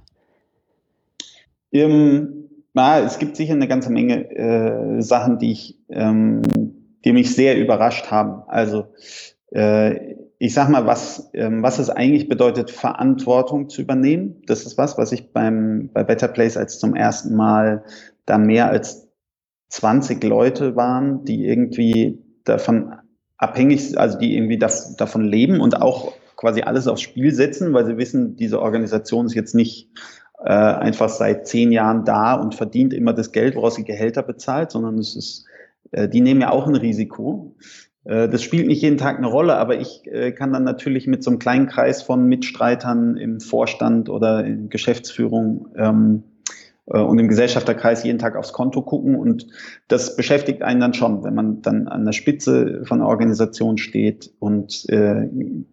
Um, 1.73 2.49
na, 2.73 2.99
es 2.99 3.19
gibt 3.19 3.35
sicher 3.35 3.53
eine 3.53 3.67
ganze 3.67 3.91
Menge 3.91 4.29
äh, 4.31 5.01
Sachen, 5.01 5.39
die 5.39 5.51
ich, 5.51 5.77
ähm, 5.89 6.41
die 7.03 7.11
mich 7.11 7.33
sehr 7.35 7.59
überrascht 7.59 8.11
haben. 8.11 8.43
Also 8.47 8.87
äh, 9.51 10.15
ich 10.41 10.55
sag 10.55 10.69
mal, 10.69 10.87
was, 10.87 11.29
ähm, 11.35 11.61
was 11.61 11.77
es 11.77 11.91
eigentlich 11.91 12.27
bedeutet, 12.27 12.71
Verantwortung 12.71 13.69
zu 13.69 13.83
übernehmen. 13.83 14.41
Das 14.47 14.65
ist 14.65 14.75
was, 14.75 14.97
was 14.97 15.11
ich 15.11 15.33
beim, 15.33 15.91
bei 15.93 16.03
Better 16.03 16.27
Place 16.27 16.57
als 16.57 16.79
zum 16.79 16.95
ersten 16.95 17.35
Mal 17.35 17.83
da 18.25 18.39
mehr 18.39 18.67
als 18.67 19.07
20 19.69 20.23
Leute 20.23 20.75
waren, 20.75 21.25
die 21.25 21.45
irgendwie 21.45 22.23
davon 22.43 22.95
abhängig, 23.37 23.99
also 23.99 24.17
die 24.17 24.35
irgendwie 24.35 24.57
das, 24.57 24.95
davon 24.95 25.25
leben 25.25 25.61
und 25.61 25.79
auch 25.79 26.13
quasi 26.37 26.63
alles 26.63 26.87
aufs 26.87 27.01
Spiel 27.01 27.31
setzen, 27.35 27.71
weil 27.73 27.85
sie 27.85 27.97
wissen, 27.97 28.35
diese 28.35 28.63
Organisation 28.63 29.27
ist 29.27 29.35
jetzt 29.35 29.53
nicht 29.53 29.89
äh, 30.43 30.49
einfach 30.49 31.09
seit 31.09 31.45
zehn 31.45 31.71
Jahren 31.71 32.03
da 32.03 32.33
und 32.33 32.55
verdient 32.55 32.95
immer 32.95 33.13
das 33.13 33.31
Geld, 33.31 33.55
woraus 33.55 33.75
sie 33.75 33.83
Gehälter 33.83 34.23
bezahlt, 34.23 34.71
sondern 34.71 34.97
es 34.97 35.15
ist, 35.15 35.45
äh, 35.91 36.09
die 36.09 36.21
nehmen 36.21 36.41
ja 36.41 36.49
auch 36.49 36.65
ein 36.65 36.75
Risiko. 36.75 37.55
Äh, 38.03 38.29
das 38.29 38.43
spielt 38.43 38.67
nicht 38.67 38.81
jeden 38.81 38.97
Tag 38.97 39.17
eine 39.17 39.27
Rolle, 39.27 39.55
aber 39.55 39.79
ich 39.79 40.01
äh, 40.05 40.31
kann 40.31 40.53
dann 40.53 40.63
natürlich 40.63 41.07
mit 41.07 41.23
so 41.23 41.31
einem 41.31 41.39
kleinen 41.39 41.67
Kreis 41.67 42.01
von 42.01 42.27
Mitstreitern 42.27 43.17
im 43.17 43.39
Vorstand 43.39 44.09
oder 44.09 44.45
in 44.45 44.69
Geschäftsführung 44.69 45.69
ähm, 45.75 46.23
äh, 46.23 46.30
und 46.85 47.19
im 47.19 47.27
Gesellschafterkreis 47.27 48.03
jeden 48.03 48.19
Tag 48.19 48.35
aufs 48.35 48.53
Konto 48.53 48.81
gucken. 48.81 49.15
Und 49.15 49.47
das 49.87 50.15
beschäftigt 50.15 50.61
einen 50.61 50.81
dann 50.81 50.93
schon, 50.93 51.23
wenn 51.23 51.35
man 51.35 51.61
dann 51.61 51.87
an 51.87 52.05
der 52.05 52.11
Spitze 52.11 52.81
von 52.85 52.99
einer 52.99 53.09
Organisation 53.09 53.77
steht 53.77 54.31
und 54.39 54.89
äh, 54.89 55.27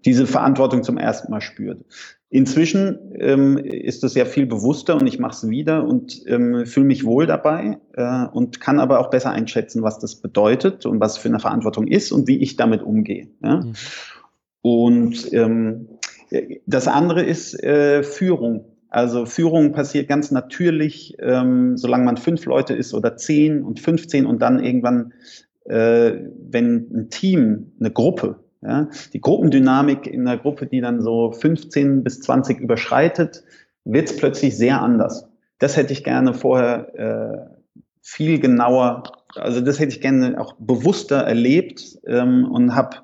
diese 0.05 0.27
Verantwortung 0.27 0.83
zum 0.83 0.99
ersten 0.99 1.31
Mal 1.31 1.41
spürt. 1.41 1.85
Inzwischen 2.31 3.15
ähm, 3.19 3.57
ist 3.57 4.05
es 4.05 4.15
ja 4.15 4.27
viel 4.27 4.45
bewusster 4.45 4.97
und 4.97 5.07
ich 5.07 5.19
mache 5.19 5.33
es 5.33 5.49
wieder 5.49 5.87
und 5.87 6.23
ähm, 6.27 6.67
fühle 6.67 6.85
mich 6.85 7.07
wohl 7.07 7.27
dabei 7.27 7.79
äh, 7.95 8.27
und 8.27 8.61
kann 8.61 8.81
aber 8.81 9.01
auch 9.01 9.09
besser 9.09 9.31
einschätzen, 9.31 9.83
was 9.83 9.99
das 9.99 10.17
bedeutet 10.17 10.85
und 10.85 11.01
was 11.01 11.17
für 11.17 11.31
eine 11.31 11.41
Verantwortung 11.41 11.87
ist 11.87 12.13
und 12.13 12.29
wie 12.29 12.37
ich 12.39 12.57
damit 12.57 12.83
umgehe. 12.83 13.29
Ja? 13.43 13.63
Mhm. 13.63 13.73
Und 14.61 15.33
ähm, 15.33 15.89
das 16.67 16.87
andere 16.87 17.23
ist 17.23 17.63
äh, 17.63 18.03
Führung. 18.03 18.67
Also 18.91 19.27
Führung 19.27 19.73
passiert 19.73 20.09
ganz 20.09 20.31
natürlich, 20.31 21.17
ähm, 21.21 21.77
solange 21.77 22.05
man 22.05 22.17
fünf 22.17 22.47
Leute 22.47 22.75
ist 22.75 22.95
oder 22.95 23.17
zehn 23.17 23.63
und 23.63 23.81
15 23.81 24.25
und 24.25 24.41
dann 24.41 24.63
irgendwann, 24.63 25.13
äh, 25.65 26.13
wenn 26.51 26.89
ein 26.93 27.11
Team, 27.11 27.73
eine 27.79 27.91
Gruppe, 27.91 28.37
ja, 28.63 28.89
die 29.13 29.21
Gruppendynamik 29.21 30.07
in 30.07 30.27
einer 30.27 30.39
Gruppe, 30.39 30.67
die 30.67 30.81
dann 30.81 31.03
so 31.03 31.33
15 31.33 32.03
bis 32.03 32.21
20 32.21 32.61
überschreitet, 32.61 33.45
wird 33.85 34.11
es 34.11 34.17
plötzlich 34.17 34.57
sehr 34.57 34.81
anders. 34.81 35.29
Das 35.59 35.77
hätte 35.77 35.93
ich 35.93 36.03
gerne 36.03 36.35
vorher 36.35 36.95
äh, 36.95 37.59
viel 38.01 38.41
genauer, 38.41 39.03
also 39.35 39.61
das 39.61 39.79
hätte 39.79 39.95
ich 39.95 40.01
gerne 40.01 40.41
auch 40.41 40.55
bewusster 40.59 41.19
erlebt 41.19 41.99
ähm, 42.07 42.47
und 42.51 42.75
habe 42.75 42.97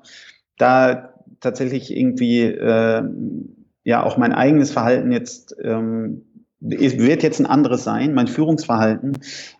da 0.57 1.13
tatsächlich 1.41 1.95
irgendwie 1.95 2.41
äh, 2.43 3.03
ja 3.85 4.03
auch 4.03 4.17
mein 4.17 4.33
eigenes 4.33 4.71
Verhalten 4.71 5.13
jetzt 5.13 5.55
ähm, 5.63 6.23
wird 6.59 7.21
jetzt 7.21 7.39
ein 7.39 7.45
anderes 7.45 7.83
sein. 7.83 8.13
Mein 8.13 8.27
Führungsverhalten 8.27 9.17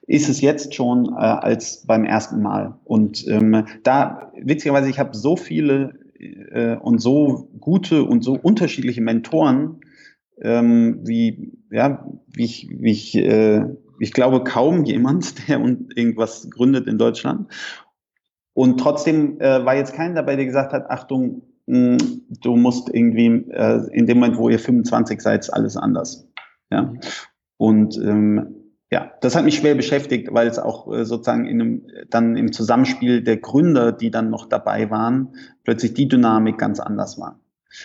ist 0.08 0.28
es 0.28 0.42
jetzt 0.42 0.74
schon 0.74 1.06
äh, 1.10 1.18
als 1.20 1.86
beim 1.86 2.04
ersten 2.04 2.42
Mal. 2.42 2.80
Und 2.84 3.26
ähm, 3.28 3.66
da 3.84 4.32
witzigerweise, 4.42 4.90
ich 4.90 5.00
habe 5.00 5.16
so 5.16 5.36
viele 5.36 6.00
äh, 6.20 6.76
und 6.76 7.00
so 7.00 7.50
gute 7.60 8.04
und 8.04 8.24
so 8.24 8.34
unterschiedliche 8.34 9.02
Mentoren, 9.02 9.82
ähm, 10.42 11.02
wie 11.04 11.54
ja, 11.72 12.08
wie 12.28 12.46
ich, 12.46 12.70
wie 12.72 12.92
ich, 12.92 13.16
äh, 13.16 13.66
ich 14.00 14.12
glaube 14.12 14.44
kaum 14.44 14.84
jemand, 14.86 15.48
der 15.48 15.60
irgendwas 15.60 16.50
gründet 16.50 16.88
in 16.88 16.98
Deutschland. 16.98 17.52
Und 18.54 18.80
trotzdem 18.80 19.40
äh, 19.42 19.64
war 19.66 19.76
jetzt 19.76 19.94
keiner 19.94 20.16
dabei, 20.16 20.38
der 20.38 20.46
gesagt 20.46 20.74
hat, 20.74 20.90
Achtung, 20.90 21.44
mh, 21.68 21.98
du 22.42 22.56
musst 22.56 22.90
irgendwie 22.94 23.50
äh, 23.52 23.88
in 23.92 24.06
dem 24.06 24.20
Moment, 24.20 24.38
wo 24.38 24.50
ihr 24.50 24.60
25 24.60 25.22
seid, 25.22 25.54
alles 25.54 25.78
anders. 25.78 26.28
Ja. 26.72 26.94
Und 27.58 27.98
ähm, 27.98 28.56
ja, 28.92 29.12
das 29.22 29.36
hat 29.36 29.46
mich 29.46 29.58
schwer 29.58 29.76
beschäftigt, 29.76 30.30
weil 30.32 30.48
es 30.48 30.60
auch 30.60 30.92
äh, 30.94 31.06
sozusagen 31.06 31.46
in 31.46 31.62
einem, 31.62 31.88
dann 32.10 32.38
im 32.38 32.52
Zusammenspiel 32.52 33.24
der 33.24 33.38
Gründer, 33.38 33.92
die 33.92 34.12
dann 34.12 34.30
noch 34.30 34.46
dabei 34.46 34.90
waren, 34.90 35.36
plötzlich 35.64 35.94
die 35.94 36.08
Dynamik 36.08 36.58
ganz 36.58 36.80
anders 36.80 37.20
war. 37.20 37.40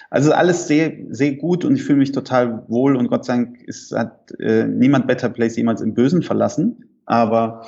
Also 0.09 0.33
alles 0.33 0.69
sehr, 0.69 0.93
sehr 1.11 1.35
gut 1.35 1.65
und 1.65 1.75
ich 1.75 1.83
fühle 1.83 1.99
mich 1.99 2.13
total 2.13 2.65
wohl 2.69 2.97
und 2.97 3.09
Gott 3.09 3.25
sei 3.25 3.35
Dank 3.35 3.63
ist, 3.63 3.93
hat 3.93 4.33
äh, 4.39 4.67
niemand 4.67 5.07
Better 5.07 5.29
Place 5.29 5.57
jemals 5.57 5.81
im 5.81 5.95
Bösen 5.95 6.23
verlassen. 6.23 6.85
Aber 7.07 7.67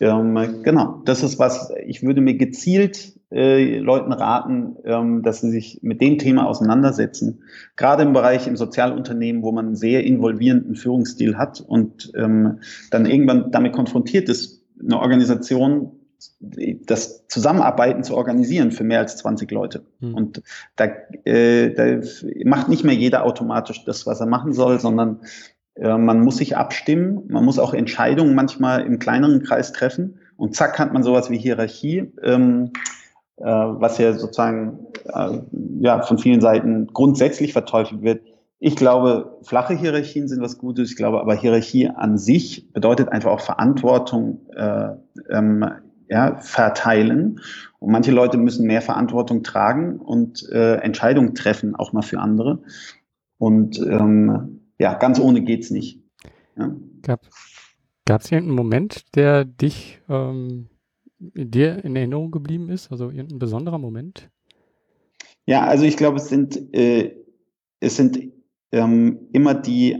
ähm, 0.00 0.62
genau, 0.62 1.02
das 1.04 1.22
ist 1.22 1.38
was, 1.38 1.70
ich 1.86 2.02
würde 2.02 2.20
mir 2.20 2.36
gezielt 2.36 3.17
äh, 3.30 3.78
Leuten 3.78 4.12
raten, 4.12 4.76
ähm, 4.84 5.22
dass 5.22 5.40
sie 5.40 5.50
sich 5.50 5.80
mit 5.82 6.00
dem 6.00 6.18
Thema 6.18 6.46
auseinandersetzen. 6.46 7.42
Gerade 7.76 8.02
im 8.02 8.12
Bereich 8.12 8.46
im 8.46 8.56
Sozialunternehmen, 8.56 9.42
wo 9.42 9.52
man 9.52 9.66
einen 9.66 9.76
sehr 9.76 10.04
involvierenden 10.04 10.76
Führungsstil 10.76 11.36
hat 11.36 11.60
und 11.60 12.10
ähm, 12.16 12.60
dann 12.90 13.06
irgendwann 13.06 13.50
damit 13.50 13.72
konfrontiert 13.72 14.28
ist, 14.28 14.62
eine 14.82 14.98
Organisation 14.98 15.92
das 16.40 17.26
Zusammenarbeiten 17.28 18.02
zu 18.02 18.16
organisieren 18.16 18.72
für 18.72 18.84
mehr 18.84 18.98
als 19.00 19.16
20 19.18 19.50
Leute. 19.50 19.84
Mhm. 20.00 20.14
Und 20.14 20.42
da, 20.76 20.86
äh, 21.24 21.70
da 21.72 22.00
macht 22.44 22.68
nicht 22.68 22.84
mehr 22.84 22.94
jeder 22.94 23.24
automatisch 23.24 23.84
das, 23.84 24.06
was 24.06 24.20
er 24.20 24.26
machen 24.26 24.52
soll, 24.52 24.80
sondern 24.80 25.20
äh, 25.74 25.96
man 25.96 26.20
muss 26.20 26.38
sich 26.38 26.56
abstimmen, 26.56 27.22
man 27.28 27.44
muss 27.44 27.58
auch 27.58 27.72
Entscheidungen 27.74 28.34
manchmal 28.34 28.84
im 28.84 28.98
kleineren 28.98 29.42
Kreis 29.42 29.72
treffen 29.72 30.18
und 30.36 30.56
zack 30.56 30.78
hat 30.78 30.92
man 30.92 31.02
sowas 31.02 31.30
wie 31.30 31.38
Hierarchie, 31.38 32.12
ähm, 32.22 32.72
äh, 33.40 33.44
was 33.44 33.98
ja 33.98 34.12
sozusagen 34.12 34.86
äh, 35.04 35.38
ja, 35.80 36.02
von 36.02 36.18
vielen 36.18 36.40
Seiten 36.40 36.88
grundsätzlich 36.88 37.52
verteufelt 37.52 38.02
wird. 38.02 38.22
Ich 38.60 38.74
glaube, 38.74 39.38
flache 39.42 39.74
Hierarchien 39.74 40.26
sind 40.28 40.42
was 40.42 40.58
Gutes. 40.58 40.90
Ich 40.90 40.96
glaube 40.96 41.20
aber, 41.20 41.36
Hierarchie 41.36 41.88
an 41.88 42.18
sich 42.18 42.72
bedeutet 42.72 43.10
einfach 43.10 43.30
auch 43.30 43.40
Verantwortung 43.40 44.40
äh, 44.56 44.88
ähm, 45.30 45.64
ja, 46.08 46.36
verteilen. 46.40 47.40
Und 47.78 47.92
manche 47.92 48.10
Leute 48.10 48.36
müssen 48.38 48.66
mehr 48.66 48.82
Verantwortung 48.82 49.42
tragen 49.42 50.00
und 50.00 50.48
äh, 50.50 50.76
Entscheidungen 50.76 51.34
treffen, 51.34 51.76
auch 51.76 51.92
mal 51.92 52.02
für 52.02 52.18
andere. 52.18 52.62
Und 53.38 53.78
ähm, 53.78 54.62
ja, 54.78 54.94
ganz 54.94 55.20
ohne 55.20 55.42
geht's 55.42 55.70
nicht. 55.70 56.02
Ja. 56.56 56.74
Gab 58.04 58.22
es 58.22 58.32
irgendeinen 58.32 58.56
Moment, 58.56 59.14
der 59.14 59.44
dich 59.44 60.00
ähm, 60.08 60.68
dir 61.18 61.84
in 61.84 61.96
Erinnerung 61.96 62.30
geblieben 62.30 62.68
ist? 62.68 62.90
Also 62.90 63.10
irgendein 63.10 63.38
besonderer 63.38 63.78
Moment? 63.78 64.30
Ja, 65.46 65.64
also 65.64 65.84
ich 65.84 65.96
glaube, 65.96 66.18
es 66.18 66.28
sind, 66.28 66.74
äh, 66.74 67.16
es 67.80 67.96
sind 67.96 68.20
ähm, 68.72 69.28
immer 69.32 69.54
die, 69.54 69.96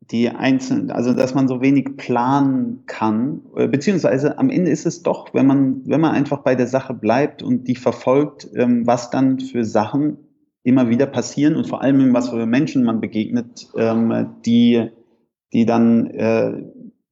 die 0.00 0.28
einzelnen, 0.28 0.90
also 0.90 1.12
dass 1.14 1.34
man 1.34 1.48
so 1.48 1.60
wenig 1.60 1.96
planen 1.96 2.84
kann, 2.86 3.42
äh, 3.56 3.68
beziehungsweise 3.68 4.38
am 4.38 4.50
Ende 4.50 4.70
ist 4.70 4.86
es 4.86 5.02
doch, 5.02 5.32
wenn 5.32 5.46
man, 5.46 5.86
wenn 5.86 6.00
man 6.00 6.12
einfach 6.12 6.42
bei 6.42 6.54
der 6.54 6.66
Sache 6.66 6.92
bleibt 6.92 7.42
und 7.42 7.68
die 7.68 7.76
verfolgt, 7.76 8.50
ähm, 8.54 8.86
was 8.86 9.10
dann 9.10 9.38
für 9.38 9.64
Sachen 9.64 10.18
immer 10.62 10.88
wieder 10.88 11.06
passieren 11.06 11.56
und 11.56 11.68
vor 11.68 11.82
allem, 11.82 12.12
was 12.12 12.30
für 12.30 12.46
Menschen 12.46 12.84
man 12.84 13.00
begegnet, 13.00 13.68
ähm, 13.76 14.34
die, 14.44 14.88
die 15.52 15.66
dann 15.66 16.06
äh, 16.08 16.62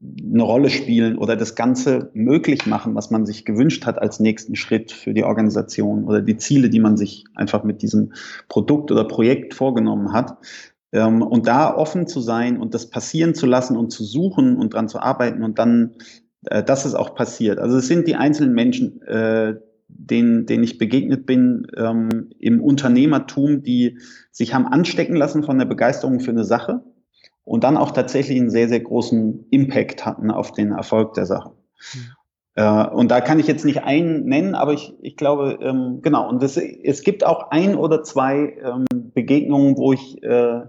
eine 0.03 0.43
Rolle 0.43 0.69
spielen 0.69 1.17
oder 1.17 1.37
das 1.37 1.55
Ganze 1.55 2.11
möglich 2.15 2.67
machen, 2.67 2.95
was 2.95 3.11
man 3.11 3.25
sich 3.25 3.45
gewünscht 3.45 3.87
hat 3.87 4.01
als 4.01 4.19
nächsten 4.19 4.57
Schritt 4.57 4.91
für 4.91 5.15
die 5.15 5.23
Organisation 5.23 6.05
oder 6.05 6.21
die 6.21 6.37
Ziele, 6.37 6.71
die 6.71 6.81
man 6.81 6.97
sich 6.97 7.25
einfach 7.35 7.63
mit 7.63 7.83
diesem 7.83 8.13
Produkt 8.49 8.91
oder 8.91 9.05
Projekt 9.05 9.55
vorgenommen 9.55 10.13
hat. 10.13 10.39
Ähm, 10.93 11.23
und 11.23 11.47
da 11.47 11.75
offen 11.75 12.09
zu 12.09 12.21
sein 12.21 12.59
und 12.59 12.75
das 12.75 12.91
passieren 12.91 13.35
zu 13.35 13.47
lassen 13.47 13.77
und 13.77 13.91
zu 13.91 14.03
suchen 14.03 14.57
und 14.57 14.75
dran 14.75 14.89
zu 14.89 14.99
arbeiten 14.99 15.45
und 15.45 15.59
dann, 15.59 15.93
äh, 16.47 16.65
dass 16.65 16.85
es 16.85 16.95
auch 16.95 17.15
passiert. 17.15 17.61
Also 17.61 17.77
es 17.77 17.87
sind 17.87 18.09
die 18.09 18.17
einzelnen 18.17 18.55
Menschen, 18.55 19.03
äh, 19.03 19.55
denen, 19.87 20.47
denen 20.47 20.65
ich 20.65 20.79
begegnet 20.79 21.27
bin 21.27 21.67
ähm, 21.77 22.31
im 22.39 22.61
Unternehmertum, 22.61 23.63
die 23.63 23.99
sich 24.33 24.53
haben 24.53 24.67
anstecken 24.67 25.15
lassen 25.15 25.45
von 25.45 25.59
der 25.59 25.67
Begeisterung 25.67 26.19
für 26.19 26.31
eine 26.31 26.45
Sache 26.45 26.83
und 27.45 27.65
dann 27.65 27.77
auch 27.77 27.91
tatsächlich 27.91 28.39
einen 28.39 28.51
sehr, 28.51 28.69
sehr 28.69 28.81
großen 28.81 29.47
Impact 29.51 30.05
hatten 30.05 30.31
auf 30.31 30.53
den 30.53 30.73
Erfolg 30.73 31.15
der 31.15 31.27
Sache. 31.27 31.53
Mhm. 31.95 32.01
Äh, 32.55 32.87
und 32.89 33.11
da 33.11 33.21
kann 33.21 33.41
ich 33.41 33.47
jetzt 33.47 33.65
nicht 33.65 33.83
einen 33.83 34.27
nennen, 34.27 34.55
aber 34.55 34.73
ich, 34.73 34.95
ich 35.01 35.17
glaube, 35.17 35.59
ähm, 35.63 36.01
genau, 36.03 36.29
und 36.29 36.43
das, 36.43 36.57
es 36.57 37.03
gibt 37.03 37.25
auch 37.25 37.51
ein 37.51 37.77
oder 37.77 38.03
zwei 38.03 38.57
ähm, 38.63 38.85
Begegnungen, 39.15 39.77
wo 39.79 39.93
ich 39.93 40.23
äh, 40.23 40.63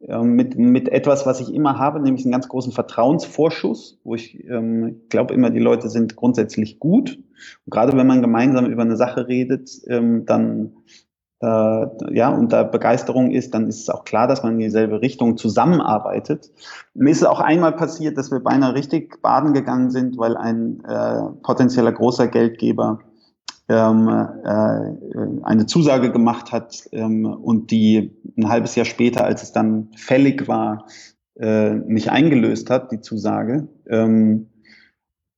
äh, 0.00 0.22
mit, 0.22 0.56
mit 0.58 0.88
etwas, 0.88 1.26
was 1.26 1.40
ich 1.40 1.54
immer 1.54 1.78
habe, 1.78 2.00
nämlich 2.00 2.24
einen 2.24 2.32
ganz 2.32 2.48
großen 2.48 2.72
Vertrauensvorschuss, 2.72 4.00
wo 4.04 4.14
ich 4.14 4.42
ähm, 4.48 5.02
glaube 5.10 5.34
immer, 5.34 5.50
die 5.50 5.60
Leute 5.60 5.88
sind 5.88 6.16
grundsätzlich 6.16 6.80
gut. 6.80 7.16
Und 7.66 7.70
gerade 7.70 7.96
wenn 7.96 8.06
man 8.06 8.22
gemeinsam 8.22 8.66
über 8.66 8.82
eine 8.82 8.96
Sache 8.96 9.28
redet, 9.28 9.70
ähm, 9.88 10.24
dann 10.24 10.72
ja, 11.42 12.28
und 12.28 12.52
da 12.52 12.62
Begeisterung 12.62 13.32
ist, 13.32 13.52
dann 13.52 13.66
ist 13.66 13.80
es 13.80 13.88
auch 13.88 14.04
klar, 14.04 14.28
dass 14.28 14.44
man 14.44 14.52
in 14.52 14.60
dieselbe 14.60 15.02
Richtung 15.02 15.36
zusammenarbeitet. 15.36 16.50
Mir 16.94 17.10
ist 17.10 17.22
es 17.22 17.26
auch 17.26 17.40
einmal 17.40 17.72
passiert, 17.72 18.16
dass 18.16 18.30
wir 18.30 18.38
beinahe 18.40 18.74
richtig 18.74 19.20
baden 19.22 19.52
gegangen 19.52 19.90
sind, 19.90 20.18
weil 20.18 20.36
ein 20.36 20.84
äh, 20.84 21.22
potenzieller 21.42 21.90
großer 21.90 22.28
Geldgeber 22.28 23.00
ähm, 23.68 24.08
äh, 24.08 25.42
eine 25.42 25.66
Zusage 25.66 26.12
gemacht 26.12 26.52
hat 26.52 26.88
ähm, 26.92 27.26
und 27.26 27.70
die 27.70 28.12
ein 28.36 28.48
halbes 28.48 28.74
Jahr 28.74 28.86
später, 28.86 29.24
als 29.24 29.42
es 29.42 29.52
dann 29.52 29.88
fällig 29.96 30.46
war, 30.48 30.86
äh, 31.38 31.74
nicht 31.74 32.10
eingelöst 32.10 32.70
hat, 32.70 32.92
die 32.92 33.00
Zusage. 33.00 33.68
Ähm, 33.88 34.48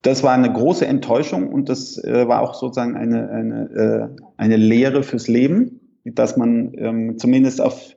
das 0.03 0.23
war 0.23 0.33
eine 0.33 0.53
große 0.53 0.87
Enttäuschung 0.87 1.49
und 1.51 1.69
das 1.69 1.97
äh, 2.03 2.29
war 2.29 2.43
auch 2.43 2.55
sozusagen 2.55 2.97
eine, 2.97 3.31
eine, 3.31 3.71
äh, 3.71 4.23
eine 4.37 4.57
Lehre 4.57 5.03
fürs 5.03 5.29
Leben 5.29 5.81
dass 6.05 6.37
man 6.37 6.73
ähm, 6.77 7.19
zumindest 7.19 7.61
auf, 7.61 7.97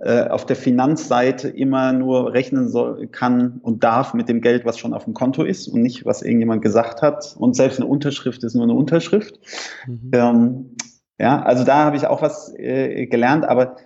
äh, 0.00 0.28
auf 0.28 0.46
der 0.46 0.56
Finanzseite 0.56 1.48
immer 1.48 1.92
nur 1.92 2.32
rechnen 2.32 2.68
soll, 2.68 3.06
kann 3.08 3.60
und 3.62 3.84
darf 3.84 4.14
mit 4.14 4.28
dem 4.28 4.40
Geld, 4.40 4.64
was 4.64 4.78
schon 4.78 4.94
auf 4.94 5.04
dem 5.04 5.14
Konto 5.14 5.44
ist 5.44 5.68
und 5.68 5.82
nicht, 5.82 6.04
was 6.04 6.22
irgendjemand 6.22 6.62
gesagt 6.62 7.02
hat. 7.02 7.36
Und 7.38 7.54
selbst 7.54 7.80
eine 7.80 7.88
Unterschrift 7.88 8.42
ist 8.44 8.54
nur 8.54 8.64
eine 8.64 8.74
Unterschrift. 8.74 9.38
Mhm. 9.86 10.10
Ähm, 10.12 10.76
ja, 11.18 11.42
also 11.42 11.64
da 11.64 11.84
habe 11.84 11.96
ich 11.96 12.06
auch 12.06 12.22
was 12.22 12.52
äh, 12.56 13.06
gelernt, 13.06 13.44
aber 13.44 13.76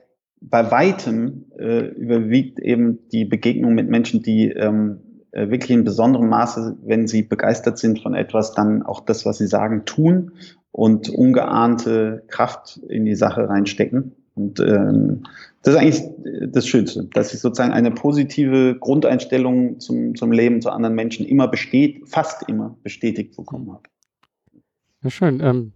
bei 0.40 0.70
weitem 0.70 1.46
äh, 1.58 1.86
überwiegt 1.88 2.58
eben 2.60 3.08
die 3.10 3.24
Begegnung 3.24 3.74
mit 3.74 3.88
Menschen, 3.88 4.22
die 4.22 4.50
ähm, 4.50 5.00
äh, 5.32 5.50
wirklich 5.50 5.72
in 5.72 5.84
besonderem 5.84 6.28
Maße, 6.28 6.78
wenn 6.84 7.06
sie 7.06 7.22
begeistert 7.22 7.78
sind 7.78 8.00
von 8.00 8.14
etwas, 8.14 8.54
dann 8.54 8.82
auch 8.82 9.00
das, 9.00 9.26
was 9.26 9.38
sie 9.38 9.46
sagen, 9.46 9.84
tun 9.84 10.32
und 10.78 11.08
ungeahnte 11.08 12.22
Kraft 12.28 12.80
in 12.88 13.04
die 13.04 13.16
Sache 13.16 13.48
reinstecken. 13.48 14.12
Und 14.36 14.60
ähm, 14.60 15.24
das 15.64 15.74
ist 15.74 15.80
eigentlich 15.80 16.52
das 16.52 16.68
Schönste, 16.68 17.04
dass 17.06 17.34
ich 17.34 17.40
sozusagen 17.40 17.72
eine 17.72 17.90
positive 17.90 18.76
Grundeinstellung 18.78 19.80
zum, 19.80 20.14
zum 20.14 20.30
Leben, 20.30 20.62
zu 20.62 20.70
anderen 20.70 20.94
Menschen 20.94 21.26
immer 21.26 21.48
besteht, 21.48 22.08
fast 22.08 22.48
immer 22.48 22.76
bestätigt 22.84 23.36
bekommen 23.36 23.72
habe. 23.72 23.82
Ja, 25.02 25.10
schön. 25.10 25.40
Ähm, 25.40 25.72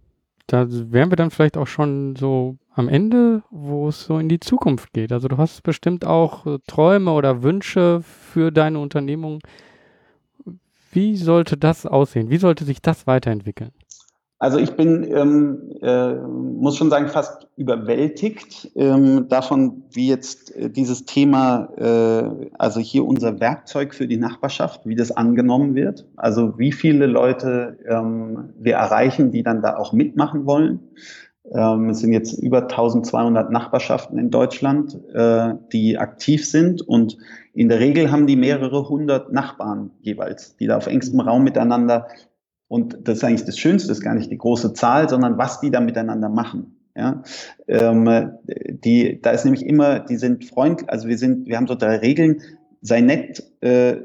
da 0.47 0.67
wären 0.69 1.11
wir 1.11 1.17
dann 1.17 1.31
vielleicht 1.31 1.57
auch 1.57 1.67
schon 1.67 2.15
so 2.15 2.55
am 2.73 2.87
Ende, 2.87 3.43
wo 3.51 3.89
es 3.89 4.05
so 4.05 4.17
in 4.19 4.29
die 4.29 4.39
Zukunft 4.39 4.93
geht. 4.93 5.11
Also 5.11 5.27
du 5.27 5.35
hast 5.35 5.63
bestimmt 5.63 6.05
auch 6.05 6.45
äh, 6.45 6.59
Träume 6.65 7.11
oder 7.11 7.43
Wünsche 7.43 8.01
für 8.03 8.51
deine 8.51 8.79
Unternehmung. 8.79 9.39
Wie 10.93 11.17
sollte 11.17 11.57
das 11.57 11.85
aussehen? 11.85 12.29
Wie 12.29 12.37
sollte 12.37 12.63
sich 12.63 12.81
das 12.81 13.05
weiterentwickeln? 13.05 13.71
Also 14.43 14.57
ich 14.57 14.75
bin, 14.75 15.09
ähm, 15.09 15.71
äh, 15.81 16.15
muss 16.15 16.75
schon 16.75 16.89
sagen, 16.89 17.07
fast 17.07 17.47
überwältigt 17.55 18.69
ähm, 18.75 19.29
davon, 19.29 19.83
wie 19.93 20.09
jetzt 20.09 20.53
äh, 20.53 20.69
dieses 20.69 21.05
Thema, 21.05 21.69
äh, 21.77 22.49
also 22.59 22.81
hier 22.81 23.05
unser 23.05 23.39
Werkzeug 23.39 23.93
für 23.93 24.05
die 24.05 24.17
Nachbarschaft, 24.17 24.81
wie 24.85 24.95
das 24.95 25.13
angenommen 25.13 25.75
wird. 25.75 26.09
Also 26.17 26.59
wie 26.59 26.73
viele 26.73 27.05
Leute 27.05 27.77
ähm, 27.87 28.49
wir 28.59 28.75
erreichen, 28.75 29.31
die 29.31 29.43
dann 29.43 29.61
da 29.61 29.77
auch 29.77 29.93
mitmachen 29.93 30.45
wollen. 30.45 30.81
Ähm, 31.49 31.91
es 31.91 31.99
sind 31.99 32.11
jetzt 32.11 32.33
über 32.33 32.63
1200 32.63 33.49
Nachbarschaften 33.49 34.17
in 34.17 34.29
Deutschland, 34.29 34.99
äh, 35.13 35.53
die 35.71 35.97
aktiv 35.97 36.45
sind 36.45 36.81
und 36.81 37.17
in 37.53 37.69
der 37.69 37.79
Regel 37.79 38.11
haben 38.11 38.27
die 38.27 38.35
mehrere 38.35 38.89
hundert 38.89 39.31
Nachbarn 39.31 39.91
jeweils, 40.01 40.57
die 40.57 40.67
da 40.67 40.75
auf 40.75 40.87
engstem 40.87 41.21
Raum 41.21 41.45
miteinander 41.45 42.07
und 42.73 43.07
das 43.07 43.19
ist 43.19 43.23
eigentlich 43.23 43.45
das 43.45 43.59
Schönste, 43.59 43.91
ist 43.91 44.01
gar 44.01 44.15
nicht 44.15 44.31
die 44.31 44.37
große 44.39 44.73
Zahl, 44.73 45.07
sondern 45.07 45.37
was 45.37 45.59
die 45.59 45.69
da 45.69 45.79
miteinander 45.79 46.27
machen. 46.27 46.79
Ja, 46.95 47.21
ähm, 47.67 48.31
die, 48.83 49.21
da 49.21 49.29
ist 49.29 49.45
nämlich 49.45 49.63
immer, 49.63 49.99
die 49.99 50.15
sind 50.15 50.43
freundlich, 50.43 50.89
also 50.89 51.07
wir 51.07 51.19
sind, 51.19 51.45
wir 51.45 51.57
haben 51.57 51.67
so 51.67 51.75
drei 51.75 51.97
Regeln, 51.97 52.41
sei 52.81 53.01
nett, 53.01 53.43
äh, 53.61 53.97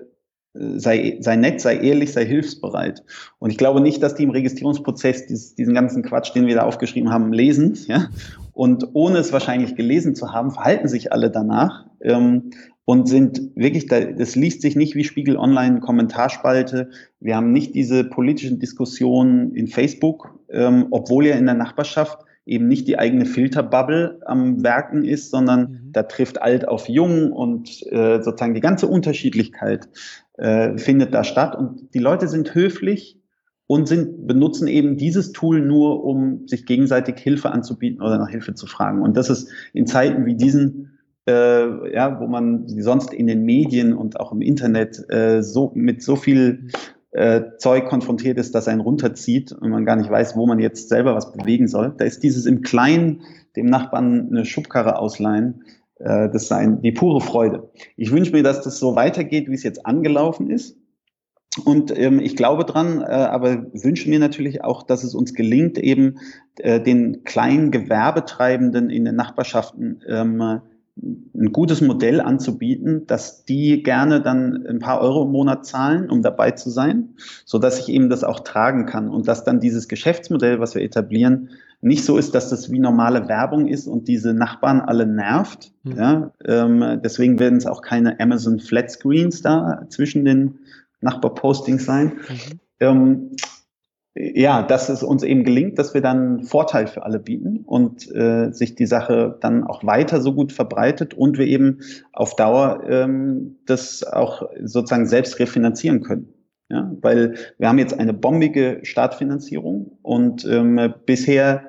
sei, 0.53 1.17
sei 1.21 1.37
nett, 1.37 1.63
sei 1.63 1.79
ehrlich, 1.79 2.13
sei 2.13 2.27
hilfsbereit. 2.27 3.05
Und 3.39 3.49
ich 3.49 3.57
glaube 3.57 3.81
nicht, 3.81 4.03
dass 4.03 4.15
die 4.15 4.25
im 4.25 4.31
Registrierungsprozess 4.31 5.27
dies, 5.29 5.55
diesen 5.55 5.73
ganzen 5.73 6.03
Quatsch, 6.03 6.35
den 6.35 6.47
wir 6.47 6.55
da 6.55 6.65
aufgeschrieben 6.65 7.11
haben, 7.11 7.33
lesen. 7.33 7.79
Ja? 7.87 8.11
Und 8.53 8.89
ohne 8.93 9.17
es 9.17 9.33
wahrscheinlich 9.33 9.77
gelesen 9.77 10.15
zu 10.15 10.35
haben, 10.35 10.51
verhalten 10.51 10.89
sich 10.89 11.11
alle 11.11 11.31
danach. 11.31 11.87
Ähm, 12.03 12.51
und 12.89 13.07
sind 13.07 13.51
wirklich, 13.55 13.87
das 13.87 14.35
liest 14.35 14.63
sich 14.63 14.75
nicht 14.75 14.95
wie 14.95 15.05
Spiegel 15.05 15.37
Online 15.37 15.81
Kommentarspalte. 15.81 16.89
Wir 17.21 17.37
haben 17.37 17.53
nicht 17.53 17.75
diese 17.75 18.03
politischen 18.03 18.61
Diskussionen 18.61 19.55
in 19.55 19.67
Facebook, 19.67 20.41
ähm, 20.49 20.87
obwohl 20.91 21.27
ja 21.27 21.37
in 21.37 21.45
der 21.45 21.55
Nachbarschaft 21.55 22.21
eben 22.47 22.67
nicht 22.67 22.89
die 22.89 22.99
eigene 22.99 23.27
Filterbubble 23.27 24.21
am 24.25 24.63
Werken 24.63 25.05
ist, 25.05 25.31
sondern 25.31 25.61
mhm. 25.61 25.93
da 25.93 26.05
trifft 26.05 26.41
alt 26.41 26.67
auf 26.67 26.89
jung 26.89 27.31
und 27.31 27.69
äh, 27.93 28.23
sozusagen 28.23 28.55
die 28.55 28.63
ganze 28.63 28.87
Unterschiedlichkeit 28.87 29.87
äh, 30.39 30.79
findet 30.79 31.13
da 31.13 31.25
statt. 31.25 31.57
Und 31.57 31.93
die 31.93 31.99
Leute 31.99 32.27
sind 32.27 32.55
höflich 32.55 33.21
und 33.67 33.87
sind, 33.87 34.27
benutzen 34.27 34.67
eben 34.67 34.97
dieses 34.97 35.33
Tool 35.33 35.61
nur, 35.61 36.05
um 36.05 36.49
sich 36.49 36.65
gegenseitig 36.65 37.19
Hilfe 37.19 37.51
anzubieten 37.51 38.01
oder 38.01 38.17
nach 38.17 38.31
Hilfe 38.31 38.55
zu 38.55 38.67
fragen. 38.67 39.03
Und 39.03 39.19
das 39.19 39.29
ist 39.29 39.51
in 39.75 39.87
Zeiten 39.87 40.25
wie 40.25 40.37
diesen 40.37 40.98
äh, 41.29 41.95
ja, 41.95 42.19
wo 42.21 42.27
man 42.27 42.67
sonst 42.67 43.13
in 43.13 43.27
den 43.27 43.43
Medien 43.43 43.93
und 43.93 44.19
auch 44.19 44.33
im 44.33 44.41
Internet 44.41 45.05
äh, 45.11 45.43
so 45.43 45.71
mit 45.75 46.03
so 46.03 46.17
viel 46.17 46.71
äh, 47.11 47.43
Zeug 47.59 47.87
konfrontiert 47.87 48.39
ist, 48.39 48.55
dass 48.55 48.67
einen 48.67 48.81
runterzieht 48.81 49.53
und 49.53 49.71
man 49.71 49.85
gar 49.85 49.97
nicht 49.97 50.11
weiß, 50.11 50.37
wo 50.37 50.47
man 50.47 50.59
jetzt 50.59 50.89
selber 50.89 51.15
was 51.15 51.33
bewegen 51.33 51.69
soll. 51.69 51.95
Da 51.99 52.07
ist 52.07 52.23
dieses 52.23 52.47
im 52.47 52.63
Kleinen 52.63 53.23
dem 53.57 53.67
Nachbarn 53.67 54.29
eine 54.31 54.45
Schubkarre 54.47 54.99
ausleihen, 54.99 55.65
äh, 55.97 56.31
das 56.31 56.45
ist 56.45 56.53
ein, 56.53 56.81
die 56.81 56.93
pure 56.93 57.21
Freude. 57.21 57.71
Ich 57.97 58.11
wünsche 58.11 58.33
mir, 58.33 58.43
dass 58.43 58.63
das 58.63 58.79
so 58.79 58.97
weitergeht, 58.97 59.49
wie 59.51 59.55
es 59.55 59.63
jetzt 59.63 59.85
angelaufen 59.85 60.51
ist. 60.51 60.79
Und 61.65 61.97
ähm, 61.97 62.21
ich 62.21 62.37
glaube 62.37 62.65
dran, 62.65 63.01
äh, 63.01 63.07
aber 63.07 63.67
wünsche 63.73 64.09
mir 64.09 64.19
natürlich 64.19 64.65
auch, 64.65 64.83
dass 64.83 65.03
es 65.03 65.15
uns 65.15 65.35
gelingt, 65.35 65.77
eben 65.77 66.19
äh, 66.59 66.81
den 66.81 67.25
kleinen 67.25 67.71
Gewerbetreibenden 67.71 68.91
in 68.91 69.05
den 69.05 69.17
Nachbarschaften 69.17 70.03
ähm, 70.07 70.61
ein 71.03 71.53
gutes 71.53 71.81
Modell 71.81 72.21
anzubieten, 72.21 73.07
dass 73.07 73.45
die 73.45 73.83
gerne 73.83 74.21
dann 74.21 74.67
ein 74.67 74.79
paar 74.81 75.01
Euro 75.01 75.25
im 75.25 75.33
Monat 75.33 75.67
zahlen, 75.67 76.11
um 76.11 76.23
dabei 76.23 76.53
zu 76.53 76.71
sein, 76.71 77.11
so 77.45 77.59
dass 77.59 77.79
ich 77.79 77.89
eben 77.89 78.11
das 78.11 78.25
auch 78.25 78.41
tragen 78.41 78.87
kann 78.87 79.09
und 79.09 79.29
dass 79.29 79.45
dann 79.45 79.61
dieses 79.61 79.89
Geschäftsmodell, 79.89 80.61
was 80.61 80.75
wir 80.75 80.83
etablieren, 80.83 81.51
nicht 81.81 82.05
so 82.05 82.19
ist, 82.19 82.35
dass 82.35 82.51
das 82.51 82.73
wie 82.73 82.81
normale 82.81 83.29
Werbung 83.29 83.69
ist 83.69 83.87
und 83.87 84.09
diese 84.09 84.35
Nachbarn 84.35 84.81
alle 84.81 85.07
nervt. 85.07 85.73
Mhm. 85.85 85.97
Ja, 85.97 86.33
ähm, 86.45 87.01
deswegen 87.05 87.39
werden 87.39 87.59
es 87.59 87.67
auch 87.67 87.83
keine 87.83 88.19
Amazon 88.19 88.59
Flat 88.59 88.91
Screens 88.91 89.43
da 89.43 89.85
zwischen 89.89 90.25
den 90.25 90.59
Nachbarpostings 91.01 91.85
sein. 91.85 92.15
Mhm. 92.29 92.61
Ähm, 92.81 93.31
ja, 94.21 94.63
dass 94.63 94.89
es 94.89 95.03
uns 95.03 95.23
eben 95.23 95.45
gelingt, 95.45 95.79
dass 95.79 95.95
wir 95.95 96.01
dann 96.01 96.43
Vorteil 96.43 96.89
für 96.89 97.05
alle 97.05 97.21
bieten 97.21 97.61
und 97.65 98.11
äh, 98.15 98.51
sich 98.51 98.75
die 98.75 98.87
Sache 98.87 99.39
dann 99.41 99.65
auch 99.65 99.85
weiter 99.85 100.21
so 100.21 100.35
gut 100.35 100.53
verbreitet 100.53 101.15
und 101.15 101.39
wir 101.39 101.47
eben 101.47 101.81
auf 102.13 102.35
Dauer 102.35 102.83
ähm, 102.89 103.59
das 103.67 104.03
auch 104.03 104.49
sozusagen 104.61 105.07
selbst 105.07 105.39
refinanzieren 105.39 106.03
können. 106.03 106.33
Ja, 106.71 106.93
weil 107.01 107.37
wir 107.59 107.69
haben 107.69 107.79
jetzt 107.79 107.99
eine 107.99 108.13
bombige 108.13 108.81
Startfinanzierung 108.83 109.99
und 110.03 110.45
ähm, 110.45 110.93
bisher 111.07 111.63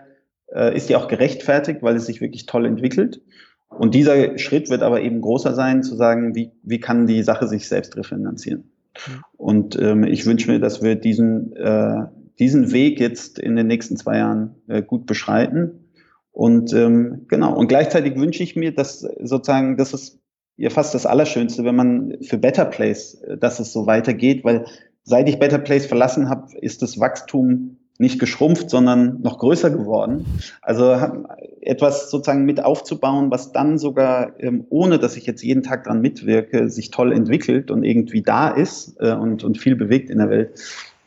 äh, 0.53 0.75
ist 0.75 0.89
die 0.89 0.95
auch 0.95 1.07
gerechtfertigt, 1.07 1.83
weil 1.83 1.95
es 1.95 2.07
sich 2.07 2.19
wirklich 2.19 2.47
toll 2.47 2.65
entwickelt. 2.65 3.21
Und 3.69 3.93
dieser 3.95 4.37
Schritt 4.39 4.69
wird 4.69 4.81
aber 4.81 5.01
eben 5.01 5.21
großer 5.21 5.53
sein, 5.53 5.83
zu 5.83 5.95
sagen, 5.95 6.35
wie, 6.35 6.51
wie 6.63 6.79
kann 6.79 7.05
die 7.05 7.23
Sache 7.23 7.47
sich 7.47 7.67
selbst 7.67 7.95
refinanzieren. 7.95 8.71
Und 9.37 9.79
ähm, 9.79 10.03
ich 10.03 10.25
wünsche 10.25 10.51
mir, 10.51 10.59
dass 10.59 10.81
wir 10.81 10.95
diesen 10.95 11.55
äh, 11.55 12.07
diesen 12.39 12.71
Weg 12.71 12.99
jetzt 12.99 13.37
in 13.37 13.55
den 13.55 13.67
nächsten 13.67 13.97
zwei 13.97 14.17
Jahren 14.17 14.55
äh, 14.67 14.81
gut 14.81 15.05
beschreiten. 15.05 15.91
Und 16.31 16.73
ähm, 16.73 17.25
genau, 17.27 17.53
und 17.55 17.67
gleichzeitig 17.67 18.15
wünsche 18.15 18.43
ich 18.43 18.55
mir, 18.55 18.73
dass 18.73 18.99
sozusagen, 18.99 19.77
das 19.77 19.93
ist 19.93 20.19
ja 20.55 20.69
fast 20.69 20.93
das 20.93 21.05
Allerschönste, 21.05 21.63
wenn 21.63 21.75
man 21.75 22.17
für 22.21 22.37
Better 22.37 22.65
Place, 22.65 23.15
äh, 23.15 23.37
dass 23.37 23.59
es 23.59 23.73
so 23.73 23.85
weitergeht, 23.87 24.43
weil 24.43 24.65
seit 25.03 25.27
ich 25.27 25.39
Better 25.39 25.59
Place 25.59 25.85
verlassen 25.85 26.29
habe, 26.29 26.55
ist 26.59 26.81
das 26.81 26.99
Wachstum 26.99 27.77
nicht 27.99 28.17
geschrumpft, 28.17 28.69
sondern 28.69 29.21
noch 29.21 29.39
größer 29.39 29.69
geworden. 29.69 30.25
Also 30.61 30.95
etwas 31.59 32.09
sozusagen 32.09 32.45
mit 32.45 32.63
aufzubauen, 32.63 33.29
was 33.29 33.51
dann 33.51 33.77
sogar, 33.77 34.39
ähm, 34.39 34.65
ohne 34.69 34.99
dass 34.99 35.17
ich 35.17 35.25
jetzt 35.25 35.43
jeden 35.43 35.63
Tag 35.63 35.83
dran 35.83 35.99
mitwirke, 35.99 36.69
sich 36.69 36.91
toll 36.91 37.11
entwickelt 37.11 37.69
und 37.71 37.83
irgendwie 37.83 38.21
da 38.21 38.49
ist 38.49 38.95
äh, 39.01 39.11
und, 39.11 39.43
und 39.43 39.57
viel 39.57 39.75
bewegt 39.75 40.09
in 40.09 40.19
der 40.19 40.29
Welt. 40.29 40.57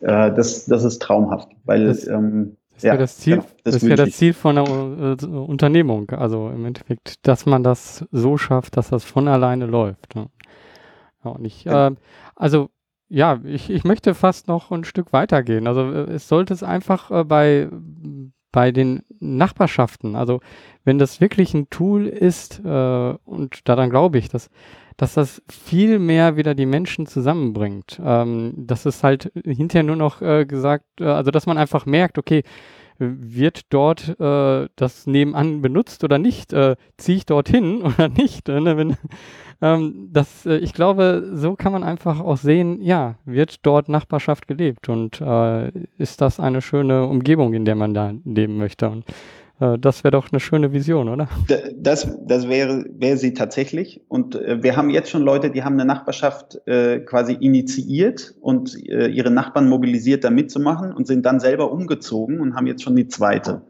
Äh, 0.02 0.32
das, 0.34 0.66
das 0.66 0.84
ist 0.84 1.00
traumhaft, 1.00 1.48
weil 1.64 1.86
das, 1.86 2.06
ähm, 2.06 2.56
das 2.74 2.82
ja, 2.82 2.96
das 2.96 3.18
Ziel, 3.18 3.36
genau, 3.36 3.46
das, 3.64 3.74
das 3.74 3.82
ist 3.82 3.88
ja 3.88 3.96
das 3.96 4.10
Ziel 4.12 4.32
von 4.32 4.58
einer 4.58 5.16
äh, 5.22 5.26
Unternehmung. 5.26 6.10
Also 6.10 6.50
im 6.50 6.64
Endeffekt, 6.64 7.26
dass 7.26 7.46
man 7.46 7.62
das 7.62 8.04
so 8.10 8.36
schafft, 8.36 8.76
dass 8.76 8.90
das 8.90 9.04
von 9.04 9.28
alleine 9.28 9.66
läuft. 9.66 10.16
Ne? 10.16 10.26
Ja, 11.24 11.30
und 11.30 11.44
ich, 11.44 11.66
äh, 11.66 11.90
also 12.34 12.70
ja, 13.08 13.40
ich, 13.44 13.70
ich 13.70 13.84
möchte 13.84 14.14
fast 14.14 14.48
noch 14.48 14.72
ein 14.72 14.84
Stück 14.84 15.12
weitergehen. 15.12 15.68
Also 15.68 15.82
äh, 15.82 16.12
es 16.14 16.26
sollte 16.26 16.52
es 16.52 16.64
einfach 16.64 17.10
äh, 17.10 17.24
bei, 17.24 17.68
bei 18.50 18.72
den 18.72 19.02
Nachbarschaften, 19.20 20.16
also 20.16 20.40
wenn 20.84 20.98
das 20.98 21.20
wirklich 21.20 21.54
ein 21.54 21.70
Tool 21.70 22.06
ist, 22.08 22.60
äh, 22.64 23.14
und 23.24 23.68
daran 23.68 23.90
glaube 23.90 24.18
ich, 24.18 24.28
dass 24.28 24.50
dass 24.96 25.14
das 25.14 25.42
viel 25.48 25.98
mehr 25.98 26.36
wieder 26.36 26.54
die 26.54 26.66
Menschen 26.66 27.06
zusammenbringt. 27.06 28.00
Ähm, 28.04 28.54
dass 28.56 28.86
es 28.86 29.02
halt 29.02 29.32
hinterher 29.44 29.84
nur 29.84 29.96
noch 29.96 30.22
äh, 30.22 30.44
gesagt, 30.46 31.00
äh, 31.00 31.04
also 31.04 31.30
dass 31.30 31.46
man 31.46 31.58
einfach 31.58 31.86
merkt, 31.86 32.18
okay, 32.18 32.42
wird 32.98 33.62
dort 33.70 34.20
äh, 34.20 34.68
das 34.76 35.06
nebenan 35.06 35.62
benutzt 35.62 36.04
oder 36.04 36.18
nicht? 36.18 36.52
Äh, 36.52 36.76
Ziehe 36.96 37.18
ich 37.18 37.26
dorthin 37.26 37.82
oder 37.82 38.08
nicht? 38.08 38.48
Ne? 38.48 38.76
Wenn, 38.76 38.96
ähm, 39.60 40.08
das, 40.12 40.46
äh, 40.46 40.56
ich 40.56 40.72
glaube, 40.72 41.30
so 41.34 41.54
kann 41.54 41.72
man 41.72 41.84
einfach 41.84 42.20
auch 42.20 42.36
sehen, 42.36 42.80
ja, 42.80 43.16
wird 43.24 43.64
dort 43.66 43.88
Nachbarschaft 43.88 44.46
gelebt 44.46 44.88
und 44.88 45.20
äh, 45.20 45.68
ist 45.98 46.20
das 46.20 46.40
eine 46.40 46.62
schöne 46.62 47.06
Umgebung, 47.06 47.54
in 47.54 47.64
der 47.64 47.74
man 47.74 47.94
da 47.94 48.12
leben 48.24 48.56
möchte. 48.56 48.88
Und 48.88 49.04
das 49.78 50.02
wäre 50.02 50.10
doch 50.10 50.32
eine 50.32 50.40
schöne 50.40 50.72
Vision, 50.72 51.08
oder? 51.08 51.28
Das, 51.76 52.08
das 52.26 52.48
wäre, 52.48 52.84
wäre 52.98 53.16
sie 53.16 53.32
tatsächlich. 53.32 54.02
Und 54.08 54.34
äh, 54.34 54.62
wir 54.62 54.76
haben 54.76 54.90
jetzt 54.90 55.10
schon 55.10 55.22
Leute, 55.22 55.50
die 55.50 55.62
haben 55.62 55.74
eine 55.74 55.84
Nachbarschaft 55.84 56.60
äh, 56.66 57.00
quasi 57.00 57.34
initiiert 57.34 58.34
und 58.40 58.76
äh, 58.88 59.06
ihre 59.06 59.30
Nachbarn 59.30 59.68
mobilisiert, 59.68 60.24
da 60.24 60.30
mitzumachen 60.30 60.92
und 60.92 61.06
sind 61.06 61.24
dann 61.24 61.38
selber 61.38 61.70
umgezogen 61.70 62.40
und 62.40 62.54
haben 62.54 62.66
jetzt 62.66 62.82
schon 62.82 62.96
die 62.96 63.08
zweite 63.08 63.62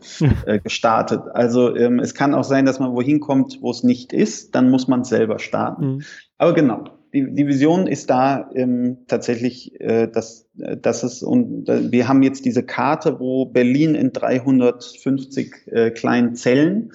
äh, 0.47 0.59
gestartet. 0.61 1.23
Also 1.35 1.77
ähm, 1.77 1.99
es 1.99 2.15
kann 2.15 2.35
auch 2.35 2.45
sein, 2.45 2.65
dass 2.65 2.79
man 2.79 2.93
wohin 2.95 3.21
kommt, 3.21 3.59
wo 3.61 3.71
es 3.71 3.83
nicht 3.83 4.13
ist, 4.13 4.55
dann 4.55 4.71
muss 4.71 4.89
man 4.89 5.03
es 5.03 5.09
selber 5.09 5.39
starten. 5.39 5.87
Mhm. 5.87 6.03
Aber 6.39 6.55
genau, 6.55 6.85
die, 7.13 7.35
die 7.35 7.47
Vision 7.47 7.87
ist 7.87 8.09
da 8.11 8.51
ähm, 8.55 8.99
tatsächlich, 9.07 9.79
äh, 9.81 10.09
dass, 10.09 10.49
dass 10.55 11.03
es, 11.03 11.23
und 11.23 11.69
äh, 11.69 11.93
wir 11.93 12.09
haben 12.09 12.23
jetzt 12.23 12.45
diese 12.45 12.63
Karte, 12.63 13.21
wo 13.21 13.47
Berlin 13.47 13.95
in 13.95 14.13
350 14.13 15.67
äh, 15.67 15.91
kleinen 15.91 16.35
Zellen 16.35 16.93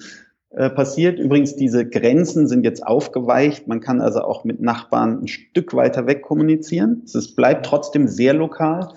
äh, 0.50 0.70
passiert. 0.70 1.18
Übrigens, 1.18 1.54
diese 1.54 1.88
Grenzen 1.88 2.48
sind 2.48 2.64
jetzt 2.64 2.84
aufgeweicht. 2.84 3.68
Man 3.68 3.80
kann 3.80 4.00
also 4.00 4.22
auch 4.22 4.44
mit 4.44 4.60
Nachbarn 4.60 5.22
ein 5.22 5.28
Stück 5.28 5.74
weiter 5.74 6.06
weg 6.06 6.22
kommunizieren. 6.22 7.02
Es 7.04 7.34
bleibt 7.36 7.64
trotzdem 7.64 8.08
sehr 8.08 8.34
lokal, 8.34 8.94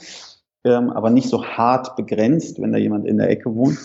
ähm, 0.64 0.90
aber 0.90 1.12
nicht 1.12 1.30
so 1.30 1.46
hart 1.46 1.96
begrenzt, 1.96 2.60
wenn 2.62 2.72
da 2.72 2.80
jemand 2.80 3.06
in 3.06 3.18
der 3.18 3.30
Ecke 3.30 3.54
wohnt. 3.54 3.78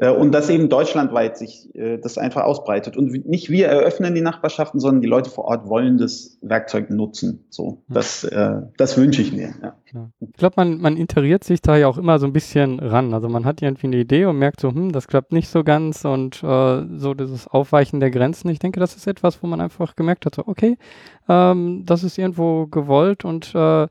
Äh, 0.00 0.10
und 0.10 0.32
dass 0.32 0.48
eben 0.48 0.70
deutschlandweit 0.70 1.36
sich 1.36 1.74
äh, 1.74 1.98
das 1.98 2.16
einfach 2.16 2.44
ausbreitet. 2.44 2.96
Und 2.96 3.26
nicht 3.26 3.50
wir 3.50 3.68
eröffnen 3.68 4.14
die 4.14 4.22
Nachbarschaften, 4.22 4.80
sondern 4.80 5.02
die 5.02 5.08
Leute 5.08 5.28
vor 5.28 5.44
Ort 5.44 5.68
wollen 5.68 5.98
das 5.98 6.38
Werkzeug 6.40 6.88
nutzen. 6.88 7.44
So, 7.50 7.82
das, 7.88 8.24
äh, 8.24 8.62
das 8.78 8.96
wünsche 8.96 9.20
ich 9.20 9.32
mir. 9.32 9.52
Ja. 9.62 9.76
Ich 10.20 10.38
glaube, 10.38 10.54
man, 10.56 10.80
man 10.80 10.96
iteriert 10.96 11.44
sich 11.44 11.60
da 11.60 11.76
ja 11.76 11.86
auch 11.86 11.98
immer 11.98 12.18
so 12.18 12.26
ein 12.26 12.32
bisschen 12.32 12.80
ran. 12.80 13.12
Also 13.12 13.28
man 13.28 13.44
hat 13.44 13.60
irgendwie 13.60 13.88
eine 13.88 13.96
Idee 13.98 14.24
und 14.24 14.38
merkt 14.38 14.60
so, 14.60 14.70
hm, 14.70 14.92
das 14.92 15.06
klappt 15.06 15.32
nicht 15.32 15.48
so 15.48 15.64
ganz 15.64 16.04
und 16.06 16.42
äh, 16.42 16.82
so 16.96 17.12
dieses 17.12 17.46
Aufweichen 17.46 18.00
der 18.00 18.10
Grenzen. 18.10 18.48
Ich 18.48 18.58
denke, 18.58 18.80
das 18.80 18.96
ist 18.96 19.06
etwas, 19.06 19.42
wo 19.42 19.46
man 19.46 19.60
einfach 19.60 19.96
gemerkt 19.96 20.24
hat, 20.24 20.34
so, 20.34 20.44
okay, 20.46 20.78
ähm, 21.28 21.82
das 21.84 22.04
ist 22.04 22.16
irgendwo 22.16 22.66
gewollt 22.66 23.26
und 23.26 23.54
äh, 23.54 23.86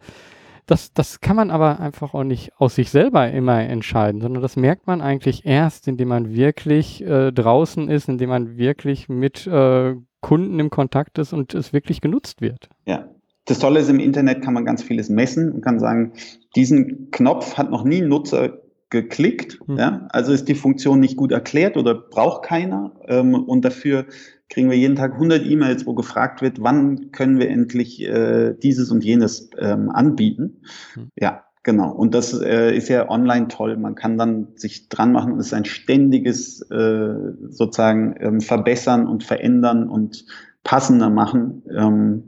das, 0.70 0.94
das 0.94 1.20
kann 1.20 1.36
man 1.36 1.50
aber 1.50 1.80
einfach 1.80 2.14
auch 2.14 2.24
nicht 2.24 2.52
aus 2.58 2.76
sich 2.76 2.92
selber 2.92 3.32
immer 3.32 3.60
entscheiden, 3.60 4.22
sondern 4.22 4.44
das 4.44 4.56
merkt 4.56 4.86
man 4.86 5.02
eigentlich 5.02 5.46
erst, 5.46 5.88
indem 5.88 6.10
man 6.10 6.34
wirklich 6.34 7.04
äh, 7.04 7.32
draußen 7.32 7.90
ist, 7.90 8.08
indem 8.08 8.30
man 8.30 8.58
wirklich 8.58 9.10
mit 9.10 9.48
äh, 9.48 9.96
Kunden 10.22 10.60
im 10.60 10.70
Kontakt 10.70 11.18
ist 11.18 11.34
und 11.34 11.56
es 11.56 11.74
wirklich 11.74 12.02
genutzt 12.02 12.42
wird. 12.42 12.70
Ja. 12.86 13.10
Das 13.46 13.58
Tolle 13.58 13.80
ist, 13.80 13.90
im 13.90 14.00
Internet 14.00 14.44
kann 14.44 14.54
man 14.54 14.64
ganz 14.64 14.84
vieles 14.84 15.10
messen 15.10 15.52
und 15.52 15.62
kann 15.62 15.80
sagen, 15.80 16.14
diesen 16.56 17.10
Knopf 17.10 17.58
hat 17.58 17.72
noch 17.72 17.84
nie 17.84 18.04
ein 18.04 18.08
Nutzer 18.08 18.60
geklickt. 18.92 19.60
Hm. 19.66 19.78
Ja? 19.78 20.08
Also 20.12 20.34
ist 20.34 20.48
die 20.48 20.54
Funktion 20.54 21.00
nicht 21.00 21.18
gut 21.18 21.32
erklärt 21.32 21.76
oder 21.76 21.96
braucht 21.96 22.44
keiner. 22.44 22.92
Ähm, 23.08 23.34
und 23.34 23.66
dafür 23.66 24.06
kriegen 24.50 24.70
wir 24.70 24.78
jeden 24.78 24.96
Tag 24.96 25.14
100 25.14 25.46
E-Mails, 25.46 25.86
wo 25.86 25.94
gefragt 25.94 26.42
wird, 26.42 26.62
wann 26.62 27.12
können 27.12 27.40
wir 27.40 27.50
endlich 27.50 28.02
äh, 28.02 28.54
dieses 28.54 28.92
und 28.92 29.04
jenes 29.04 29.50
ähm, 29.58 29.90
anbieten. 29.90 30.62
Mhm. 30.96 31.10
Ja, 31.16 31.44
genau. 31.64 31.92
Und 31.92 32.16
das 32.16 32.34
äh, 32.34 32.76
ist 32.76 32.90
ja 32.90 33.10
online 33.10 33.48
toll. 33.48 33.78
Man 33.78 33.96
kann 33.96 34.18
dann 34.18 34.50
sich 34.56 34.90
dran 34.90 35.12
machen 35.12 35.34
und 35.34 35.40
es 35.40 35.48
ist 35.48 35.54
ein 35.54 35.66
ständiges 35.66 36.62
äh, 36.72 37.14
sozusagen 37.50 38.16
ähm, 38.20 38.42
Verbessern 38.42 39.08
und 39.08 39.24
Verändern 39.24 39.88
und 39.88 40.26
passender 40.64 41.10
machen. 41.10 41.64
Ähm, 41.72 42.24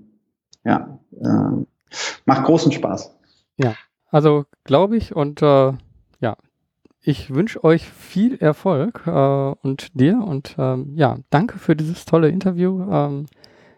ja, 0.63 0.99
äh, 1.19 1.65
macht 2.25 2.43
großen 2.45 2.71
Spaß. 2.71 3.17
Ja, 3.57 3.73
also 4.11 4.45
glaube 4.63 4.97
ich 4.97 5.15
und 5.15 5.41
äh, 5.41 5.73
ich 7.03 7.33
wünsche 7.33 7.63
euch 7.63 7.89
viel 7.89 8.35
Erfolg 8.37 9.03
äh, 9.07 9.11
und 9.61 9.99
dir 9.99 10.23
und 10.25 10.55
ähm, 10.57 10.93
ja, 10.95 11.17
danke 11.29 11.57
für 11.57 11.75
dieses 11.75 12.05
tolle 12.05 12.29
Interview. 12.29 12.81
Ähm, 12.91 13.25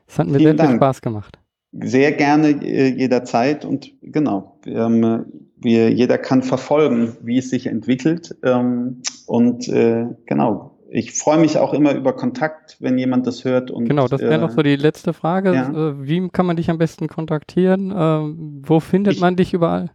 es 0.07 0.19
hat 0.19 0.27
mir 0.27 0.39
Vielen 0.39 0.57
sehr 0.57 0.67
viel 0.67 0.75
Spaß 0.75 1.01
gemacht. 1.01 1.39
Sehr 1.71 2.11
gerne 2.11 2.49
äh, 2.49 2.89
jederzeit 2.89 3.65
und 3.65 3.91
genau, 4.01 4.59
ähm, 4.65 5.25
wir, 5.57 5.91
jeder 5.91 6.17
kann 6.17 6.43
verfolgen, 6.43 7.15
wie 7.21 7.37
es 7.37 7.49
sich 7.49 7.67
entwickelt 7.67 8.35
ähm, 8.43 9.01
und 9.25 9.67
äh, 9.69 10.05
genau. 10.25 10.71
Ich 10.95 11.13
freue 11.13 11.39
mich 11.39 11.57
auch 11.57 11.73
immer 11.73 11.95
über 11.95 12.13
Kontakt, 12.13 12.77
wenn 12.79 12.99
jemand 12.99 13.25
das 13.25 13.45
hört. 13.45 13.71
Und, 13.71 13.85
genau, 13.85 14.07
das 14.07 14.21
wäre 14.21 14.35
äh, 14.35 14.37
noch 14.37 14.51
so 14.51 14.61
die 14.61 14.75
letzte 14.75 15.13
Frage. 15.13 15.51
Ja. 15.51 15.69
Äh, 15.71 16.07
wie 16.07 16.29
kann 16.29 16.45
man 16.45 16.55
dich 16.55 16.69
am 16.69 16.77
besten 16.77 17.07
kontaktieren? 17.07 17.91
Ähm, 17.97 18.61
wo 18.63 18.79
findet 18.79 19.15
ich, 19.15 19.19
man 19.19 19.35
dich 19.35 19.55
überall? 19.55 19.89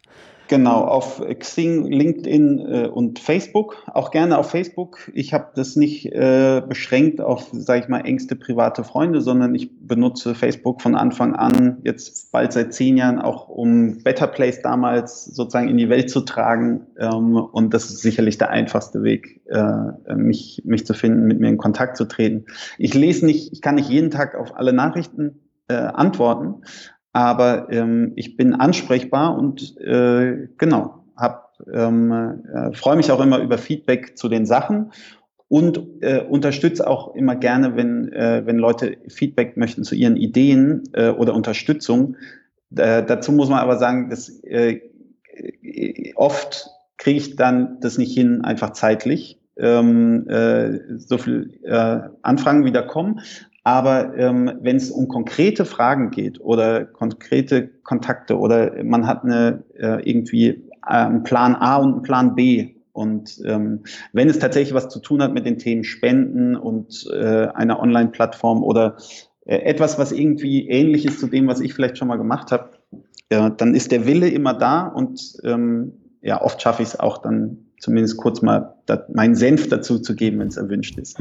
Genau, 0.48 0.80
auf 0.80 1.22
Xing, 1.38 1.84
LinkedIn 1.84 2.58
äh, 2.58 2.86
und 2.88 3.18
Facebook. 3.18 3.84
Auch 3.92 4.10
gerne 4.10 4.38
auf 4.38 4.50
Facebook. 4.50 5.10
Ich 5.12 5.34
habe 5.34 5.48
das 5.54 5.76
nicht 5.76 6.06
äh, 6.06 6.62
beschränkt 6.66 7.20
auf, 7.20 7.50
sage 7.52 7.82
ich 7.82 7.88
mal, 7.88 8.00
engste 8.00 8.34
private 8.34 8.82
Freunde, 8.82 9.20
sondern 9.20 9.54
ich 9.54 9.70
benutze 9.78 10.34
Facebook 10.34 10.80
von 10.80 10.94
Anfang 10.94 11.36
an, 11.36 11.78
jetzt 11.84 12.32
bald 12.32 12.54
seit 12.54 12.72
zehn 12.72 12.96
Jahren, 12.96 13.18
auch 13.18 13.48
um 13.48 14.02
Better 14.02 14.26
Place 14.26 14.62
damals 14.62 15.26
sozusagen 15.26 15.68
in 15.68 15.76
die 15.76 15.90
Welt 15.90 16.08
zu 16.08 16.22
tragen. 16.22 16.86
Ähm, 16.98 17.36
und 17.36 17.74
das 17.74 17.90
ist 17.90 18.00
sicherlich 18.00 18.38
der 18.38 18.48
einfachste 18.48 19.02
Weg, 19.02 19.42
äh, 19.50 20.14
mich, 20.14 20.62
mich 20.64 20.86
zu 20.86 20.94
finden, 20.94 21.26
mit 21.26 21.40
mir 21.40 21.50
in 21.50 21.58
Kontakt 21.58 21.98
zu 21.98 22.06
treten. 22.06 22.46
Ich 22.78 22.94
lese 22.94 23.26
nicht, 23.26 23.52
ich 23.52 23.60
kann 23.60 23.74
nicht 23.74 23.90
jeden 23.90 24.10
Tag 24.10 24.34
auf 24.34 24.56
alle 24.56 24.72
Nachrichten 24.72 25.40
äh, 25.68 25.74
antworten, 25.74 26.62
aber 27.12 27.70
ähm, 27.70 28.12
ich 28.16 28.36
bin 28.36 28.54
ansprechbar 28.54 29.36
und 29.36 29.76
äh, 29.78 30.48
genau, 30.56 30.98
ähm, 31.72 32.12
äh, 32.12 32.72
freue 32.72 32.96
mich 32.96 33.10
auch 33.10 33.20
immer 33.20 33.38
über 33.38 33.58
Feedback 33.58 34.16
zu 34.16 34.28
den 34.28 34.46
Sachen 34.46 34.92
und 35.48 35.80
äh, 36.00 36.20
unterstütze 36.20 36.86
auch 36.86 37.14
immer 37.14 37.36
gerne, 37.36 37.76
wenn, 37.76 38.12
äh, 38.12 38.42
wenn 38.44 38.58
Leute 38.58 38.98
Feedback 39.08 39.56
möchten 39.56 39.84
zu 39.84 39.94
ihren 39.94 40.16
Ideen 40.16 40.84
äh, 40.92 41.08
oder 41.08 41.34
Unterstützung. 41.34 42.16
Äh, 42.76 43.02
dazu 43.04 43.32
muss 43.32 43.48
man 43.48 43.60
aber 43.60 43.78
sagen, 43.78 44.10
dass 44.10 44.28
äh, 44.44 44.80
oft 46.14 46.68
kriege 46.98 47.18
ich 47.18 47.36
dann 47.36 47.80
das 47.80 47.98
nicht 47.98 48.12
hin, 48.12 48.42
einfach 48.42 48.70
zeitlich 48.70 49.40
ähm, 49.56 50.28
äh, 50.28 50.98
so 50.98 51.18
viel 51.18 51.58
äh, 51.64 52.00
Anfragen 52.22 52.64
wieder 52.64 52.82
kommen. 52.82 53.20
Aber 53.68 54.16
ähm, 54.16 54.50
wenn 54.62 54.76
es 54.76 54.90
um 54.90 55.08
konkrete 55.08 55.66
Fragen 55.66 56.10
geht 56.10 56.40
oder 56.40 56.86
konkrete 56.86 57.68
Kontakte 57.68 58.38
oder 58.38 58.82
man 58.82 59.06
hat 59.06 59.24
eine 59.24 59.62
äh, 59.74 60.00
irgendwie 60.10 60.46
äh, 60.48 60.64
einen 60.86 61.22
Plan 61.22 61.54
A 61.54 61.76
und 61.76 61.92
einen 61.92 62.02
Plan 62.02 62.34
B 62.34 62.76
und 62.92 63.42
ähm, 63.44 63.80
wenn 64.14 64.30
es 64.30 64.38
tatsächlich 64.38 64.72
was 64.72 64.88
zu 64.88 65.00
tun 65.00 65.22
hat 65.22 65.34
mit 65.34 65.44
den 65.44 65.58
Themen 65.58 65.84
Spenden 65.84 66.56
und 66.56 67.10
äh, 67.12 67.48
einer 67.48 67.78
Online-Plattform 67.80 68.62
oder 68.62 68.96
äh, 69.44 69.56
etwas, 69.56 69.98
was 69.98 70.12
irgendwie 70.12 70.66
ähnlich 70.70 71.04
ist 71.04 71.20
zu 71.20 71.26
dem, 71.26 71.46
was 71.46 71.60
ich 71.60 71.74
vielleicht 71.74 71.98
schon 71.98 72.08
mal 72.08 72.16
gemacht 72.16 72.50
habe, 72.50 72.70
ja, 73.30 73.50
dann 73.50 73.74
ist 73.74 73.92
der 73.92 74.06
Wille 74.06 74.30
immer 74.30 74.54
da 74.54 74.86
und 74.86 75.20
ähm, 75.44 75.92
ja, 76.22 76.40
oft 76.40 76.62
schaffe 76.62 76.82
ich 76.82 76.88
es 76.88 76.98
auch 76.98 77.18
dann 77.18 77.66
zumindest 77.78 78.16
kurz 78.16 78.40
mal 78.40 78.76
meinen 79.12 79.34
Senf 79.34 79.68
dazu 79.68 79.98
zu 79.98 80.14
geben, 80.14 80.38
wenn 80.38 80.48
es 80.48 80.56
erwünscht 80.56 80.98
ist. 80.98 81.18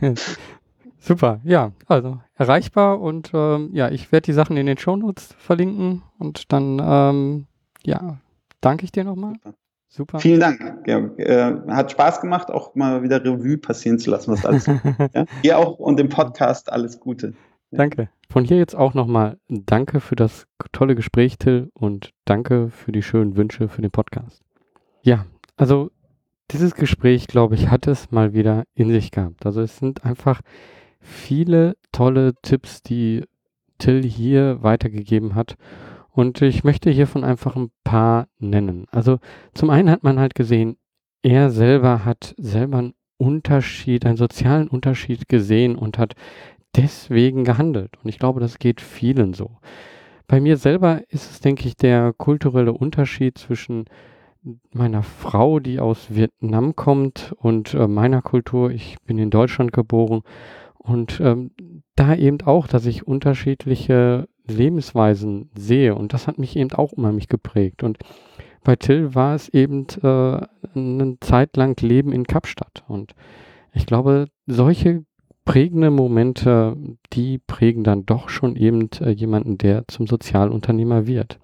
Super, 1.02 1.40
ja, 1.44 1.72
also 1.86 2.18
erreichbar 2.34 3.00
und 3.00 3.30
ähm, 3.32 3.70
ja, 3.72 3.88
ich 3.90 4.12
werde 4.12 4.26
die 4.26 4.32
Sachen 4.34 4.56
in 4.58 4.66
den 4.66 4.76
Shownotes 4.76 5.34
verlinken 5.38 6.02
und 6.18 6.52
dann, 6.52 6.80
ähm, 6.82 7.46
ja, 7.82 8.18
danke 8.60 8.84
ich 8.84 8.92
dir 8.92 9.04
nochmal. 9.04 9.32
Super. 9.42 9.54
Super. 9.92 10.20
Vielen 10.20 10.38
Dank, 10.38 10.84
Georg. 10.84 11.18
Äh, 11.18 11.52
hat 11.66 11.90
Spaß 11.90 12.20
gemacht, 12.20 12.48
auch 12.48 12.76
mal 12.76 13.02
wieder 13.02 13.24
Revue 13.24 13.58
passieren 13.58 13.98
zu 13.98 14.10
lassen, 14.10 14.30
was 14.30 14.46
alles. 14.46 14.66
ja? 15.14 15.24
Dir 15.42 15.58
auch 15.58 15.80
und 15.80 15.98
im 15.98 16.08
Podcast 16.08 16.72
alles 16.72 17.00
Gute. 17.00 17.34
Ja. 17.72 17.78
Danke. 17.78 18.08
Von 18.28 18.44
hier 18.44 18.58
jetzt 18.58 18.76
auch 18.76 18.94
nochmal 18.94 19.38
danke 19.48 19.98
für 19.98 20.14
das 20.14 20.46
tolle 20.70 20.94
Gespräch, 20.94 21.38
Till, 21.38 21.70
und 21.74 22.12
danke 22.24 22.68
für 22.70 22.92
die 22.92 23.02
schönen 23.02 23.36
Wünsche 23.36 23.68
für 23.68 23.82
den 23.82 23.90
Podcast. 23.90 24.44
Ja, 25.02 25.26
also 25.56 25.90
dieses 26.52 26.76
Gespräch, 26.76 27.26
glaube 27.26 27.56
ich, 27.56 27.68
hat 27.68 27.88
es 27.88 28.12
mal 28.12 28.32
wieder 28.32 28.62
in 28.74 28.90
sich 28.90 29.10
gehabt. 29.10 29.44
Also 29.44 29.60
es 29.60 29.76
sind 29.78 30.04
einfach 30.04 30.40
viele 31.00 31.76
tolle 31.92 32.34
Tipps, 32.42 32.82
die 32.82 33.24
Till 33.78 34.02
hier 34.02 34.62
weitergegeben 34.62 35.34
hat. 35.34 35.56
Und 36.10 36.42
ich 36.42 36.64
möchte 36.64 36.90
hiervon 36.90 37.24
einfach 37.24 37.56
ein 37.56 37.70
paar 37.84 38.28
nennen. 38.38 38.86
Also 38.90 39.18
zum 39.54 39.70
einen 39.70 39.90
hat 39.90 40.02
man 40.02 40.18
halt 40.18 40.34
gesehen, 40.34 40.76
er 41.22 41.50
selber 41.50 42.04
hat 42.04 42.34
selber 42.38 42.78
einen 42.78 42.94
Unterschied, 43.16 44.06
einen 44.06 44.16
sozialen 44.16 44.68
Unterschied 44.68 45.28
gesehen 45.28 45.76
und 45.76 45.98
hat 45.98 46.14
deswegen 46.76 47.44
gehandelt. 47.44 47.92
Und 48.02 48.08
ich 48.08 48.18
glaube, 48.18 48.40
das 48.40 48.58
geht 48.58 48.80
vielen 48.80 49.34
so. 49.34 49.58
Bei 50.26 50.40
mir 50.40 50.56
selber 50.56 51.02
ist 51.08 51.30
es, 51.30 51.40
denke 51.40 51.66
ich, 51.66 51.76
der 51.76 52.12
kulturelle 52.12 52.72
Unterschied 52.72 53.36
zwischen 53.36 53.86
meiner 54.72 55.02
Frau, 55.02 55.60
die 55.60 55.80
aus 55.80 56.14
Vietnam 56.14 56.76
kommt, 56.76 57.34
und 57.36 57.74
äh, 57.74 57.86
meiner 57.86 58.22
Kultur. 58.22 58.70
Ich 58.70 58.96
bin 59.04 59.18
in 59.18 59.30
Deutschland 59.30 59.72
geboren 59.72 60.22
und 60.82 61.20
ähm, 61.20 61.50
da 61.94 62.14
eben 62.14 62.40
auch, 62.42 62.66
dass 62.66 62.86
ich 62.86 63.06
unterschiedliche 63.06 64.28
Lebensweisen 64.48 65.50
sehe. 65.54 65.94
Und 65.94 66.14
das 66.14 66.26
hat 66.26 66.38
mich 66.38 66.56
eben 66.56 66.72
auch 66.72 66.92
unheimlich 66.92 67.28
geprägt. 67.28 67.82
Und 67.82 67.98
bei 68.64 68.76
Till 68.76 69.14
war 69.14 69.34
es 69.34 69.48
eben 69.50 69.86
äh, 70.02 70.40
eine 70.74 71.18
Zeit 71.20 71.56
lang 71.56 71.78
Leben 71.80 72.12
in 72.12 72.24
Kapstadt. 72.24 72.84
Und 72.88 73.14
ich 73.72 73.86
glaube, 73.86 74.26
solche 74.46 75.04
prägende 75.44 75.90
Momente, 75.90 76.76
die 77.12 77.38
prägen 77.38 77.84
dann 77.84 78.06
doch 78.06 78.28
schon 78.28 78.56
eben 78.56 78.88
äh, 79.00 79.10
jemanden, 79.10 79.58
der 79.58 79.86
zum 79.86 80.06
Sozialunternehmer 80.06 81.06
wird. 81.06 81.38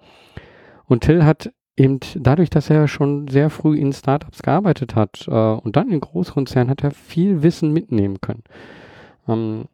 Und 0.85 1.01
Till 1.03 1.23
hat 1.25 1.51
eben 1.75 1.99
dadurch, 2.15 2.49
dass 2.49 2.71
er 2.71 2.87
schon 2.87 3.27
sehr 3.27 3.51
früh 3.51 3.77
in 3.77 3.93
Startups 3.93 4.41
gearbeitet 4.41 4.95
hat 4.95 5.27
äh, 5.27 5.31
und 5.31 5.75
dann 5.75 5.91
in 5.91 5.99
Großkonzernen, 5.99 6.71
hat 6.71 6.83
er 6.83 6.91
viel 6.91 7.43
Wissen 7.43 7.71
mitnehmen 7.71 8.19
können. 8.19 8.43
Ähm, 9.27 9.65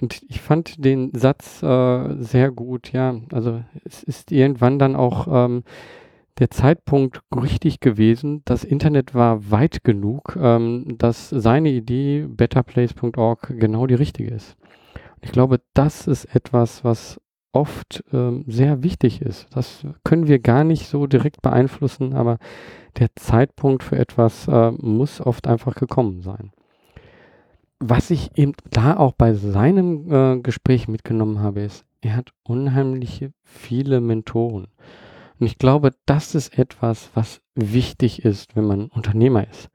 und 0.00 0.22
ich 0.28 0.40
fand 0.40 0.84
den 0.84 1.12
Satz 1.14 1.62
äh, 1.62 2.22
sehr 2.22 2.50
gut, 2.50 2.92
ja. 2.92 3.18
Also 3.32 3.62
es 3.84 4.02
ist 4.02 4.30
irgendwann 4.30 4.78
dann 4.78 4.94
auch 4.94 5.26
ähm, 5.30 5.64
der 6.38 6.50
Zeitpunkt 6.50 7.22
richtig 7.34 7.80
gewesen. 7.80 8.42
Das 8.44 8.62
Internet 8.62 9.14
war 9.14 9.50
weit 9.50 9.84
genug, 9.84 10.36
ähm, 10.40 10.96
dass 10.98 11.30
seine 11.30 11.70
Idee 11.70 12.26
betterplace.org 12.28 13.54
genau 13.58 13.86
die 13.86 13.94
richtige 13.94 14.30
ist. 14.30 14.56
Ich 15.22 15.32
glaube, 15.32 15.60
das 15.72 16.06
ist 16.06 16.26
etwas, 16.26 16.84
was 16.84 17.18
oft 17.52 18.04
ähm, 18.12 18.44
sehr 18.46 18.82
wichtig 18.82 19.22
ist. 19.22 19.46
Das 19.50 19.86
können 20.04 20.28
wir 20.28 20.40
gar 20.40 20.62
nicht 20.62 20.88
so 20.88 21.06
direkt 21.06 21.40
beeinflussen, 21.40 22.12
aber 22.12 22.38
der 22.98 23.08
Zeitpunkt 23.16 23.82
für 23.82 23.96
etwas 23.96 24.46
äh, 24.46 24.72
muss 24.72 25.22
oft 25.22 25.46
einfach 25.46 25.74
gekommen 25.74 26.20
sein. 26.20 26.52
Was 27.78 28.10
ich 28.10 28.36
eben 28.36 28.52
da 28.70 28.96
auch 28.96 29.12
bei 29.12 29.34
seinem 29.34 30.10
äh, 30.10 30.40
Gespräch 30.40 30.88
mitgenommen 30.88 31.40
habe, 31.40 31.60
ist, 31.60 31.84
er 32.00 32.16
hat 32.16 32.32
unheimlich 32.42 33.28
viele 33.42 34.00
Mentoren. 34.00 34.68
Und 35.38 35.46
ich 35.46 35.58
glaube, 35.58 35.90
das 36.06 36.34
ist 36.34 36.58
etwas, 36.58 37.10
was 37.14 37.42
wichtig 37.54 38.24
ist, 38.24 38.56
wenn 38.56 38.64
man 38.64 38.86
Unternehmer 38.86 39.46
ist. 39.48 39.68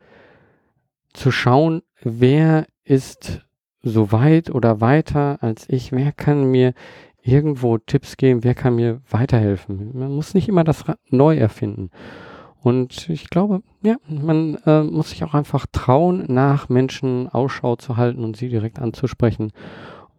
Zu 1.13 1.31
schauen, 1.31 1.83
wer 2.01 2.65
ist 2.83 3.41
so 3.83 4.11
weit 4.11 4.49
oder 4.49 4.81
weiter 4.81 5.37
als 5.41 5.67
ich, 5.69 5.91
wer 5.91 6.11
kann 6.11 6.49
mir 6.49 6.73
irgendwo 7.21 7.77
Tipps 7.77 8.17
geben, 8.17 8.43
wer 8.43 8.55
kann 8.55 8.75
mir 8.75 9.01
weiterhelfen. 9.09 9.91
Man 9.97 10.11
muss 10.11 10.33
nicht 10.33 10.47
immer 10.47 10.63
das 10.63 10.87
Rad 10.87 10.99
neu 11.09 11.37
erfinden. 11.37 11.91
Und 12.61 13.09
ich 13.09 13.29
glaube, 13.29 13.63
ja, 13.81 13.95
man 14.07 14.55
äh, 14.65 14.83
muss 14.83 15.09
sich 15.09 15.23
auch 15.23 15.33
einfach 15.33 15.65
trauen, 15.71 16.25
nach 16.27 16.69
Menschen 16.69 17.27
Ausschau 17.27 17.75
zu 17.75 17.97
halten 17.97 18.23
und 18.23 18.37
sie 18.37 18.49
direkt 18.49 18.79
anzusprechen, 18.79 19.51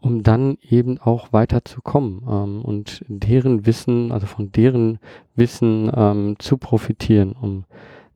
um 0.00 0.24
dann 0.24 0.58
eben 0.60 0.98
auch 0.98 1.32
weiterzukommen 1.32 2.22
ähm, 2.28 2.62
und 2.62 3.04
deren 3.06 3.64
Wissen, 3.64 4.10
also 4.10 4.26
von 4.26 4.50
deren 4.50 4.98
Wissen 5.36 5.90
ähm, 5.94 6.34
zu 6.40 6.58
profitieren, 6.58 7.32
um 7.32 7.64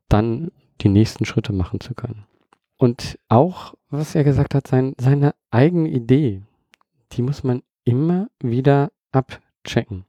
dann 0.08 0.50
die 0.80 0.88
nächsten 0.88 1.24
Schritte 1.24 1.52
machen 1.52 1.78
zu 1.78 1.94
können. 1.94 2.24
Und 2.76 3.18
auch, 3.28 3.74
was 3.90 4.16
er 4.16 4.24
gesagt 4.24 4.54
hat, 4.54 4.66
sein, 4.66 4.94
seine 4.98 5.34
eigene 5.50 5.88
Idee, 5.88 6.42
die 7.12 7.22
muss 7.22 7.44
man 7.44 7.62
immer 7.84 8.26
wieder 8.40 8.90
abchecken. 9.12 10.04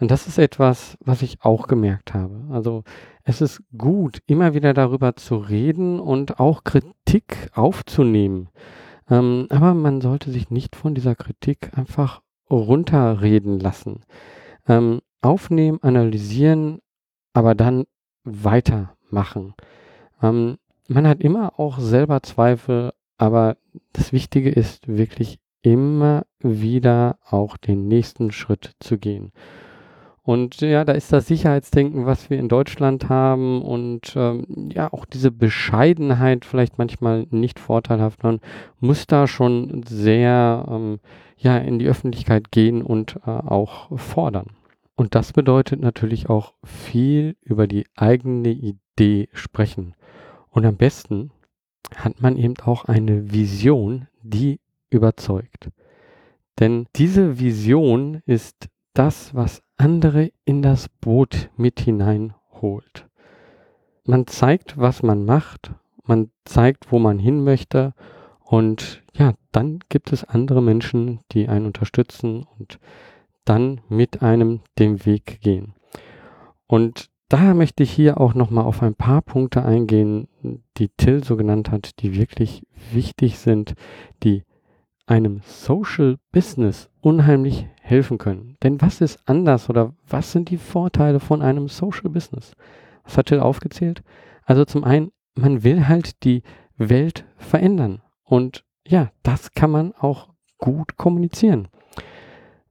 Und 0.00 0.10
das 0.10 0.26
ist 0.26 0.38
etwas, 0.38 0.96
was 1.00 1.22
ich 1.22 1.42
auch 1.42 1.66
gemerkt 1.66 2.14
habe. 2.14 2.44
Also 2.50 2.84
es 3.24 3.40
ist 3.40 3.62
gut, 3.76 4.20
immer 4.26 4.54
wieder 4.54 4.74
darüber 4.74 5.16
zu 5.16 5.36
reden 5.36 5.98
und 5.98 6.38
auch 6.38 6.62
Kritik 6.62 7.50
aufzunehmen. 7.54 8.48
Ähm, 9.10 9.46
aber 9.50 9.74
man 9.74 10.00
sollte 10.00 10.30
sich 10.30 10.50
nicht 10.50 10.76
von 10.76 10.94
dieser 10.94 11.14
Kritik 11.14 11.70
einfach 11.76 12.20
runterreden 12.50 13.58
lassen. 13.58 14.00
Ähm, 14.68 15.00
aufnehmen, 15.22 15.78
analysieren, 15.82 16.80
aber 17.32 17.54
dann 17.54 17.84
weitermachen. 18.24 19.54
Ähm, 20.22 20.58
man 20.88 21.08
hat 21.08 21.20
immer 21.22 21.58
auch 21.58 21.78
selber 21.78 22.22
Zweifel, 22.22 22.92
aber 23.16 23.56
das 23.94 24.12
Wichtige 24.12 24.50
ist 24.50 24.86
wirklich 24.86 25.38
immer 25.62 26.24
wieder 26.40 27.18
auch 27.26 27.56
den 27.56 27.88
nächsten 27.88 28.32
Schritt 28.32 28.74
zu 28.80 28.98
gehen. 28.98 29.32
Und 30.26 30.62
ja, 30.62 30.86
da 30.86 30.92
ist 30.92 31.12
das 31.12 31.26
Sicherheitsdenken, 31.26 32.06
was 32.06 32.30
wir 32.30 32.38
in 32.38 32.48
Deutschland 32.48 33.10
haben 33.10 33.60
und 33.60 34.14
ähm, 34.16 34.70
ja, 34.72 34.90
auch 34.90 35.04
diese 35.04 35.30
Bescheidenheit 35.30 36.46
vielleicht 36.46 36.78
manchmal 36.78 37.26
nicht 37.28 37.60
vorteilhaft. 37.60 38.22
Man 38.22 38.40
muss 38.80 39.06
da 39.06 39.26
schon 39.26 39.82
sehr 39.86 40.64
ähm, 40.66 40.98
ja, 41.36 41.58
in 41.58 41.78
die 41.78 41.86
Öffentlichkeit 41.86 42.50
gehen 42.50 42.80
und 42.80 43.16
äh, 43.26 43.30
auch 43.30 43.98
fordern. 43.98 44.46
Und 44.96 45.14
das 45.14 45.34
bedeutet 45.34 45.80
natürlich 45.80 46.30
auch 46.30 46.54
viel 46.64 47.36
über 47.42 47.66
die 47.66 47.84
eigene 47.94 48.48
Idee 48.48 49.28
sprechen. 49.34 49.94
Und 50.48 50.64
am 50.64 50.76
besten 50.76 51.32
hat 51.96 52.22
man 52.22 52.38
eben 52.38 52.54
auch 52.64 52.86
eine 52.86 53.30
Vision, 53.30 54.08
die 54.22 54.58
überzeugt. 54.88 55.68
Denn 56.60 56.86
diese 56.96 57.38
Vision 57.38 58.22
ist 58.24 58.68
das, 58.94 59.34
was 59.34 59.62
andere 59.76 60.32
in 60.44 60.62
das 60.62 60.88
Boot 60.88 61.50
mit 61.56 61.80
hineinholt. 61.80 63.06
Man 64.06 64.26
zeigt, 64.26 64.78
was 64.78 65.02
man 65.02 65.24
macht, 65.24 65.72
man 66.04 66.30
zeigt, 66.44 66.92
wo 66.92 66.98
man 66.98 67.18
hin 67.18 67.42
möchte 67.42 67.94
und 68.44 69.02
ja, 69.14 69.34
dann 69.52 69.80
gibt 69.88 70.12
es 70.12 70.24
andere 70.24 70.62
Menschen, 70.62 71.20
die 71.32 71.48
einen 71.48 71.66
unterstützen 71.66 72.46
und 72.58 72.78
dann 73.44 73.80
mit 73.88 74.22
einem 74.22 74.60
den 74.78 75.04
Weg 75.06 75.40
gehen. 75.40 75.74
Und 76.66 77.10
daher 77.28 77.54
möchte 77.54 77.82
ich 77.82 77.90
hier 77.90 78.20
auch 78.20 78.34
nochmal 78.34 78.64
auf 78.64 78.82
ein 78.82 78.94
paar 78.94 79.22
Punkte 79.22 79.64
eingehen, 79.64 80.28
die 80.76 80.88
Till 80.88 81.24
so 81.24 81.36
genannt 81.36 81.70
hat, 81.70 82.00
die 82.00 82.14
wirklich 82.14 82.66
wichtig 82.92 83.38
sind, 83.38 83.74
die 84.22 84.44
einem 85.06 85.40
Social 85.44 86.18
Business 86.32 86.88
unheimlich 87.00 87.66
helfen 87.84 88.16
können. 88.16 88.56
Denn 88.62 88.80
was 88.80 89.02
ist 89.02 89.20
anders 89.26 89.68
oder 89.68 89.92
was 90.08 90.32
sind 90.32 90.48
die 90.48 90.56
Vorteile 90.56 91.20
von 91.20 91.42
einem 91.42 91.68
Social 91.68 92.08
Business? 92.08 92.52
Was 93.04 93.18
hat 93.18 93.26
Till 93.26 93.40
aufgezählt? 93.40 94.02
Also 94.44 94.64
zum 94.64 94.84
einen, 94.84 95.12
man 95.34 95.64
will 95.64 95.86
halt 95.86 96.24
die 96.24 96.42
Welt 96.78 97.26
verändern. 97.36 98.00
Und 98.24 98.64
ja, 98.86 99.10
das 99.22 99.52
kann 99.52 99.70
man 99.70 99.92
auch 99.92 100.30
gut 100.56 100.96
kommunizieren. 100.96 101.68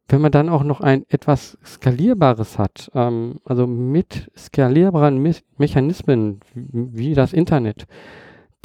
Wenn 0.08 0.22
man 0.22 0.32
dann 0.32 0.50
auch 0.50 0.64
noch 0.64 0.82
ein 0.82 1.06
etwas 1.10 1.60
Skalierbares 1.64 2.58
hat, 2.58 2.90
ähm, 2.96 3.40
also 3.46 3.68
mit 3.68 4.32
skalierbaren 4.36 5.20
Me 5.20 5.36
Mechanismen 5.58 6.40
wie 6.54 7.14
das 7.14 7.34
Internet, 7.34 7.86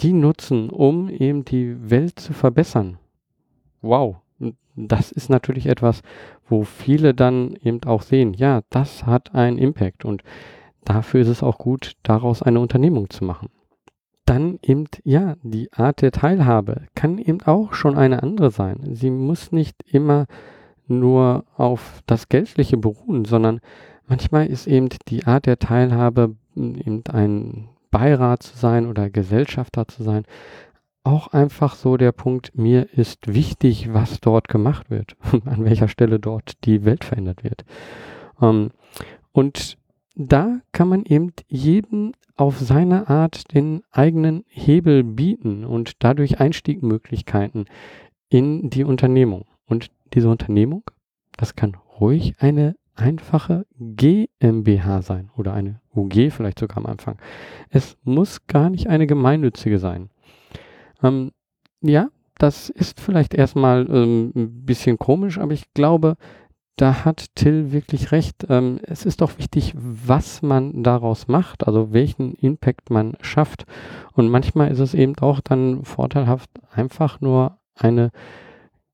die 0.00 0.14
nutzen, 0.14 0.70
um 0.70 1.10
eben 1.10 1.44
die 1.44 1.90
Welt 1.90 2.18
zu 2.18 2.32
verbessern, 2.32 2.98
wow, 3.82 4.16
das 4.86 5.10
ist 5.10 5.28
natürlich 5.28 5.66
etwas, 5.66 6.02
wo 6.48 6.64
viele 6.64 7.14
dann 7.14 7.54
eben 7.62 7.82
auch 7.84 8.02
sehen, 8.02 8.34
ja, 8.34 8.62
das 8.70 9.06
hat 9.06 9.34
einen 9.34 9.58
Impact 9.58 10.04
und 10.04 10.22
dafür 10.84 11.20
ist 11.20 11.28
es 11.28 11.42
auch 11.42 11.58
gut, 11.58 11.92
daraus 12.02 12.42
eine 12.42 12.60
Unternehmung 12.60 13.10
zu 13.10 13.24
machen. 13.24 13.50
Dann 14.24 14.58
eben, 14.62 14.84
ja, 15.04 15.36
die 15.42 15.72
Art 15.72 16.02
der 16.02 16.12
Teilhabe 16.12 16.82
kann 16.94 17.18
eben 17.18 17.40
auch 17.42 17.72
schon 17.72 17.96
eine 17.96 18.22
andere 18.22 18.50
sein. 18.50 18.80
Sie 18.92 19.10
muss 19.10 19.52
nicht 19.52 19.76
immer 19.90 20.26
nur 20.86 21.44
auf 21.56 22.02
das 22.06 22.28
Geldliche 22.28 22.76
beruhen, 22.76 23.24
sondern 23.24 23.60
manchmal 24.06 24.46
ist 24.46 24.66
eben 24.66 24.88
die 25.08 25.24
Art 25.24 25.46
der 25.46 25.58
Teilhabe 25.58 26.34
eben 26.56 27.02
ein 27.10 27.68
Beirat 27.90 28.42
zu 28.42 28.56
sein 28.56 28.86
oder 28.86 29.08
Gesellschafter 29.08 29.88
zu 29.88 30.02
sein, 30.02 30.24
auch 31.08 31.28
einfach 31.28 31.74
so 31.74 31.96
der 31.96 32.12
Punkt, 32.12 32.56
mir 32.56 32.92
ist 32.92 33.32
wichtig, 33.32 33.92
was 33.94 34.20
dort 34.20 34.46
gemacht 34.48 34.90
wird, 34.90 35.16
an 35.46 35.64
welcher 35.64 35.88
Stelle 35.88 36.20
dort 36.20 36.64
die 36.64 36.84
Welt 36.84 37.02
verändert 37.02 37.42
wird. 37.42 37.64
Ähm, 38.42 38.70
und 39.32 39.78
da 40.14 40.60
kann 40.72 40.88
man 40.88 41.04
eben 41.04 41.32
jedem 41.48 42.12
auf 42.36 42.58
seine 42.58 43.08
Art 43.08 43.54
den 43.54 43.82
eigenen 43.90 44.44
Hebel 44.48 45.02
bieten 45.02 45.64
und 45.64 45.92
dadurch 46.00 46.40
Einstiegmöglichkeiten 46.40 47.64
in 48.28 48.68
die 48.68 48.84
Unternehmung. 48.84 49.46
Und 49.66 49.90
diese 50.12 50.28
Unternehmung, 50.28 50.82
das 51.36 51.56
kann 51.56 51.76
ruhig 51.98 52.34
eine 52.38 52.76
einfache 52.94 53.64
GmbH 53.78 55.02
sein 55.02 55.30
oder 55.36 55.54
eine 55.54 55.80
UG 55.94 56.30
vielleicht 56.30 56.58
sogar 56.58 56.78
am 56.78 56.86
Anfang. 56.86 57.16
Es 57.70 57.96
muss 58.04 58.46
gar 58.46 58.70
nicht 58.70 58.88
eine 58.88 59.06
gemeinnützige 59.06 59.78
sein. 59.78 60.10
Ähm, 61.02 61.32
ja, 61.80 62.08
das 62.38 62.70
ist 62.70 63.00
vielleicht 63.00 63.34
erstmal 63.34 63.86
ähm, 63.90 64.32
ein 64.34 64.64
bisschen 64.64 64.98
komisch, 64.98 65.38
aber 65.38 65.52
ich 65.52 65.72
glaube, 65.74 66.16
da 66.76 67.04
hat 67.04 67.34
Till 67.34 67.72
wirklich 67.72 68.12
recht. 68.12 68.46
Ähm, 68.48 68.78
es 68.82 69.04
ist 69.04 69.20
doch 69.20 69.36
wichtig, 69.38 69.74
was 69.76 70.42
man 70.42 70.84
daraus 70.84 71.26
macht, 71.26 71.66
also 71.66 71.92
welchen 71.92 72.34
Impact 72.34 72.90
man 72.90 73.16
schafft. 73.20 73.66
Und 74.14 74.28
manchmal 74.28 74.70
ist 74.70 74.78
es 74.78 74.94
eben 74.94 75.16
auch 75.18 75.40
dann 75.40 75.84
vorteilhaft, 75.84 76.50
einfach 76.70 77.20
nur 77.20 77.58
eine 77.74 78.10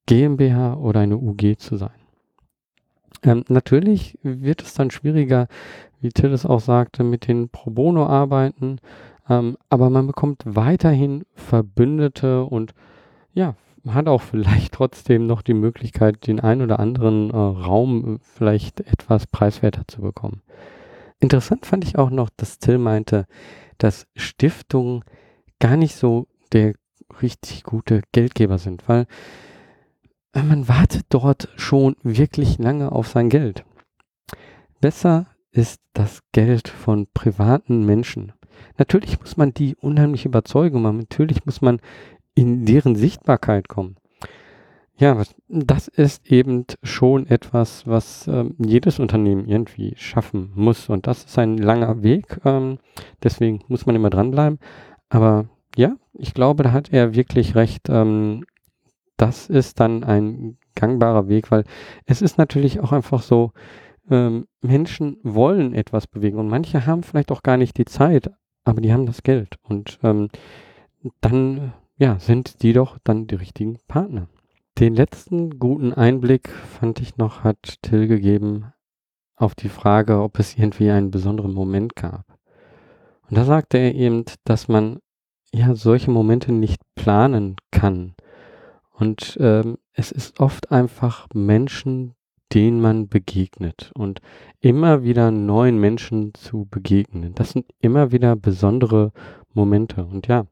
GmbH 0.07 0.75
oder 0.75 1.01
eine 1.01 1.19
UG 1.19 1.59
zu 1.59 1.77
sein. 1.77 1.91
Ähm, 3.23 3.45
natürlich 3.49 4.19
wird 4.23 4.63
es 4.63 4.75
dann 4.75 4.91
schwieriger, 4.91 5.49
wie 6.01 6.11
Till 6.11 6.33
es 6.33 6.47
auch 6.47 6.61
sagte, 6.61 7.05
mit 7.05 7.29
den 7.29 7.49
Pro 7.49 7.71
Bono-Arbeiten. 7.71 8.81
Ähm, 9.29 9.57
aber 9.69 9.91
man 9.91 10.07
bekommt 10.07 10.43
weiterhin 10.45 11.25
Verbündete 11.35 12.45
und 12.45 12.75
ja, 13.33 13.55
hat 13.89 14.09
auch 14.09 14.23
vielleicht 14.31 14.75
trotzdem 14.75 15.27
noch 15.27 15.43
die 15.43 15.55
Möglichkeit, 15.55 16.27
den 16.27 16.41
ein 16.41 16.63
oder 16.63 16.79
anderen 16.79 17.31
äh, 17.31 17.37
Raum 17.37 18.19
vielleicht 18.23 18.81
etwas 18.81 19.27
preiswerter 19.27 19.83
zu 19.87 20.03
bekommen. 20.03 20.43
Interessant 21.21 21.67
fand 21.67 21.85
ich 21.85 21.97
auch 21.97 22.11
noch, 22.11 22.29
dass 22.37 22.59
Till 22.59 22.79
meinte, 22.79 23.27
dass 23.79 24.07
Stiftungen 24.15 25.05
gar 25.59 25.77
nicht 25.77 25.97
so 25.97 26.27
der 26.53 26.75
richtig 27.23 27.65
gute 27.65 28.03
Geldgeber 28.13 28.59
sind, 28.59 28.89
weil 28.89 29.07
man 30.35 30.69
wartet 30.69 31.07
dort 31.11 31.49
schon 31.57 31.97
wirklich 32.03 32.59
lange 32.59 32.91
auf 32.91 33.09
sein 33.09 33.29
Geld. 33.29 33.65
Besser 34.81 35.27
ist 35.53 35.81
das 35.93 36.21
Geld 36.33 36.69
von 36.69 37.07
privaten 37.15 37.87
Menschen. 37.87 38.33
Natürlich 38.79 39.21
muss 39.21 39.37
man 39.37 39.55
die 39.55 39.77
unheimlich 39.77 40.25
überzeugen, 40.25 40.83
man, 40.83 40.99
natürlich 40.99 41.45
muss 41.47 41.61
man 41.61 41.81
in 42.35 42.65
deren 42.65 42.97
Sichtbarkeit 42.97 43.69
kommen. 43.69 43.97
Ja, 44.97 45.21
das 45.49 45.89
ist 45.89 46.31
eben 46.31 46.67
schon 46.85 47.27
etwas, 47.27 47.85
was 47.85 48.29
ähm, 48.29 48.55
jedes 48.65 49.01
Unternehmen 49.01 49.49
irgendwie 49.49 49.95
schaffen 49.97 50.53
muss. 50.55 50.89
Und 50.89 51.09
das 51.09 51.25
ist 51.25 51.37
ein 51.39 51.59
langer 51.59 52.05
Weg. 52.05 52.41
Ähm, 52.45 52.79
deswegen 53.23 53.65
muss 53.67 53.87
man 53.87 53.97
immer 53.97 54.11
dranbleiben. 54.11 54.61
Aber 55.09 55.47
ja, 55.77 55.97
ich 56.13 56.33
glaube, 56.33 56.63
da 56.63 56.71
hat 56.71 56.93
er 56.93 57.15
wirklich 57.15 57.57
recht. 57.57 57.89
Ähm, 57.89 58.45
das 59.17 59.49
ist 59.49 59.81
dann 59.81 60.05
ein 60.05 60.59
gangbarer 60.77 61.29
Weg, 61.29 61.51
weil 61.51 61.65
es 62.07 62.23
ist 62.23 62.39
natürlich 62.39 62.79
auch 62.81 62.93
einfach 62.93 63.23
so, 63.23 63.53
ähm, 64.11 64.47
Menschen 64.61 65.19
wollen 65.23 65.75
etwas 65.75 66.07
bewegen 66.07 66.39
und 66.39 66.49
manche 66.49 66.87
haben 66.87 67.03
vielleicht 67.03 67.33
auch 67.33 67.43
gar 67.43 67.57
nicht 67.57 67.79
die 67.79 67.85
Zeit, 67.85 68.31
aber 68.65 68.81
die 68.81 68.93
haben 68.93 69.07
das 69.07 69.23
Geld 69.23 69.59
und 69.63 69.99
ähm, 70.03 70.29
dann 71.21 71.73
ja, 71.97 72.19
sind 72.19 72.63
die 72.63 72.73
doch 72.73 72.99
dann 73.05 73.27
die 73.27 73.37
richtigen 73.37 73.79
Partner. 73.87 74.29
Den 74.79 74.95
letzten 74.95 75.59
guten 75.59 75.93
Einblick 75.93 76.49
fand 76.49 77.01
ich 77.01 77.17
noch, 77.17 77.45
hat 77.45 77.77
Till 77.83 78.09
gegeben 78.09 78.73
auf 79.37 79.55
die 79.55 79.69
Frage, 79.69 80.21
ob 80.21 80.39
es 80.39 80.57
irgendwie 80.57 80.91
einen 80.91 81.11
besonderen 81.11 81.53
Moment 81.53 81.95
gab. 81.95 82.25
Und 83.29 83.39
da 83.39 83.45
sagte 83.45 83.79
er 83.79 83.95
eben, 83.95 84.25
dass 84.45 84.69
man 84.69 84.99
ja 85.53 85.75
solche 85.75 86.11
Momente 86.11 86.53
nicht 86.53 86.83
planen 86.95 87.57
kann. 87.71 88.15
Und 88.91 89.37
ähm, 89.41 89.79
es 89.93 90.11
ist 90.11 90.41
oft 90.41 90.73
einfach 90.73 91.29
Menschen, 91.33 92.15
denen 92.55 92.81
man 92.81 93.09
begegnet 93.09 93.91
und 93.95 94.21
immer 94.61 95.03
wieder 95.03 95.31
neuen 95.31 95.79
Menschen 95.79 96.33
zu 96.35 96.67
begegnen. 96.71 97.35
Das 97.35 97.51
sind 97.51 97.67
immer 97.81 98.13
wieder 98.13 98.37
besondere 98.37 99.13
Momente. 99.53 100.05
Und 100.05 100.29
ja, 100.29 100.47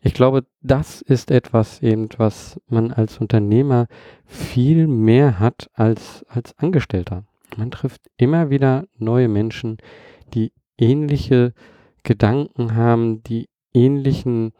ich 0.00 0.14
glaube, 0.14 0.44
das 0.62 1.00
ist 1.00 1.30
etwas 1.30 1.80
eben, 1.82 2.08
was 2.16 2.60
man 2.68 2.92
als 2.92 3.18
Unternehmer 3.18 3.86
viel 4.24 4.86
mehr 4.86 5.38
hat 5.38 5.70
als 5.74 6.24
als 6.28 6.58
Angestellter. 6.58 7.24
Man 7.56 7.70
trifft 7.70 8.02
immer 8.16 8.50
wieder 8.50 8.86
neue 8.96 9.28
Menschen, 9.28 9.78
die 10.34 10.52
ähnliche 10.76 11.54
Gedanken 12.02 12.74
haben, 12.74 13.22
die 13.22 13.48
ähnlichen, 13.72 14.52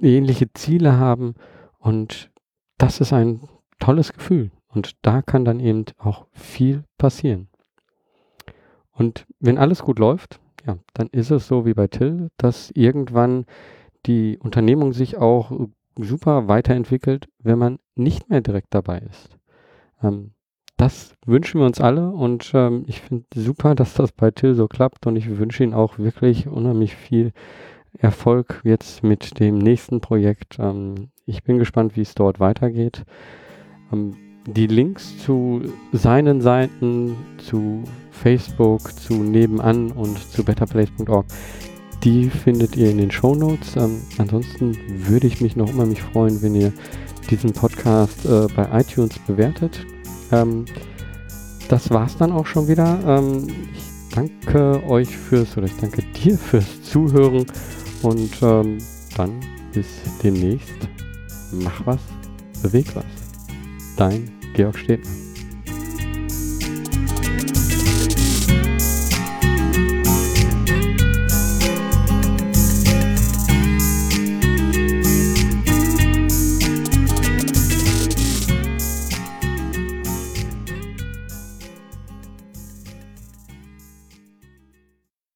ähnliche 0.00 0.52
Ziele 0.52 0.96
haben 0.96 1.34
und 1.78 2.30
das 2.78 3.00
ist 3.00 3.12
ein 3.12 3.48
tolles 3.78 4.12
Gefühl. 4.12 4.50
Und 4.74 4.96
da 5.02 5.22
kann 5.22 5.44
dann 5.44 5.60
eben 5.60 5.84
auch 5.98 6.26
viel 6.32 6.84
passieren. 6.98 7.48
Und 8.92 9.26
wenn 9.40 9.58
alles 9.58 9.82
gut 9.82 9.98
läuft, 9.98 10.40
ja, 10.66 10.78
dann 10.94 11.08
ist 11.08 11.30
es 11.30 11.46
so 11.46 11.66
wie 11.66 11.74
bei 11.74 11.88
Till, 11.88 12.30
dass 12.36 12.70
irgendwann 12.70 13.46
die 14.06 14.38
Unternehmung 14.38 14.92
sich 14.92 15.16
auch 15.16 15.52
super 15.96 16.48
weiterentwickelt, 16.48 17.28
wenn 17.38 17.58
man 17.58 17.78
nicht 17.94 18.28
mehr 18.28 18.40
direkt 18.40 18.74
dabei 18.74 18.98
ist. 18.98 19.36
Ähm, 20.02 20.32
das 20.76 21.14
wünschen 21.24 21.60
wir 21.60 21.66
uns 21.66 21.80
alle 21.80 22.10
und 22.10 22.50
ähm, 22.54 22.84
ich 22.88 23.00
finde 23.00 23.26
super, 23.34 23.74
dass 23.74 23.94
das 23.94 24.10
bei 24.10 24.30
Till 24.32 24.54
so 24.54 24.66
klappt 24.66 25.06
und 25.06 25.16
ich 25.16 25.38
wünsche 25.38 25.62
Ihnen 25.62 25.74
auch 25.74 25.98
wirklich 25.98 26.48
unheimlich 26.48 26.96
viel 26.96 27.32
Erfolg 27.96 28.60
jetzt 28.64 29.04
mit 29.04 29.38
dem 29.38 29.58
nächsten 29.58 30.00
Projekt. 30.00 30.58
Ähm, 30.58 31.10
ich 31.26 31.44
bin 31.44 31.58
gespannt, 31.58 31.96
wie 31.96 32.00
es 32.00 32.14
dort 32.14 32.40
weitergeht. 32.40 33.04
Ähm, 33.92 34.16
die 34.46 34.66
Links 34.66 35.18
zu 35.24 35.62
seinen 35.92 36.40
Seiten, 36.40 37.16
zu 37.38 37.82
Facebook, 38.10 38.92
zu 39.00 39.14
Nebenan 39.14 39.90
und 39.92 40.18
zu 40.30 40.44
betterplace.org, 40.44 41.26
die 42.02 42.28
findet 42.28 42.76
ihr 42.76 42.90
in 42.90 42.98
den 42.98 43.10
Show 43.10 43.34
Notes. 43.34 43.76
Ähm, 43.76 44.02
ansonsten 44.18 44.76
würde 45.08 45.26
ich 45.26 45.40
mich 45.40 45.56
noch 45.56 45.70
immer 45.70 45.86
mich 45.86 46.02
freuen, 46.02 46.42
wenn 46.42 46.54
ihr 46.54 46.72
diesen 47.30 47.52
Podcast 47.52 48.24
äh, 48.26 48.46
bei 48.54 48.80
iTunes 48.80 49.18
bewertet. 49.26 49.84
Ähm, 50.30 50.66
das 51.68 51.90
war's 51.90 52.16
dann 52.18 52.32
auch 52.32 52.46
schon 52.46 52.68
wieder. 52.68 52.98
Ähm, 53.06 53.46
ich 53.72 54.14
danke 54.14 54.82
euch 54.86 55.08
fürs, 55.08 55.56
oder 55.56 55.66
ich 55.66 55.76
danke 55.76 56.02
dir 56.02 56.36
fürs 56.36 56.82
Zuhören 56.82 57.46
und 58.02 58.30
ähm, 58.42 58.78
dann 59.16 59.40
bis 59.72 59.86
demnächst. 60.22 60.88
Mach 61.52 61.86
was, 61.86 62.00
beweg 62.62 62.86
was. 62.94 63.04
Dein 63.96 64.33
Georg 64.54 64.78
Stedtner. 64.78 65.23